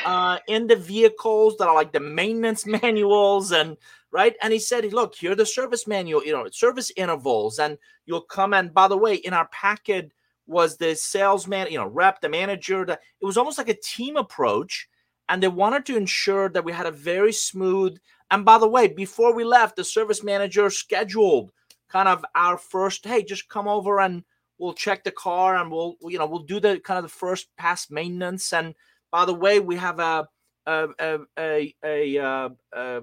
uh, 0.04 0.38
in 0.48 0.66
the 0.66 0.76
vehicles 0.76 1.56
that 1.58 1.68
are 1.68 1.74
like 1.74 1.92
the 1.92 2.00
maintenance 2.00 2.66
manuals 2.82 3.52
and 3.52 3.76
right. 4.10 4.34
And 4.42 4.52
he 4.52 4.58
said, 4.58 4.90
look, 4.92 5.14
here 5.14 5.34
the 5.34 5.46
service 5.46 5.86
manual, 5.86 6.24
you 6.24 6.32
know, 6.32 6.48
service 6.50 6.90
intervals, 6.96 7.58
and 7.58 7.78
you'll 8.06 8.22
come 8.22 8.54
and 8.54 8.72
by 8.72 8.88
the 8.88 8.96
way, 8.96 9.16
in 9.16 9.32
our 9.32 9.48
packet 9.48 10.12
was 10.46 10.76
the 10.76 10.94
salesman, 10.94 11.70
you 11.70 11.78
know, 11.78 11.86
rep, 11.86 12.20
the 12.20 12.28
manager. 12.28 12.84
The, 12.84 12.92
it 13.20 13.24
was 13.24 13.36
almost 13.36 13.58
like 13.58 13.68
a 13.68 13.74
team 13.74 14.16
approach, 14.16 14.88
and 15.28 15.42
they 15.42 15.48
wanted 15.48 15.86
to 15.86 15.96
ensure 15.96 16.48
that 16.50 16.64
we 16.64 16.72
had 16.72 16.86
a 16.86 16.90
very 16.92 17.32
smooth. 17.32 17.96
And 18.30 18.44
by 18.44 18.58
the 18.58 18.68
way, 18.68 18.88
before 18.88 19.34
we 19.34 19.44
left, 19.44 19.76
the 19.76 19.84
service 19.84 20.22
manager 20.22 20.68
scheduled 20.70 21.52
kind 21.88 22.08
of 22.08 22.24
our 22.34 22.56
first. 22.56 23.06
Hey, 23.06 23.22
just 23.22 23.48
come 23.48 23.68
over 23.68 24.00
and 24.00 24.24
we'll 24.58 24.74
check 24.74 25.04
the 25.04 25.10
car, 25.10 25.56
and 25.56 25.70
we'll 25.70 25.96
you 26.02 26.18
know 26.18 26.26
we'll 26.26 26.40
do 26.40 26.60
the 26.60 26.80
kind 26.80 26.98
of 26.98 27.04
the 27.04 27.08
first 27.08 27.48
pass 27.56 27.90
maintenance. 27.90 28.52
And 28.52 28.74
by 29.12 29.24
the 29.24 29.34
way, 29.34 29.60
we 29.60 29.76
have 29.76 30.00
a 30.00 30.26
a 30.66 30.88
a 30.98 31.18
a, 31.38 31.74
a, 31.84 32.18
uh, 32.18 32.48
a, 32.72 33.02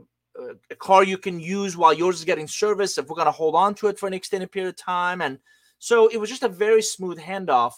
a 0.70 0.76
car 0.76 1.03
you 1.03 1.18
can 1.18 1.39
use 1.39 1.78
while 1.78 1.93
yours 1.93 2.20
is 2.20 2.26
getting 2.26 2.47
service 2.47 2.97
if 2.97 3.07
we're 3.07 3.16
going 3.16 3.26
to 3.26 3.32
hold 3.32 3.55
on 3.55 3.76
to 3.76 3.88
it 3.88 3.97
for 3.97 4.07
an 4.07 4.14
extended 4.14 4.51
period 4.51 4.70
of 4.70 4.76
time 4.76 5.22
and 5.22 5.39
so 5.80 6.07
it 6.10 6.18
was 6.18 6.30
just 6.30 6.43
a 6.43 6.49
very 6.49 6.82
smooth 6.82 7.20
handoff. 7.20 7.74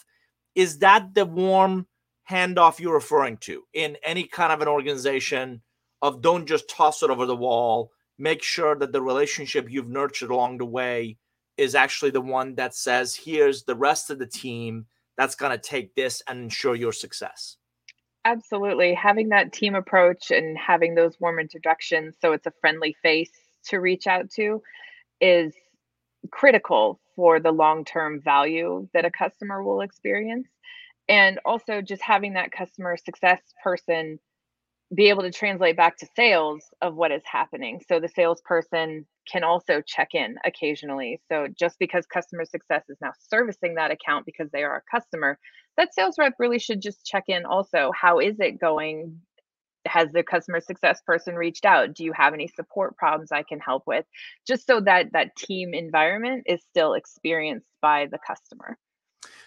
Is 0.54 0.78
that 0.78 1.14
the 1.14 1.24
warm 1.24 1.86
handoff 2.28 2.78
you're 2.78 2.94
referring 2.94 3.38
to 3.38 3.62
in 3.72 3.96
any 4.04 4.24
kind 4.24 4.52
of 4.52 4.60
an 4.60 4.68
organization 4.68 5.62
of 6.02 6.20
don't 6.20 6.46
just 6.46 6.68
toss 6.68 7.02
it 7.02 7.10
over 7.10 7.26
the 7.26 7.36
wall, 7.36 7.92
make 8.18 8.42
sure 8.42 8.76
that 8.76 8.92
the 8.92 9.00
relationship 9.00 9.70
you've 9.70 9.88
nurtured 9.88 10.30
along 10.30 10.58
the 10.58 10.66
way 10.66 11.16
is 11.56 11.74
actually 11.74 12.10
the 12.10 12.20
one 12.20 12.56
that 12.56 12.74
says, 12.74 13.14
here's 13.14 13.62
the 13.62 13.76
rest 13.76 14.10
of 14.10 14.18
the 14.18 14.26
team 14.26 14.86
that's 15.16 15.36
going 15.36 15.52
to 15.52 15.58
take 15.58 15.94
this 15.94 16.22
and 16.28 16.40
ensure 16.40 16.74
your 16.74 16.92
success. 16.92 17.56
Absolutely. 18.24 18.94
Having 18.94 19.30
that 19.30 19.52
team 19.52 19.74
approach 19.74 20.30
and 20.30 20.56
having 20.56 20.94
those 20.94 21.18
warm 21.20 21.38
introductions 21.40 22.16
so 22.20 22.32
it's 22.32 22.46
a 22.46 22.52
friendly 22.60 22.94
face 23.02 23.32
to 23.66 23.78
reach 23.80 24.06
out 24.06 24.30
to 24.30 24.62
is 25.20 25.54
critical 26.32 27.00
for 27.16 27.40
the 27.40 27.52
long-term 27.52 28.20
value 28.22 28.88
that 28.94 29.04
a 29.06 29.10
customer 29.10 29.62
will 29.62 29.82
experience 29.82 30.48
and 31.08 31.40
also 31.44 31.82
just 31.82 32.02
having 32.02 32.34
that 32.34 32.52
customer 32.52 32.96
success 32.96 33.40
person 33.64 34.18
be 34.94 35.08
able 35.08 35.22
to 35.22 35.30
translate 35.30 35.76
back 35.76 35.96
to 35.98 36.06
sales 36.14 36.64
of 36.82 36.94
what 36.94 37.12
is 37.12 37.22
happening. 37.24 37.80
So 37.88 37.98
the 37.98 38.08
salesperson 38.08 39.06
can 39.30 39.44
also 39.44 39.80
check 39.86 40.08
in 40.14 40.36
occasionally. 40.44 41.20
So 41.30 41.46
just 41.58 41.78
because 41.78 42.04
customer 42.06 42.44
success 42.44 42.82
is 42.88 42.98
now 43.00 43.12
servicing 43.28 43.76
that 43.76 43.90
account 43.90 44.26
because 44.26 44.50
they 44.52 44.64
are 44.64 44.76
a 44.76 44.98
customer 44.98 45.38
that 45.76 45.94
sales 45.94 46.16
rep 46.18 46.34
really 46.38 46.58
should 46.58 46.82
just 46.82 47.06
check 47.06 47.24
in 47.28 47.44
also. 47.46 47.92
How 47.98 48.18
is 48.18 48.38
it 48.40 48.60
going? 48.60 49.20
Has 49.86 50.12
the 50.12 50.22
customer 50.22 50.60
success 50.60 51.00
person 51.04 51.34
reached 51.34 51.64
out? 51.64 51.94
Do 51.94 52.04
you 52.04 52.12
have 52.12 52.34
any 52.34 52.46
support 52.46 52.96
problems 52.96 53.32
i 53.32 53.42
can 53.42 53.58
help 53.58 53.84
with? 53.86 54.04
Just 54.46 54.66
so 54.66 54.80
that 54.80 55.12
that 55.12 55.34
team 55.36 55.74
environment 55.74 56.44
is 56.46 56.62
still 56.70 56.94
experienced 56.94 57.66
by 57.80 58.06
the 58.10 58.18
customer. 58.24 58.78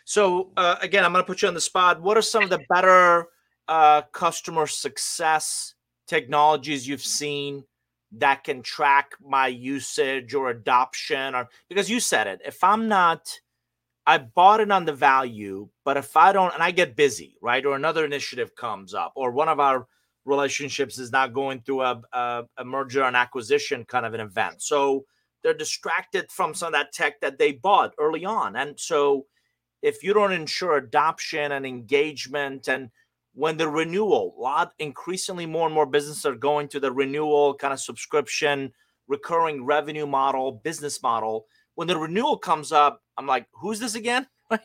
So 0.04 0.52
uh, 0.58 0.78
again 0.82 1.06
i'm 1.06 1.14
going 1.14 1.24
to 1.24 1.28
put 1.28 1.41
you 1.41 1.48
on 1.48 1.54
the 1.54 1.62
spot. 1.62 2.02
What 2.02 2.18
are 2.18 2.22
some 2.22 2.43
of 2.43 2.50
the 2.50 2.60
better 2.70 3.28
uh, 3.68 4.01
customer 4.11 4.68
success 4.68 5.76
technologies 6.07 6.88
you've 6.88 7.01
seen 7.01 7.63
that 8.11 8.43
can 8.43 8.61
track 8.61 9.11
my 9.22 9.47
usage 9.47 10.34
or 10.34 10.49
adoption 10.49 11.34
or 11.34 11.49
because 11.68 11.89
you 11.89 11.99
said 11.99 12.28
it 12.28 12.39
if 12.45 12.63
i'm 12.63 12.88
not 12.88 13.39
i 14.05 14.18
bought 14.18 14.59
it 14.59 14.72
on 14.72 14.86
the 14.86 14.93
value 14.93 15.68
but 15.84 15.97
if 15.97 16.16
i 16.16 16.32
don't 16.32 16.53
and 16.53 16.61
i 16.61 16.70
get 16.70 16.95
busy 16.95 17.36
right 17.41 17.66
or 17.66 17.76
another 17.76 18.05
initiative 18.05 18.55
comes 18.55 18.93
up 18.93 19.11
or 19.16 19.32
one 19.32 19.49
of 19.49 19.59
our 19.59 19.88
relationships 20.26 20.97
is 20.97 21.11
not 21.11 21.34
going 21.34 21.61
through 21.61 21.82
a, 21.82 22.01
a, 22.11 22.43
a, 22.57 22.66
merger 22.66 23.03
and 23.03 23.16
acquisition 23.16 23.86
kind 23.86 24.05
of 24.05 24.13
an 24.13 24.20
event. 24.20 24.61
So 24.61 25.05
they're 25.43 25.53
distracted 25.53 26.32
from 26.32 26.53
some 26.53 26.68
of 26.68 26.74
that 26.74 26.91
tech 26.91 27.22
that 27.22 27.38
they 27.38 27.53
bought 27.53 27.93
early 27.99 28.26
on. 28.26 28.55
And 28.55 28.80
so 28.80 29.28
if 29.84 30.03
you 30.03 30.13
don't 30.13 30.34
ensure 30.34 30.78
adoption 30.78 31.51
and 31.51 31.66
engagement 31.66 32.68
and 32.68 32.89
when 33.36 33.58
the 33.58 33.68
renewal, 33.68 34.34
a 34.38 34.42
lot 34.42 34.74
increasingly 34.80 35.46
more 35.46 35.68
and 35.68 35.76
more 35.76 35.86
businesses 35.86 36.26
are 36.26 36.36
going 36.36 36.70
to 36.70 36.80
the 36.80 36.92
renewal 36.92 37.54
kind 37.54 37.74
of 37.74 37.82
subscription, 37.82 38.72
recurring 39.08 39.66
revenue 39.66 40.08
model, 40.08 40.54
business 40.64 41.04
model. 41.04 41.46
When 41.76 41.88
the 41.88 41.98
renewal 41.98 42.38
comes 42.38 42.72
up, 42.72 43.04
I'm 43.18 43.28
like, 43.28 43.46
who's 43.52 43.80
this 43.80 43.96
again? 43.96 44.26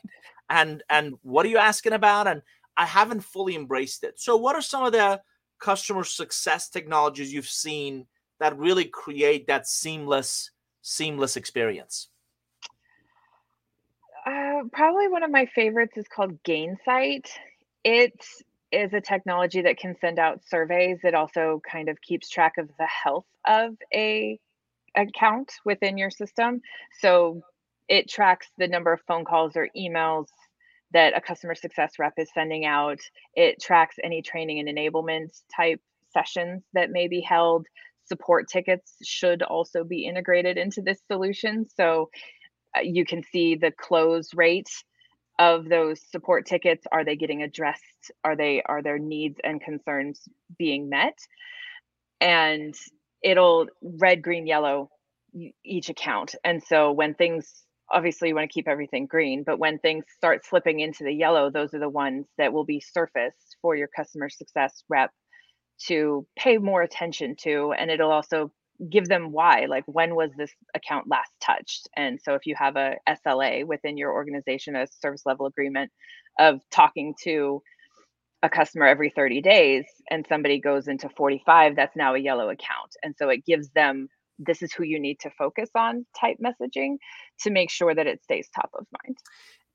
and 0.48 0.84
and 0.88 1.14
what 1.22 1.44
are 1.44 1.48
you 1.48 1.58
asking 1.58 1.94
about? 1.94 2.28
And 2.28 2.42
I 2.76 2.86
haven't 2.86 3.22
fully 3.22 3.56
embraced 3.56 4.04
it. 4.04 4.20
So 4.20 4.36
what 4.36 4.54
are 4.54 4.62
some 4.62 4.84
of 4.84 4.92
the 4.92 5.20
customer 5.60 6.04
success 6.04 6.68
technologies 6.68 7.32
you've 7.32 7.46
seen 7.48 8.06
that 8.38 8.56
really 8.56 8.84
create 8.84 9.48
that 9.48 9.66
seamless 9.66 10.52
seamless 10.80 11.36
experience? 11.36 12.08
Uh, 14.24 14.60
probably 14.72 15.08
one 15.08 15.24
of 15.24 15.30
my 15.30 15.46
favorites 15.54 15.96
is 15.96 16.06
called 16.14 16.40
Gainsight. 16.44 17.26
It 17.82 18.14
is 18.72 18.92
a 18.92 19.00
technology 19.00 19.62
that 19.62 19.78
can 19.78 19.96
send 20.00 20.18
out 20.18 20.40
surveys. 20.46 20.98
It 21.02 21.14
also 21.14 21.60
kind 21.70 21.88
of 21.88 22.00
keeps 22.00 22.28
track 22.28 22.54
of 22.58 22.68
the 22.78 22.86
health 22.86 23.26
of 23.46 23.76
a 23.94 24.38
account 24.96 25.52
within 25.64 25.98
your 25.98 26.10
system. 26.10 26.60
So 27.00 27.42
it 27.88 28.08
tracks 28.08 28.48
the 28.58 28.68
number 28.68 28.92
of 28.92 29.00
phone 29.06 29.24
calls 29.24 29.56
or 29.56 29.68
emails 29.76 30.26
that 30.92 31.16
a 31.16 31.20
customer 31.20 31.54
success 31.54 31.92
rep 31.98 32.14
is 32.16 32.30
sending 32.34 32.64
out. 32.64 32.98
It 33.34 33.60
tracks 33.60 33.96
any 34.02 34.22
training 34.22 34.58
and 34.58 34.68
enablement 34.68 35.40
type 35.54 35.80
sessions 36.12 36.62
that 36.72 36.90
may 36.90 37.08
be 37.08 37.20
held. 37.20 37.66
Support 38.06 38.48
tickets 38.48 38.94
should 39.04 39.42
also 39.42 39.84
be 39.84 40.04
integrated 40.04 40.58
into 40.58 40.82
this 40.82 40.98
solution. 41.06 41.66
So 41.76 42.10
uh, 42.76 42.80
you 42.80 43.04
can 43.04 43.22
see 43.22 43.54
the 43.54 43.72
close 43.72 44.34
rate 44.34 44.68
of 45.40 45.68
those 45.68 46.00
support 46.12 46.46
tickets. 46.46 46.86
Are 46.92 47.04
they 47.04 47.16
getting 47.16 47.42
addressed? 47.42 48.12
Are 48.22 48.36
they 48.36 48.62
are 48.66 48.82
their 48.82 48.98
needs 48.98 49.40
and 49.42 49.60
concerns 49.60 50.28
being 50.58 50.90
met? 50.90 51.18
And 52.20 52.74
it'll 53.24 53.68
red, 53.82 54.22
green, 54.22 54.46
yellow 54.46 54.90
each 55.64 55.88
account. 55.88 56.34
And 56.44 56.62
so 56.62 56.92
when 56.92 57.14
things 57.14 57.64
obviously 57.92 58.28
you 58.28 58.34
want 58.34 58.48
to 58.48 58.54
keep 58.54 58.68
everything 58.68 59.04
green 59.06 59.42
but 59.44 59.58
when 59.58 59.76
things 59.80 60.04
start 60.16 60.46
slipping 60.46 60.78
into 60.78 61.02
the 61.02 61.12
yellow 61.12 61.50
those 61.50 61.74
are 61.74 61.80
the 61.80 61.88
ones 61.88 62.24
that 62.38 62.52
will 62.52 62.64
be 62.64 62.80
surfaced 62.80 63.56
for 63.60 63.74
your 63.74 63.88
customer 63.88 64.28
success 64.28 64.84
rep 64.88 65.10
to 65.76 66.24
pay 66.38 66.56
more 66.56 66.82
attention 66.82 67.34
to 67.34 67.72
and 67.76 67.90
it'll 67.90 68.12
also 68.12 68.52
give 68.88 69.08
them 69.08 69.32
why 69.32 69.66
like 69.68 69.84
when 69.86 70.14
was 70.14 70.30
this 70.36 70.52
account 70.74 71.08
last 71.08 71.32
touched? 71.40 71.88
And 71.96 72.20
so 72.20 72.34
if 72.34 72.46
you 72.46 72.54
have 72.56 72.76
a 72.76 72.96
sla 73.08 73.66
within 73.66 73.96
your 73.96 74.12
organization 74.12 74.76
a 74.76 74.86
service 74.86 75.26
level 75.26 75.46
agreement 75.46 75.90
of 76.38 76.60
talking 76.70 77.14
to 77.24 77.62
a 78.42 78.48
customer 78.48 78.86
every 78.86 79.10
30 79.10 79.42
days 79.42 79.84
and 80.10 80.24
somebody 80.26 80.60
goes 80.60 80.88
into 80.88 81.08
45 81.10 81.76
that's 81.76 81.96
now 81.96 82.14
a 82.14 82.18
yellow 82.18 82.48
account. 82.48 82.96
And 83.02 83.14
so 83.18 83.28
it 83.28 83.44
gives 83.44 83.68
them 83.70 84.08
this 84.38 84.62
is 84.62 84.72
who 84.72 84.84
you 84.84 84.98
need 84.98 85.20
to 85.20 85.30
focus 85.30 85.68
on 85.74 86.06
type 86.18 86.38
messaging 86.42 86.96
to 87.40 87.50
make 87.50 87.70
sure 87.70 87.94
that 87.94 88.06
it 88.06 88.22
stays 88.22 88.48
top 88.48 88.70
of 88.74 88.86
mind. 89.04 89.18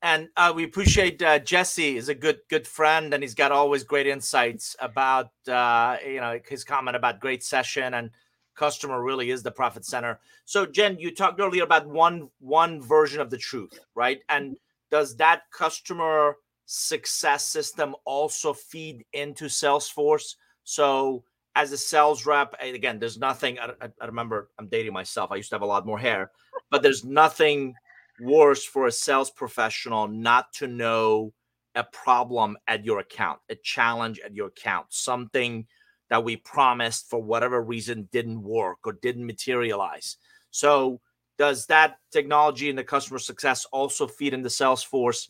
And 0.02 0.28
uh, 0.36 0.52
we 0.54 0.64
appreciate 0.64 1.22
uh, 1.22 1.38
Jesse 1.38 1.96
is 1.96 2.08
a 2.08 2.14
good 2.14 2.40
good 2.50 2.66
friend, 2.66 3.14
and 3.14 3.22
he's 3.22 3.34
got 3.34 3.50
always 3.50 3.82
great 3.82 4.06
insights 4.06 4.76
about 4.78 5.30
uh, 5.48 5.96
you 6.04 6.20
know 6.20 6.38
his 6.46 6.64
comment 6.64 6.96
about 6.96 7.18
great 7.18 7.42
session 7.42 7.94
and 7.94 8.10
customer 8.56 9.02
really 9.02 9.30
is 9.30 9.42
the 9.42 9.50
profit 9.50 9.84
center. 9.84 10.18
So 10.44 10.66
Jenn, 10.66 10.98
you 10.98 11.14
talked 11.14 11.40
earlier 11.40 11.64
about 11.64 11.86
one 11.86 12.28
one 12.40 12.80
version 12.82 13.20
of 13.20 13.30
the 13.30 13.38
truth, 13.38 13.78
right? 13.94 14.20
And 14.28 14.46
mm-hmm. 14.46 14.90
does 14.90 15.16
that 15.16 15.42
customer 15.52 16.36
success 16.64 17.46
system 17.46 17.94
also 18.04 18.52
feed 18.52 19.04
into 19.12 19.44
Salesforce? 19.44 20.34
So 20.64 21.22
as 21.54 21.72
a 21.72 21.78
sales 21.78 22.26
rep, 22.26 22.54
again, 22.60 22.98
there's 22.98 23.18
nothing. 23.18 23.58
I, 23.58 23.70
I, 24.00 24.06
remember 24.06 24.50
I'm 24.58 24.68
dating 24.68 24.92
myself. 24.92 25.32
I 25.32 25.36
used 25.36 25.48
to 25.50 25.54
have 25.54 25.62
a 25.62 25.66
lot 25.66 25.86
more 25.86 25.98
hair, 25.98 26.30
but 26.70 26.82
there's 26.82 27.04
nothing 27.04 27.74
worse 28.20 28.64
for 28.64 28.86
a 28.86 28.92
sales 28.92 29.30
professional 29.30 30.08
not 30.08 30.52
to 30.54 30.66
know 30.66 31.32
a 31.74 31.84
problem 31.84 32.56
at 32.66 32.84
your 32.84 32.98
account, 32.98 33.38
a 33.50 33.54
challenge 33.54 34.18
at 34.20 34.34
your 34.34 34.48
account, 34.48 34.86
something 34.90 35.66
that 36.10 36.24
we 36.24 36.36
promised 36.36 37.10
for 37.10 37.22
whatever 37.22 37.62
reason 37.62 38.08
didn't 38.12 38.42
work 38.42 38.78
or 38.84 38.92
didn't 38.94 39.26
materialize. 39.26 40.16
So, 40.50 41.00
does 41.38 41.66
that 41.66 41.98
technology 42.12 42.70
and 42.70 42.78
the 42.78 42.84
customer 42.84 43.18
success 43.18 43.66
also 43.66 44.06
feed 44.06 44.32
into 44.32 44.48
Salesforce? 44.48 45.28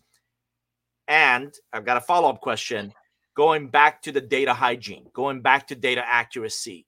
And 1.08 1.52
I've 1.72 1.84
got 1.84 1.96
a 1.96 2.00
follow 2.00 2.28
up 2.28 2.40
question 2.40 2.92
going 3.36 3.68
back 3.68 4.02
to 4.02 4.12
the 4.12 4.20
data 4.20 4.54
hygiene, 4.54 5.06
going 5.12 5.42
back 5.42 5.66
to 5.68 5.74
data 5.74 6.02
accuracy. 6.04 6.86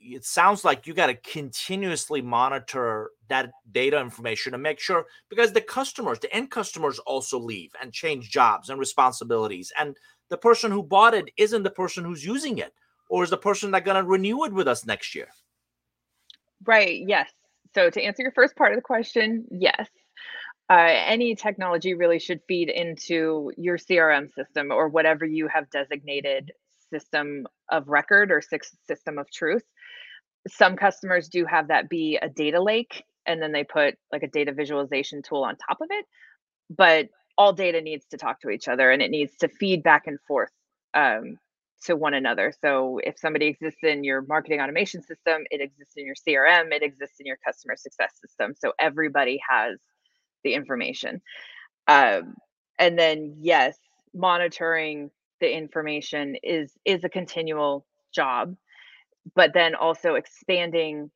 It 0.00 0.24
sounds 0.24 0.64
like 0.64 0.86
you 0.86 0.94
got 0.94 1.08
to 1.08 1.14
continuously 1.14 2.22
monitor 2.22 3.10
that 3.28 3.50
data 3.70 4.00
information 4.00 4.52
to 4.52 4.58
make 4.58 4.80
sure 4.80 5.04
because 5.28 5.52
the 5.52 5.60
customers, 5.60 6.18
the 6.18 6.34
end 6.34 6.50
customers 6.50 6.98
also 7.00 7.38
leave 7.38 7.70
and 7.82 7.92
change 7.92 8.30
jobs 8.30 8.70
and 8.70 8.80
responsibilities. 8.80 9.70
And 9.78 9.94
the 10.30 10.38
person 10.38 10.72
who 10.72 10.82
bought 10.82 11.12
it 11.12 11.30
isn't 11.36 11.62
the 11.62 11.70
person 11.70 12.04
who's 12.04 12.24
using 12.24 12.58
it 12.58 12.72
or 13.10 13.24
is 13.24 13.30
the 13.30 13.36
person 13.36 13.72
that 13.72 13.84
going 13.84 14.02
to 14.02 14.08
renew 14.08 14.44
it 14.44 14.52
with 14.52 14.68
us 14.68 14.86
next 14.86 15.14
year. 15.14 15.28
Right. 16.64 17.02
Yes. 17.06 17.30
So 17.74 17.90
to 17.90 18.02
answer 18.02 18.22
your 18.22 18.32
first 18.32 18.56
part 18.56 18.72
of 18.72 18.76
the 18.76 18.82
question, 18.82 19.44
yes. 19.50 19.88
Uh, 20.70 20.86
any 21.06 21.34
technology 21.34 21.94
really 21.94 22.20
should 22.20 22.40
feed 22.46 22.70
into 22.70 23.50
your 23.56 23.76
CRM 23.76 24.32
system 24.32 24.70
or 24.70 24.88
whatever 24.88 25.26
you 25.26 25.48
have 25.48 25.68
designated 25.70 26.52
system 26.92 27.46
of 27.70 27.88
record 27.88 28.30
or 28.30 28.40
system 28.40 29.18
of 29.18 29.28
truth. 29.32 29.64
Some 30.48 30.76
customers 30.76 31.28
do 31.28 31.44
have 31.44 31.68
that 31.68 31.88
be 31.88 32.16
a 32.22 32.28
data 32.28 32.62
lake 32.62 33.02
and 33.26 33.42
then 33.42 33.50
they 33.50 33.64
put 33.64 33.96
like 34.12 34.22
a 34.22 34.28
data 34.28 34.52
visualization 34.52 35.22
tool 35.22 35.42
on 35.42 35.56
top 35.56 35.80
of 35.80 35.88
it. 35.90 36.06
But 36.70 37.08
all 37.36 37.52
data 37.52 37.80
needs 37.80 38.06
to 38.06 38.16
talk 38.16 38.40
to 38.42 38.50
each 38.50 38.68
other 38.68 38.92
and 38.92 39.02
it 39.02 39.10
needs 39.10 39.36
to 39.38 39.48
feed 39.48 39.82
back 39.82 40.06
and 40.06 40.20
forth 40.28 40.50
um, 40.94 41.38
to 41.84 41.96
one 41.96 42.14
another. 42.14 42.52
So 42.60 43.00
if 43.02 43.18
somebody 43.18 43.46
exists 43.46 43.80
in 43.82 44.04
your 44.04 44.22
marketing 44.22 44.60
automation 44.60 45.02
system, 45.02 45.44
it 45.50 45.60
exists 45.60 45.94
in 45.96 46.06
your 46.06 46.14
CRM, 46.14 46.72
it 46.72 46.82
exists 46.82 47.20
in 47.20 47.26
your 47.26 47.38
customer 47.44 47.76
success 47.76 48.12
system. 48.20 48.54
So 48.58 48.72
everybody 48.78 49.40
has 49.48 49.78
the 50.44 50.54
information. 50.54 51.20
Um, 51.86 52.34
and 52.78 52.98
then 52.98 53.36
yes, 53.40 53.76
monitoring 54.14 55.10
the 55.40 55.54
information 55.54 56.36
is 56.42 56.72
is 56.84 57.04
a 57.04 57.08
continual 57.08 57.86
job, 58.14 58.56
but 59.34 59.52
then 59.54 59.74
also 59.74 60.14
expanding 60.14 61.10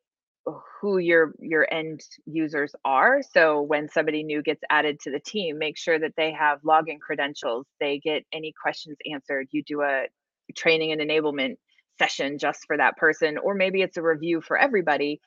who 0.80 0.98
your 0.98 1.34
your 1.40 1.66
end 1.72 2.02
users 2.26 2.74
are 2.84 3.22
so 3.22 3.62
when 3.62 3.88
somebody 3.88 4.22
new 4.22 4.42
gets 4.42 4.62
added 4.68 5.00
to 5.00 5.10
the 5.10 5.18
team 5.18 5.56
make 5.58 5.78
sure 5.78 5.98
that 5.98 6.12
they 6.16 6.30
have 6.32 6.60
login 6.62 7.00
credentials 7.00 7.66
they 7.80 7.98
get 7.98 8.24
any 8.30 8.52
questions 8.60 8.96
answered 9.10 9.48
you 9.52 9.62
do 9.62 9.80
a 9.80 10.04
training 10.54 10.92
and 10.92 11.00
enablement 11.00 11.56
session 11.98 12.38
just 12.38 12.66
for 12.66 12.76
that 12.76 12.96
person 12.96 13.38
or 13.38 13.54
maybe 13.54 13.82
it's 13.82 13.96
a 13.96 14.02
review 14.02 14.40
for 14.40 14.58
everybody 14.58 15.20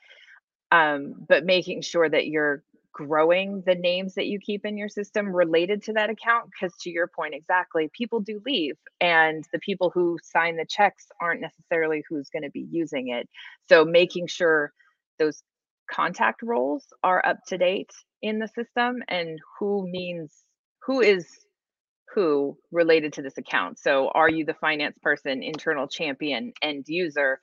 um, 0.72 1.16
but 1.28 1.46
making 1.46 1.82
sure 1.82 2.10
that 2.10 2.28
you're 2.28 2.62
growing 2.98 3.62
the 3.68 3.76
names 3.76 4.16
that 4.16 4.26
you 4.26 4.40
keep 4.40 4.66
in 4.66 4.76
your 4.76 4.90
system 4.90 5.28
related 5.28 5.84
to 5.84 5.94
that 5.94 6.10
account 6.10 6.50
because 6.50 6.76
to 6.80 6.90
your 6.90 7.06
point 7.06 7.36
exactly 7.36 7.92
people 7.94 8.20
do 8.20 8.42
leave 8.44 8.76
and 9.00 9.46
the 9.54 9.60
people 9.60 9.92
who 9.92 10.18
sign 10.24 10.58
the 10.58 10.66
checks 10.66 11.06
aren't 11.22 11.40
necessarily 11.40 12.04
who's 12.10 12.30
going 12.30 12.42
to 12.42 12.50
be 12.50 12.68
using 12.72 13.10
it. 13.10 13.30
So 13.70 13.86
making 13.86 14.26
sure 14.26 14.74
those 15.20 15.44
contact 15.90 16.42
roles 16.42 16.86
are 17.04 17.24
up 17.24 17.38
to 17.48 17.58
date 17.60 17.92
in 18.24 18.40
the 18.40 18.48
system 18.48 19.04
and 19.08 19.40
who 19.60 19.88
means 19.88 20.34
who 20.80 21.02
is 21.02 21.28
who 22.18 22.58
related 22.72 23.14
to 23.14 23.22
this 23.22 23.38
account. 23.38 23.78
So 23.78 24.08
are 24.16 24.28
you 24.28 24.44
the 24.44 24.56
finance 24.56 24.98
person, 25.04 25.44
internal 25.44 25.88
champion, 25.88 26.52
end 26.64 26.86
user? 26.88 27.42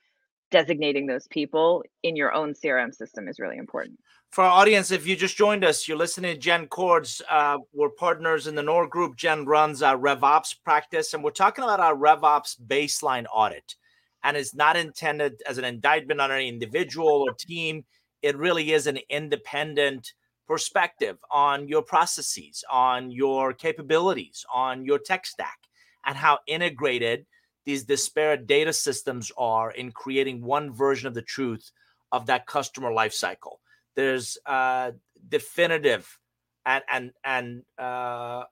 Designating 0.51 1.07
those 1.07 1.29
people 1.29 1.85
in 2.03 2.17
your 2.17 2.33
own 2.33 2.55
CRM 2.55 2.93
system 2.93 3.29
is 3.29 3.39
really 3.39 3.57
important. 3.57 4.01
For 4.33 4.43
our 4.43 4.51
audience, 4.51 4.91
if 4.91 5.07
you 5.07 5.15
just 5.15 5.37
joined 5.37 5.65
us, 5.65 5.87
you're 5.87 5.97
listening 5.97 6.35
to 6.35 6.41
Jenn 6.41 6.67
Cordz. 6.67 7.23
Uh, 7.31 7.59
we're 7.73 7.89
partners 7.89 8.49
in 8.49 8.57
the 8.57 8.65
Nour 8.65 8.89
Group. 8.89 9.15
Jenn 9.17 9.45
runs 9.45 9.81
our 9.81 9.97
RevOps 9.97 10.57
practice, 10.65 11.15
and 11.15 11.23
we're 11.23 11.31
talking 11.31 11.63
about 11.63 11.79
our 11.79 11.95
RevOps 11.95 12.61
baseline 12.67 13.27
audit 13.33 13.77
and 14.25 14.37
it's 14.37 14.55
not 14.55 14.77
intended 14.77 15.43
as 15.47 15.59
an 15.59 15.65
indictment 15.65 16.21
on 16.21 16.33
any 16.33 16.49
individual 16.49 17.25
or 17.29 17.35
team. 17.39 17.85
It 18.23 18.37
really 18.37 18.73
is 18.73 18.87
an 18.87 18.99
independent 19.11 20.15
perspective 20.47 21.19
on 21.31 21.69
your 21.69 21.83
processes, 21.83 22.65
on 22.71 23.11
your 23.11 23.53
capabilities, 23.53 24.45
on 24.53 24.85
your 24.85 24.99
tech 24.99 25.27
stack, 25.27 25.59
and 26.07 26.17
how 26.17 26.39
integrated 26.47 27.27
these 27.65 27.85
disparate 27.85 28.47
data 28.47 28.73
systems 28.73 29.33
are 29.39 29.71
in 29.71 29.91
creating 29.91 30.43
one 30.43 30.73
version 30.73 31.09
of 31.09 31.15
the 31.15 31.23
truth 31.23 31.71
of 32.13 32.27
that 32.27 32.47
customer 32.47 32.91
lifecycle. 32.91 33.57
There's 33.97 34.37
uh, 34.47 34.93
definitive 35.29 36.19
and 36.67 36.83
and 36.89 37.13
and 37.25 37.63
uh, 37.79 38.45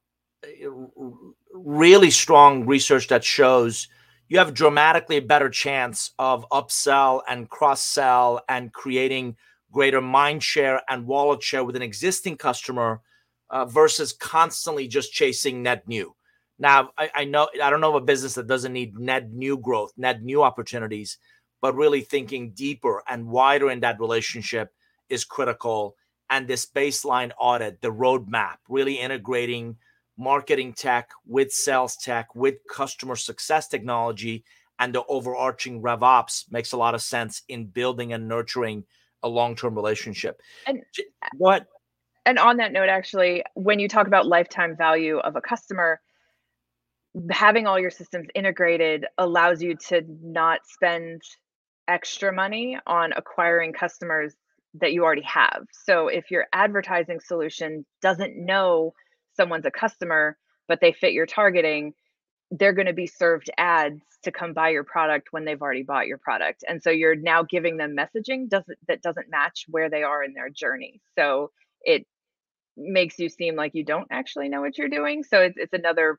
really 1.52 2.10
strong 2.10 2.66
research 2.66 3.08
that 3.08 3.24
shows 3.24 3.88
you 4.28 4.38
have 4.38 4.54
dramatically 4.54 5.20
better 5.20 5.50
chance 5.50 6.12
of 6.18 6.46
upsell 6.50 7.20
and 7.28 7.48
cross 7.50 7.82
sell 7.82 8.42
and 8.48 8.72
creating 8.72 9.36
greater 9.72 10.00
mind 10.00 10.42
share 10.42 10.82
and 10.88 11.06
wallet 11.06 11.42
share 11.42 11.64
with 11.64 11.74
an 11.74 11.82
existing 11.82 12.36
customer 12.36 13.00
uh, 13.50 13.64
versus 13.64 14.12
constantly 14.12 14.86
just 14.86 15.12
chasing 15.12 15.62
net 15.62 15.88
new. 15.88 16.14
Now, 16.58 16.90
I, 16.96 17.10
I, 17.14 17.24
know 17.24 17.48
I 17.60 17.70
don't 17.70 17.80
know 17.80 17.96
of 17.96 18.02
a 18.02 18.06
business 18.06 18.34
that 18.34 18.46
doesn't 18.46 18.72
need 18.72 18.98
net 18.98 19.32
new 19.32 19.58
growth, 19.58 19.92
net 19.96 20.22
new 20.22 20.42
opportunities, 20.42 21.18
but 21.60 21.74
really 21.74 22.02
thinking 22.02 22.52
deeper 22.52 23.02
and 23.08 23.26
wider 23.26 23.70
in 23.70 23.80
that 23.80 23.98
relationship 23.98 24.72
is 25.08 25.24
critical. 25.24 25.96
And 26.30 26.46
this 26.46 26.66
baseline 26.66 27.32
audit, 27.38 27.80
the 27.82 27.92
roadmap, 27.92 28.56
really 28.68 28.94
integrating 28.94 29.76
marketing 30.16 30.74
tech, 30.74 31.10
with 31.26 31.52
sales 31.52 31.96
tech, 31.96 32.34
with 32.34 32.56
customer 32.70 33.16
success 33.16 33.66
technology, 33.66 34.44
and 34.78 34.94
the 34.94 35.04
overarching 35.08 35.82
RevOps 35.82 36.50
makes 36.50 36.72
a 36.72 36.76
lot 36.76 36.94
of 36.94 37.02
sense 37.02 37.42
in 37.48 37.66
building 37.66 38.12
and 38.12 38.28
nurturing 38.28 38.84
a 39.22 39.28
long-term 39.28 39.74
relationship. 39.74 40.40
And 40.66 40.82
what? 41.36 41.66
And 42.24 42.38
on 42.38 42.58
that 42.58 42.72
note, 42.72 42.88
actually, 42.88 43.42
when 43.54 43.78
you 43.80 43.88
talk 43.88 44.06
about 44.06 44.26
lifetime 44.26 44.76
value 44.76 45.18
of 45.18 45.36
a 45.36 45.40
customer, 45.40 46.00
having 47.30 47.66
all 47.66 47.78
your 47.78 47.90
systems 47.90 48.28
integrated 48.34 49.06
allows 49.18 49.62
you 49.62 49.76
to 49.88 50.02
not 50.22 50.60
spend 50.64 51.22
extra 51.88 52.32
money 52.32 52.78
on 52.86 53.12
acquiring 53.12 53.72
customers 53.72 54.34
that 54.74 54.92
you 54.92 55.04
already 55.04 55.22
have. 55.22 55.66
So 55.72 56.08
if 56.08 56.30
your 56.30 56.46
advertising 56.52 57.20
solution 57.20 57.84
doesn't 58.00 58.36
know 58.36 58.94
someone's 59.36 59.66
a 59.66 59.70
customer, 59.70 60.38
but 60.68 60.80
they 60.80 60.92
fit 60.92 61.12
your 61.12 61.26
targeting, 61.26 61.92
they're 62.52 62.74
going 62.74 62.86
to 62.86 62.92
be 62.92 63.06
served 63.06 63.50
ads 63.56 64.02
to 64.22 64.30
come 64.30 64.52
buy 64.52 64.68
your 64.68 64.84
product 64.84 65.28
when 65.32 65.44
they've 65.44 65.60
already 65.60 65.82
bought 65.82 66.06
your 66.06 66.18
product. 66.18 66.62
And 66.68 66.82
so 66.82 66.90
you're 66.90 67.16
now 67.16 67.42
giving 67.42 67.78
them 67.78 67.96
messaging 67.96 68.48
doesn't 68.48 68.78
that 68.88 69.02
doesn't 69.02 69.30
match 69.30 69.64
where 69.68 69.90
they 69.90 70.02
are 70.02 70.22
in 70.22 70.34
their 70.34 70.50
journey. 70.50 71.00
So 71.18 71.50
it 71.80 72.06
makes 72.76 73.18
you 73.18 73.28
seem 73.28 73.56
like 73.56 73.74
you 73.74 73.84
don't 73.84 74.06
actually 74.10 74.48
know 74.48 74.60
what 74.60 74.76
you're 74.78 74.88
doing. 74.88 75.24
So 75.24 75.40
it's 75.40 75.56
it's 75.56 75.72
another 75.72 76.18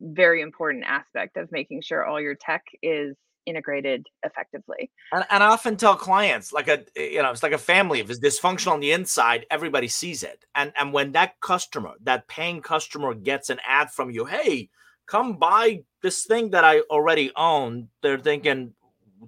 very 0.00 0.42
important 0.42 0.84
aspect 0.86 1.36
of 1.36 1.50
making 1.50 1.82
sure 1.82 2.04
all 2.04 2.20
your 2.20 2.34
tech 2.34 2.62
is 2.82 3.16
integrated 3.46 4.06
effectively. 4.22 4.90
And, 5.12 5.24
and, 5.30 5.42
I 5.42 5.48
often 5.48 5.76
tell 5.76 5.96
clients, 5.96 6.52
like 6.52 6.68
a 6.68 6.84
you 6.94 7.22
know, 7.22 7.30
it's 7.30 7.42
like 7.42 7.52
a 7.52 7.58
family. 7.58 8.00
If 8.00 8.10
it's 8.10 8.20
dysfunctional 8.20 8.72
on 8.72 8.80
the 8.80 8.92
inside, 8.92 9.46
everybody 9.50 9.88
sees 9.88 10.22
it. 10.22 10.44
And 10.54 10.72
and 10.78 10.92
when 10.92 11.12
that 11.12 11.40
customer, 11.40 11.94
that 12.02 12.28
paying 12.28 12.60
customer, 12.60 13.14
gets 13.14 13.48
an 13.48 13.58
ad 13.66 13.90
from 13.90 14.10
you, 14.10 14.26
hey, 14.26 14.68
come 15.10 15.36
buy 15.36 15.82
this 16.02 16.24
thing 16.24 16.50
that 16.50 16.64
I 16.64 16.80
already 16.82 17.32
own. 17.36 17.88
They're 18.00 18.18
thinking, 18.18 18.72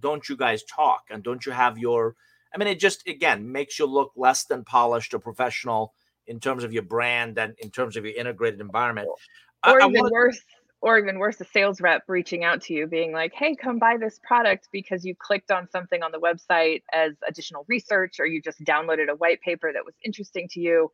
don't 0.01 0.27
you 0.29 0.37
guys 0.37 0.63
talk 0.63 1.03
and 1.11 1.23
don't 1.23 1.45
you 1.45 1.53
have 1.53 1.77
your? 1.77 2.15
I 2.55 2.59
mean, 2.59 2.69
it 2.69 2.79
just 2.79 3.07
again 3.07 3.51
makes 3.51 3.79
you 3.79 3.87
look 3.87 4.13
less 4.17 4.45
than 4.45 4.65
polished 4.65 5.13
or 5.13 5.19
professional 5.19 5.93
in 6.27 6.39
terms 6.39 6.65
of 6.65 6.73
your 6.73 6.85
brand 6.85 7.39
and 7.39 7.55
in 7.59 7.71
terms 7.71 7.97
of 7.97 8.05
your 8.05 8.15
integrated 8.15 8.61
environment. 8.61 9.09
Or 9.09 9.17
I, 9.65 9.71
even 9.73 9.83
I 9.83 10.01
wanna, 10.01 10.13
worse, 10.13 10.41
or 10.81 10.99
even 10.99 11.19
worse, 11.19 11.41
a 11.41 11.45
sales 11.45 11.81
rep 11.81 12.05
reaching 12.09 12.45
out 12.45 12.63
to 12.63 12.75
you 12.75 12.87
being 12.87 13.13
like, 13.13 13.33
hey, 13.35 13.57
come 13.57 13.79
buy 13.79 13.97
this 13.99 14.21
product 14.27 14.69
because 14.73 15.05
you 15.05 15.15
clicked 15.19 15.51
on 15.51 15.69
something 15.71 16.03
on 16.03 16.13
the 16.13 16.19
website 16.19 16.83
as 16.93 17.13
additional 17.27 17.65
research, 17.69 18.21
or 18.21 18.27
you 18.27 18.41
just 18.41 18.63
downloaded 18.65 19.09
a 19.09 19.17
white 19.17 19.41
paper 19.41 19.73
that 19.73 19.85
was 19.85 19.95
interesting 20.05 20.49
to 20.53 20.61
you. 20.61 20.91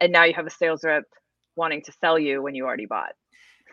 And 0.00 0.12
now 0.12 0.24
you 0.24 0.34
have 0.34 0.46
a 0.46 0.50
sales 0.50 0.82
rep 0.82 1.04
wanting 1.56 1.82
to 1.82 1.92
sell 2.00 2.18
you 2.18 2.42
when 2.42 2.54
you 2.54 2.64
already 2.64 2.86
bought. 2.86 3.12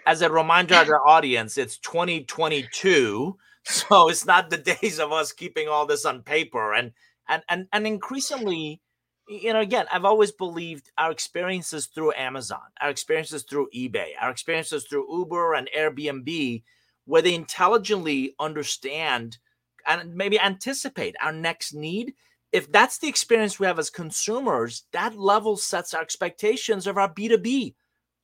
As 0.05 0.21
a 0.21 0.29
reminder 0.29 0.79
to 0.79 0.85
the 0.85 0.99
audience, 1.05 1.57
it's 1.57 1.77
2022. 1.79 3.37
So 3.69 4.07
it's 4.07 4.25
not 4.25 4.49
the 4.49 4.57
days 4.57 4.97
of 4.97 5.11
us 5.11 5.33
keeping 5.33 5.67
all 5.67 5.85
this 5.85 6.05
on 6.05 6.23
paper. 6.23 6.73
And 6.73 6.93
and 7.27 7.43
and 7.49 7.67
and 7.73 7.85
increasingly 7.85 8.79
you 9.27 9.51
know, 9.51 9.59
again, 9.59 9.87
I've 9.91 10.05
always 10.05 10.31
believed 10.31 10.91
our 10.97 11.11
experiences 11.11 11.87
through 11.87 12.13
Amazon, 12.15 12.61
our 12.79 12.89
experiences 12.89 13.43
through 13.43 13.67
eBay, 13.75 14.11
our 14.21 14.31
experiences 14.31 14.85
through 14.85 15.13
Uber 15.13 15.53
and 15.53 15.69
Airbnb, 15.77 16.63
where 17.05 17.21
they 17.21 17.35
intelligently 17.35 18.35
understand 18.39 19.37
and 19.85 20.15
maybe 20.15 20.39
anticipate 20.39 21.15
our 21.21 21.33
next 21.33 21.73
need. 21.73 22.13
If 22.53 22.71
that's 22.71 22.99
the 22.99 23.09
experience 23.09 23.59
we 23.59 23.67
have 23.67 23.79
as 23.79 23.89
consumers, 23.89 24.83
that 24.93 25.17
level 25.17 25.57
sets 25.57 25.93
our 25.93 26.01
expectations 26.01 26.87
of 26.87 26.97
our 26.97 27.13
B2B 27.13 27.73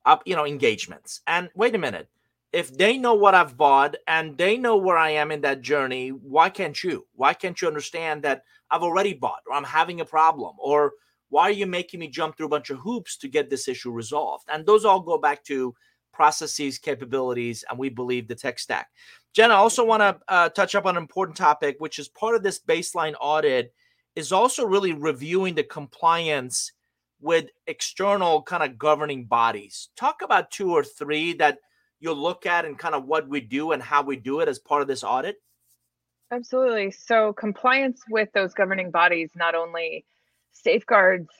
up, 0.04 0.22
you 0.26 0.36
know, 0.36 0.46
engagements. 0.46 1.20
And 1.26 1.48
wait 1.54 1.74
a 1.74 1.78
minute, 1.78 2.08
if 2.52 2.76
they 2.76 2.98
know 2.98 3.14
what 3.14 3.34
I've 3.34 3.56
bought 3.56 3.96
and 4.06 4.38
they 4.38 4.56
know 4.56 4.76
where 4.76 4.96
I 4.96 5.10
am 5.10 5.32
in 5.32 5.40
that 5.40 5.60
journey, 5.60 6.10
why 6.10 6.50
can't 6.50 6.82
you? 6.84 7.06
Why 7.14 7.34
can't 7.34 7.60
you 7.60 7.66
understand 7.66 8.22
that 8.22 8.44
I've 8.70 8.82
already 8.82 9.12
bought 9.12 9.42
or 9.48 9.54
I'm 9.54 9.64
having 9.64 10.00
a 10.00 10.04
problem? 10.04 10.54
Or 10.58 10.92
why 11.30 11.42
are 11.44 11.50
you 11.50 11.66
making 11.66 11.98
me 12.00 12.08
jump 12.08 12.36
through 12.36 12.46
a 12.46 12.50
bunch 12.50 12.70
of 12.70 12.78
hoops 12.78 13.16
to 13.16 13.28
get 13.28 13.50
this 13.50 13.66
issue 13.66 13.90
resolved? 13.90 14.44
And 14.52 14.64
those 14.64 14.84
all 14.84 15.00
go 15.00 15.18
back 15.18 15.42
to 15.44 15.74
processes, 16.12 16.78
capabilities, 16.78 17.64
and 17.68 17.76
we 17.76 17.88
believe 17.88 18.28
the 18.28 18.36
tech 18.36 18.60
stack. 18.60 18.88
Jenn, 19.32 19.50
I 19.50 19.56
also 19.56 19.84
want 19.84 20.00
to 20.00 20.16
uh, 20.28 20.48
touch 20.50 20.76
up 20.76 20.86
on 20.86 20.96
an 20.96 21.02
important 21.02 21.36
topic, 21.36 21.76
which 21.80 21.98
is 21.98 22.06
part 22.08 22.36
of 22.36 22.44
this 22.44 22.60
baseline 22.60 23.14
audit, 23.20 23.74
is 24.14 24.30
also 24.30 24.64
really 24.64 24.92
reviewing 24.92 25.56
the 25.56 25.64
compliance 25.64 26.70
with 27.24 27.46
external 27.66 28.42
kind 28.42 28.62
of 28.62 28.78
governing 28.78 29.24
bodies. 29.24 29.88
Talk 29.96 30.20
about 30.22 30.50
two 30.50 30.72
or 30.72 30.84
three 30.84 31.32
that 31.34 31.58
you'll 31.98 32.16
look 32.16 32.44
at 32.44 32.66
and 32.66 32.78
kind 32.78 32.94
of 32.94 33.06
what 33.06 33.26
we 33.26 33.40
do 33.40 33.72
and 33.72 33.82
how 33.82 34.02
we 34.02 34.16
do 34.16 34.40
it 34.40 34.48
as 34.48 34.58
part 34.58 34.82
of 34.82 34.88
this 34.88 35.02
audit. 35.02 35.36
Absolutely. 36.30 36.90
So, 36.90 37.32
compliance 37.32 38.02
with 38.10 38.28
those 38.34 38.52
governing 38.52 38.90
bodies 38.90 39.30
not 39.34 39.54
only 39.54 40.04
safeguards 40.52 41.30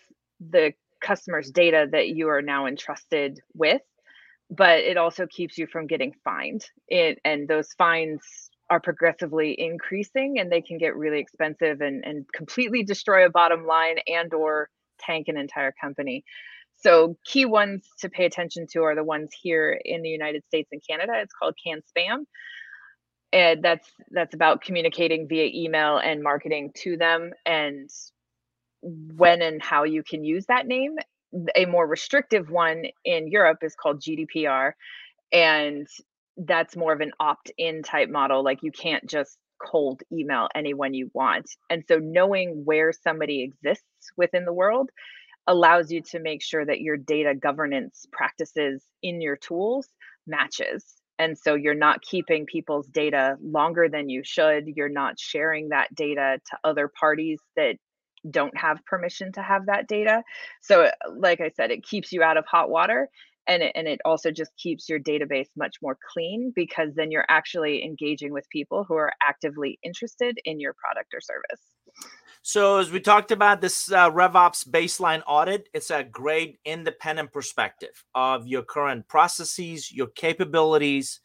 the 0.40 0.72
customer's 1.02 1.50
data 1.50 1.86
that 1.92 2.08
you 2.08 2.28
are 2.28 2.42
now 2.42 2.66
entrusted 2.66 3.40
with, 3.54 3.82
but 4.50 4.78
it 4.78 4.96
also 4.96 5.26
keeps 5.26 5.58
you 5.58 5.66
from 5.66 5.86
getting 5.86 6.14
fined. 6.24 6.64
It, 6.88 7.18
and 7.26 7.46
those 7.46 7.74
fines 7.74 8.22
are 8.70 8.80
progressively 8.80 9.54
increasing 9.60 10.38
and 10.38 10.50
they 10.50 10.62
can 10.62 10.78
get 10.78 10.96
really 10.96 11.18
expensive 11.18 11.82
and, 11.82 12.02
and 12.06 12.24
completely 12.32 12.82
destroy 12.82 13.26
a 13.26 13.30
bottom 13.30 13.66
line 13.66 13.96
and 14.06 14.32
or 14.32 14.70
tank 15.06 15.28
an 15.28 15.36
entire 15.36 15.72
company. 15.80 16.24
So 16.76 17.16
key 17.24 17.44
ones 17.44 17.86
to 18.00 18.08
pay 18.08 18.26
attention 18.26 18.66
to 18.72 18.82
are 18.82 18.94
the 18.94 19.04
ones 19.04 19.30
here 19.40 19.80
in 19.84 20.02
the 20.02 20.08
United 20.08 20.44
States 20.46 20.68
and 20.72 20.82
Canada. 20.88 21.12
It's 21.16 21.32
called 21.32 21.54
CAN 21.64 21.82
spam. 21.96 22.24
And 23.32 23.62
that's 23.62 23.88
that's 24.10 24.34
about 24.34 24.62
communicating 24.62 25.26
via 25.28 25.50
email 25.52 25.98
and 25.98 26.22
marketing 26.22 26.70
to 26.82 26.96
them 26.96 27.32
and 27.44 27.90
when 28.82 29.42
and 29.42 29.62
how 29.62 29.84
you 29.84 30.02
can 30.02 30.24
use 30.24 30.46
that 30.46 30.66
name. 30.66 30.96
A 31.56 31.64
more 31.64 31.86
restrictive 31.86 32.50
one 32.50 32.84
in 33.04 33.28
Europe 33.28 33.58
is 33.62 33.74
called 33.74 34.00
GDPR. 34.00 34.72
And 35.32 35.88
that's 36.36 36.76
more 36.76 36.92
of 36.92 37.00
an 37.00 37.12
opt-in 37.18 37.82
type 37.82 38.08
model. 38.08 38.44
Like 38.44 38.62
you 38.62 38.70
can't 38.70 39.08
just 39.08 39.36
cold 39.64 40.02
email 40.12 40.48
anyone 40.54 40.94
you 40.94 41.10
want. 41.14 41.50
And 41.70 41.84
so 41.88 41.98
knowing 41.98 42.62
where 42.64 42.92
somebody 42.92 43.42
exists 43.42 43.84
within 44.16 44.44
the 44.44 44.52
world 44.52 44.90
allows 45.46 45.90
you 45.90 46.00
to 46.00 46.20
make 46.20 46.42
sure 46.42 46.64
that 46.64 46.80
your 46.80 46.96
data 46.96 47.34
governance 47.34 48.06
practices 48.12 48.82
in 49.02 49.20
your 49.20 49.36
tools 49.36 49.88
matches. 50.26 50.84
And 51.18 51.38
so 51.38 51.54
you're 51.54 51.74
not 51.74 52.02
keeping 52.02 52.46
people's 52.46 52.88
data 52.88 53.36
longer 53.42 53.88
than 53.88 54.08
you 54.08 54.22
should. 54.24 54.64
You're 54.74 54.88
not 54.88 55.18
sharing 55.18 55.68
that 55.68 55.94
data 55.94 56.40
to 56.50 56.58
other 56.64 56.88
parties 56.88 57.40
that 57.56 57.76
don't 58.28 58.56
have 58.56 58.84
permission 58.86 59.32
to 59.32 59.42
have 59.42 59.66
that 59.66 59.86
data. 59.86 60.22
So 60.62 60.90
like 61.14 61.40
I 61.40 61.50
said, 61.50 61.70
it 61.70 61.84
keeps 61.84 62.10
you 62.12 62.22
out 62.22 62.36
of 62.36 62.46
hot 62.46 62.70
water 62.70 63.08
and 63.46 63.62
it, 63.62 63.72
and 63.74 63.86
it 63.86 64.00
also 64.04 64.30
just 64.30 64.56
keeps 64.56 64.88
your 64.88 64.98
database 64.98 65.48
much 65.56 65.76
more 65.82 65.98
clean 66.12 66.52
because 66.54 66.94
then 66.94 67.10
you're 67.10 67.26
actually 67.28 67.84
engaging 67.84 68.32
with 68.32 68.48
people 68.50 68.84
who 68.84 68.94
are 68.94 69.12
actively 69.22 69.78
interested 69.82 70.38
in 70.44 70.60
your 70.60 70.74
product 70.74 71.12
or 71.14 71.20
service. 71.20 71.60
So, 72.42 72.76
as 72.78 72.90
we 72.90 73.00
talked 73.00 73.32
about 73.32 73.62
this 73.62 73.90
uh, 73.90 74.10
RevOps 74.10 74.68
baseline 74.68 75.22
audit, 75.26 75.68
it's 75.72 75.90
a 75.90 76.04
great 76.04 76.58
independent 76.64 77.32
perspective 77.32 78.04
of 78.14 78.46
your 78.46 78.62
current 78.62 79.08
processes, 79.08 79.90
your 79.90 80.08
capabilities, 80.08 81.20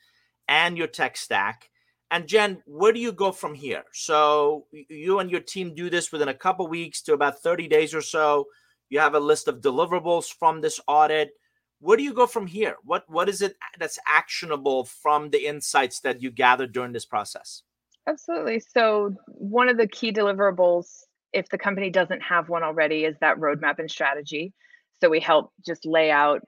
and 0.48 0.78
your 0.78 0.88
tech 0.88 1.18
stack. 1.18 1.70
And 2.12 2.26
Jenn, 2.26 2.64
where 2.66 2.94
do 2.94 3.00
you 3.00 3.12
go 3.12 3.32
from 3.32 3.54
here? 3.54 3.84
So, 3.92 4.66
you 4.72 5.20
and 5.20 5.30
your 5.30 5.42
team 5.42 5.76
do 5.76 5.90
this 5.90 6.12
within 6.12 6.30
a 6.30 6.34
couple 6.34 6.68
weeks 6.68 7.02
to 7.04 7.14
about 7.14 7.42
30 7.42 7.68
days 7.68 7.94
or 7.94 8.02
so. 8.02 8.48
You 8.90 9.00
have 9.00 9.14
a 9.14 9.20
list 9.20 9.48
of 9.48 9.62
deliverables 9.62 10.34
from 10.34 10.62
this 10.62 10.80
audit. 10.88 11.32
Where 11.80 11.98
do 11.98 12.04
you 12.04 12.14
go 12.14 12.28
from 12.28 12.48
here? 12.48 12.76
What 12.84 13.04
what 13.08 13.30
is 13.30 13.42
it 13.42 13.56
that's 13.80 14.00
actionable 14.08 14.86
from 14.86 15.30
the 15.30 15.46
insights 15.46 16.02
that 16.02 16.22
you 16.22 16.32
gathered 16.32 16.74
during 16.74 16.92
this 16.92 17.06
process? 17.06 17.64
Absolutely. 18.08 18.60
So, 18.60 19.16
one 19.28 19.70
of 19.70 19.78
the 19.78 19.88
key 19.88 20.12
deliverables 20.12 20.88
if 21.34 21.50
the 21.50 21.58
company 21.58 21.90
doesn't 21.90 22.22
have 22.22 22.50
one 22.50 22.64
already, 22.64 23.06
is 23.06 23.16
that 23.22 23.38
roadmap 23.38 23.80
and 23.80 23.90
strategy. 23.90 24.54
So 25.02 25.10
we 25.10 25.20
help 25.20 25.52
just 25.66 25.86
lay 25.86 26.12
out 26.12 26.42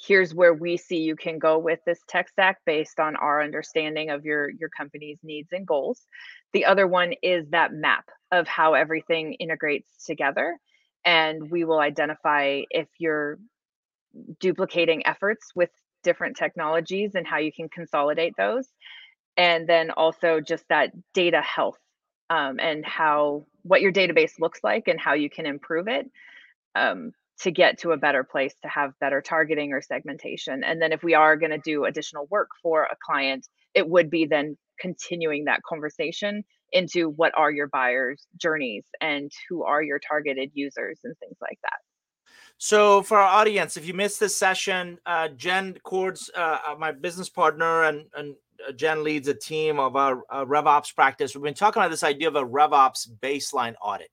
here's 0.00 0.32
where 0.32 0.54
we 0.54 0.76
see 0.76 0.98
you 0.98 1.16
can 1.16 1.40
go 1.40 1.58
with 1.58 1.80
this 1.84 1.98
tech 2.06 2.28
stack 2.28 2.58
based 2.64 3.00
on 3.00 3.16
our 3.16 3.42
understanding 3.42 4.10
of 4.10 4.24
your 4.24 4.48
your 4.50 4.68
company's 4.68 5.18
needs 5.24 5.48
and 5.52 5.66
goals. 5.66 6.02
The 6.52 6.66
other 6.66 6.86
one 6.86 7.14
is 7.22 7.48
that 7.50 7.72
map 7.72 8.04
of 8.30 8.46
how 8.46 8.74
everything 8.74 9.32
integrates 9.34 10.04
together 10.04 10.56
and 11.04 11.50
we 11.50 11.64
will 11.64 11.80
identify 11.80 12.60
if 12.70 12.86
you're 12.98 13.38
duplicating 14.40 15.06
efforts 15.06 15.48
with 15.54 15.70
different 16.02 16.36
technologies 16.36 17.14
and 17.14 17.26
how 17.26 17.38
you 17.38 17.52
can 17.52 17.68
consolidate 17.68 18.34
those 18.36 18.68
and 19.38 19.68
then 19.68 19.90
also 19.90 20.40
just 20.40 20.64
that 20.68 20.90
data 21.14 21.40
health 21.40 21.78
um, 22.28 22.58
and 22.60 22.84
how 22.84 23.46
what 23.62 23.80
your 23.80 23.92
database 23.92 24.32
looks 24.40 24.60
like 24.62 24.88
and 24.88 25.00
how 25.00 25.14
you 25.14 25.30
can 25.30 25.46
improve 25.46 25.88
it 25.88 26.10
um, 26.74 27.12
to 27.40 27.50
get 27.50 27.78
to 27.78 27.92
a 27.92 27.96
better 27.96 28.24
place 28.24 28.54
to 28.62 28.68
have 28.68 28.98
better 29.00 29.22
targeting 29.22 29.72
or 29.72 29.80
segmentation. 29.80 30.64
And 30.64 30.82
then 30.82 30.92
if 30.92 31.02
we 31.02 31.14
are 31.14 31.36
going 31.36 31.52
to 31.52 31.58
do 31.58 31.84
additional 31.84 32.26
work 32.30 32.48
for 32.62 32.84
a 32.84 32.96
client, 33.04 33.46
it 33.74 33.88
would 33.88 34.10
be 34.10 34.26
then 34.26 34.56
continuing 34.80 35.44
that 35.44 35.62
conversation 35.62 36.42
into 36.72 37.10
what 37.10 37.32
are 37.36 37.50
your 37.50 37.68
buyers' 37.68 38.26
journeys 38.36 38.84
and 39.00 39.30
who 39.48 39.64
are 39.64 39.82
your 39.82 40.00
targeted 40.00 40.50
users 40.52 40.98
and 41.04 41.16
things 41.18 41.36
like 41.40 41.58
that. 41.62 41.78
So, 42.60 43.02
for 43.02 43.18
our 43.18 43.40
audience, 43.40 43.76
if 43.76 43.86
you 43.86 43.94
missed 43.94 44.18
this 44.18 44.36
session, 44.36 44.98
uh, 45.06 45.28
Jenn 45.28 45.78
Cordz, 45.84 46.28
uh, 46.36 46.58
uh 46.66 46.74
my 46.76 46.90
business 46.90 47.28
partner 47.28 47.84
and, 47.84 48.06
and 48.16 48.34
uh, 48.68 48.72
Jenn 48.72 49.04
leads 49.04 49.28
a 49.28 49.34
team 49.34 49.78
of 49.78 49.94
our 49.94 50.24
uh, 50.28 50.44
RevOps 50.44 50.92
practice. 50.92 51.36
We've 51.36 51.44
been 51.44 51.54
talking 51.54 51.80
about 51.80 51.92
this 51.92 52.02
idea 52.02 52.26
of 52.26 52.34
a 52.34 52.44
RevOps 52.44 53.08
baseline 53.20 53.74
audit. 53.80 54.10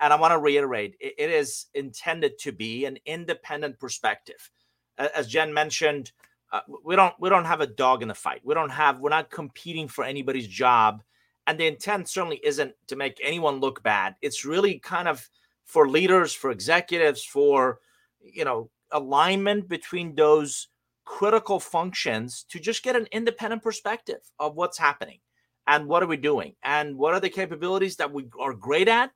And 0.00 0.10
I 0.10 0.16
want 0.16 0.32
to 0.32 0.38
reiterate 0.38 0.96
it, 1.00 1.14
it 1.18 1.30
is 1.30 1.66
intended 1.74 2.38
to 2.38 2.52
be 2.52 2.86
an 2.86 2.96
independent 3.04 3.78
perspective. 3.78 4.50
As 4.96 5.28
Jenn 5.28 5.52
mentioned, 5.52 6.12
uh, 6.50 6.60
we 6.82 6.96
don't 6.96 7.14
we 7.20 7.28
don't 7.28 7.44
have 7.44 7.60
a 7.60 7.66
dog 7.66 8.00
in 8.00 8.08
the 8.08 8.14
fight. 8.14 8.40
We 8.42 8.54
don't 8.54 8.70
have 8.70 9.00
we're 9.00 9.10
not 9.10 9.30
competing 9.30 9.86
for 9.86 10.02
anybody's 10.02 10.48
job. 10.48 11.02
And 11.46 11.60
the 11.60 11.66
intent 11.66 12.08
certainly 12.08 12.40
isn't 12.42 12.74
to 12.86 12.96
make 12.96 13.20
anyone 13.22 13.60
look 13.60 13.82
bad. 13.82 14.14
It's 14.22 14.46
really 14.46 14.78
kind 14.78 15.08
of 15.08 15.28
for 15.64 15.88
leaders, 15.88 16.32
for 16.32 16.50
executives, 16.50 17.24
for 17.24 17.78
you 18.22 18.44
know, 18.44 18.70
alignment 18.90 19.68
between 19.68 20.14
those 20.14 20.68
critical 21.04 21.58
functions 21.58 22.44
to 22.48 22.60
just 22.60 22.82
get 22.82 22.96
an 22.96 23.06
independent 23.12 23.62
perspective 23.62 24.20
of 24.38 24.54
what's 24.54 24.78
happening 24.78 25.18
and 25.66 25.86
what 25.86 26.02
are 26.02 26.06
we 26.06 26.16
doing 26.16 26.54
and 26.62 26.96
what 26.96 27.14
are 27.14 27.20
the 27.20 27.28
capabilities 27.28 27.96
that 27.96 28.12
we 28.12 28.26
are 28.40 28.54
great 28.54 28.88
at 28.88 29.10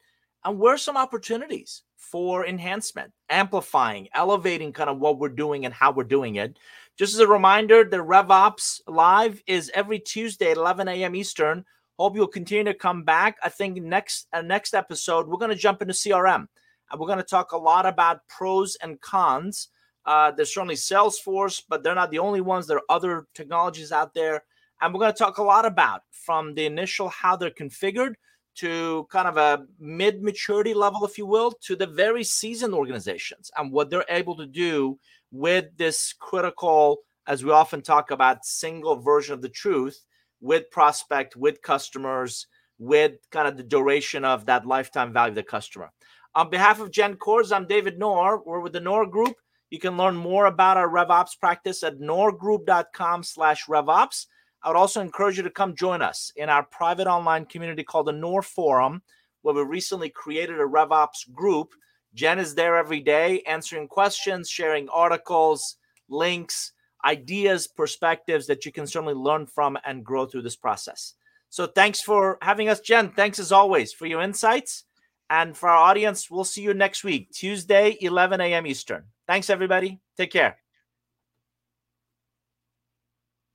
and 0.45 0.59
where 0.59 0.75
are 0.75 0.79
some 0.79 0.97
opportunities 0.97 1.83
for 1.97 2.47
enhancement 2.47 3.13
amplifying 3.31 4.09
elevating 4.15 4.73
kind 4.73 4.91
of 4.91 4.99
what 4.99 5.19
we're 5.19 5.29
doing 5.29 5.65
and 5.65 5.75
how 5.75 5.91
we're 5.93 6.05
doing 6.05 6.37
it. 6.37 6.59
Just 6.99 7.15
as 7.15 7.21
a 7.21 7.27
reminder 7.27 7.85
the 7.85 7.99
revops 7.99 8.81
live 8.87 9.43
is 9.47 9.71
every 9.75 9.99
tuesday 9.99 10.51
at 10.51 10.57
11 10.57 10.89
a.m 10.89 11.15
eastern 11.15 11.65
hope 11.99 12.17
you'll 12.17 12.27
continue 12.27 12.65
to 12.65 12.75
come 12.75 13.03
back 13.03 13.37
i 13.43 13.49
think 13.49 13.77
next 13.83 14.29
uh, 14.33 14.43
next 14.43 14.75
episode 14.75 15.27
we're 15.27 15.39
going 15.39 15.51
to 15.51 15.57
jump 15.57 15.81
into 15.83 15.95
crm 15.95 16.47
and 16.91 17.01
we're 17.01 17.07
going 17.07 17.19
to 17.19 17.25
talk 17.25 17.53
a 17.53 17.57
lot 17.57 17.87
about 17.87 18.21
pros 18.29 18.77
and 18.83 19.01
cons 19.01 19.69
uh, 20.07 20.31
there's 20.31 20.55
certainly 20.55 20.77
Salesforce, 20.77 21.63
but 21.69 21.83
they're 21.83 21.95
not 21.95 22.11
the 22.11 22.21
only 22.21 22.41
ones. 22.41 22.67
There 22.67 22.79
are 22.79 22.83
other 22.89 23.27
technologies 23.35 23.91
out 23.91 24.15
there. 24.15 24.45
And 24.81 24.95
we're 24.95 25.01
going 25.01 25.13
to 25.13 25.19
talk 25.19 25.39
a 25.39 25.43
lot 25.43 25.67
about 25.67 26.03
from 26.13 26.55
the 26.55 26.67
initial 26.67 27.09
how 27.09 27.35
they're 27.35 27.51
configured 27.51 28.15
to 28.57 29.07
kind 29.11 29.27
of 29.27 29.37
a 29.37 29.67
mid 29.79 30.23
maturity 30.23 30.75
level, 30.75 31.05
if 31.05 31.19
you 31.19 31.27
will, 31.27 31.53
to 31.63 31.77
the 31.77 31.87
very 31.87 32.23
seasoned 32.23 32.73
organizations 32.73 33.51
and 33.57 33.73
what 33.73 33.91
they're 33.91 34.05
able 34.09 34.37
to 34.37 34.47
do 34.47 34.99
with 35.33 35.77
this 35.77 36.13
critical, 36.13 36.99
as 37.27 37.45
we 37.45 37.51
often 37.51 37.83
talk 37.83 38.11
about, 38.11 38.45
single 38.45 38.97
version 38.97 39.35
of 39.35 39.43
the 39.43 39.49
truth 39.49 40.05
with 40.47 40.71
prospect, 40.71 41.35
with 41.35 41.61
customers, 41.61 42.47
with 42.79 43.15
kind 43.33 43.49
of 43.49 43.57
the 43.57 43.65
duration 43.65 44.25
of 44.25 44.47
that 44.47 44.65
lifetime 44.65 45.13
value 45.13 45.31
of 45.31 45.35
the 45.35 45.43
customer. 45.43 45.91
On 46.37 46.49
behalf 46.49 46.79
of 46.81 46.93
Jenn 46.93 47.17
Cordz, 47.17 47.51
I'm 47.51 47.67
David 47.67 47.99
Nour. 47.99 48.43
We're 48.47 48.61
with 48.61 48.73
the 48.73 48.81
Nour 48.81 49.07
Group. 49.07 49.35
You 49.71 49.81
can 49.81 49.97
learn 49.97 50.15
more 50.15 50.47
about 50.47 50.77
our 50.77 50.89
RevOps 50.89 51.39
practice 51.41 51.83
at 51.83 51.99
nourgroup.com 51.99 53.25
slash 53.25 53.67
RevOps. 53.67 54.27
I 54.63 54.69
would 54.69 54.77
also 54.77 55.01
encourage 55.01 55.37
you 55.37 55.43
to 55.43 55.51
come 55.51 55.75
join 55.75 56.01
us 56.01 56.31
in 56.37 56.49
our 56.49 56.63
private 56.63 57.09
online 57.09 57.47
community 57.47 57.83
called 57.83 58.07
the 58.07 58.13
Nour 58.13 58.43
Forum, 58.43 59.03
where 59.43 59.55
we 59.55 59.63
recently 59.63 60.11
created 60.11 60.61
a 60.61 60.65
RevOps 60.65 61.33
group. 61.33 61.73
Jenn 62.15 62.39
is 62.39 62.55
there 62.55 62.77
every 62.77 63.01
day 63.01 63.43
answering 63.49 63.89
questions, 63.89 64.49
sharing 64.49 64.89
articles, 64.91 65.77
links, 66.09 66.73
ideas, 67.05 67.67
perspectives 67.67 68.47
that 68.47 68.65
you 68.65 68.73
can 68.73 68.87
certainly 68.87 69.15
learn 69.15 69.47
from 69.47 69.79
and 69.85 70.05
grow 70.05 70.27
through 70.27 70.43
this 70.43 70.57
process. 70.57 71.15
So 71.49 71.67
thanks 71.67 72.01
for 72.01 72.39
having 72.43 72.69
us, 72.69 72.81
Jenn. 72.81 73.11
Thanks 73.11 73.39
as 73.39 73.53
always 73.53 73.93
for 73.93 74.07
your 74.07 74.23
insights. 74.23 74.85
And 75.29 75.57
for 75.57 75.69
our 75.69 75.77
audience, 75.77 76.31
we'll 76.31 76.45
see 76.45 76.63
you 76.63 76.75
next 76.75 77.03
week, 77.03 77.31
Tuesday, 77.33 77.97
11 78.01 78.41
a.m. 78.41 78.67
Eastern. 78.67 79.05
Thanks, 79.27 79.51
everybody. 79.51 80.01
Take 80.17 80.31
care. 80.31 80.59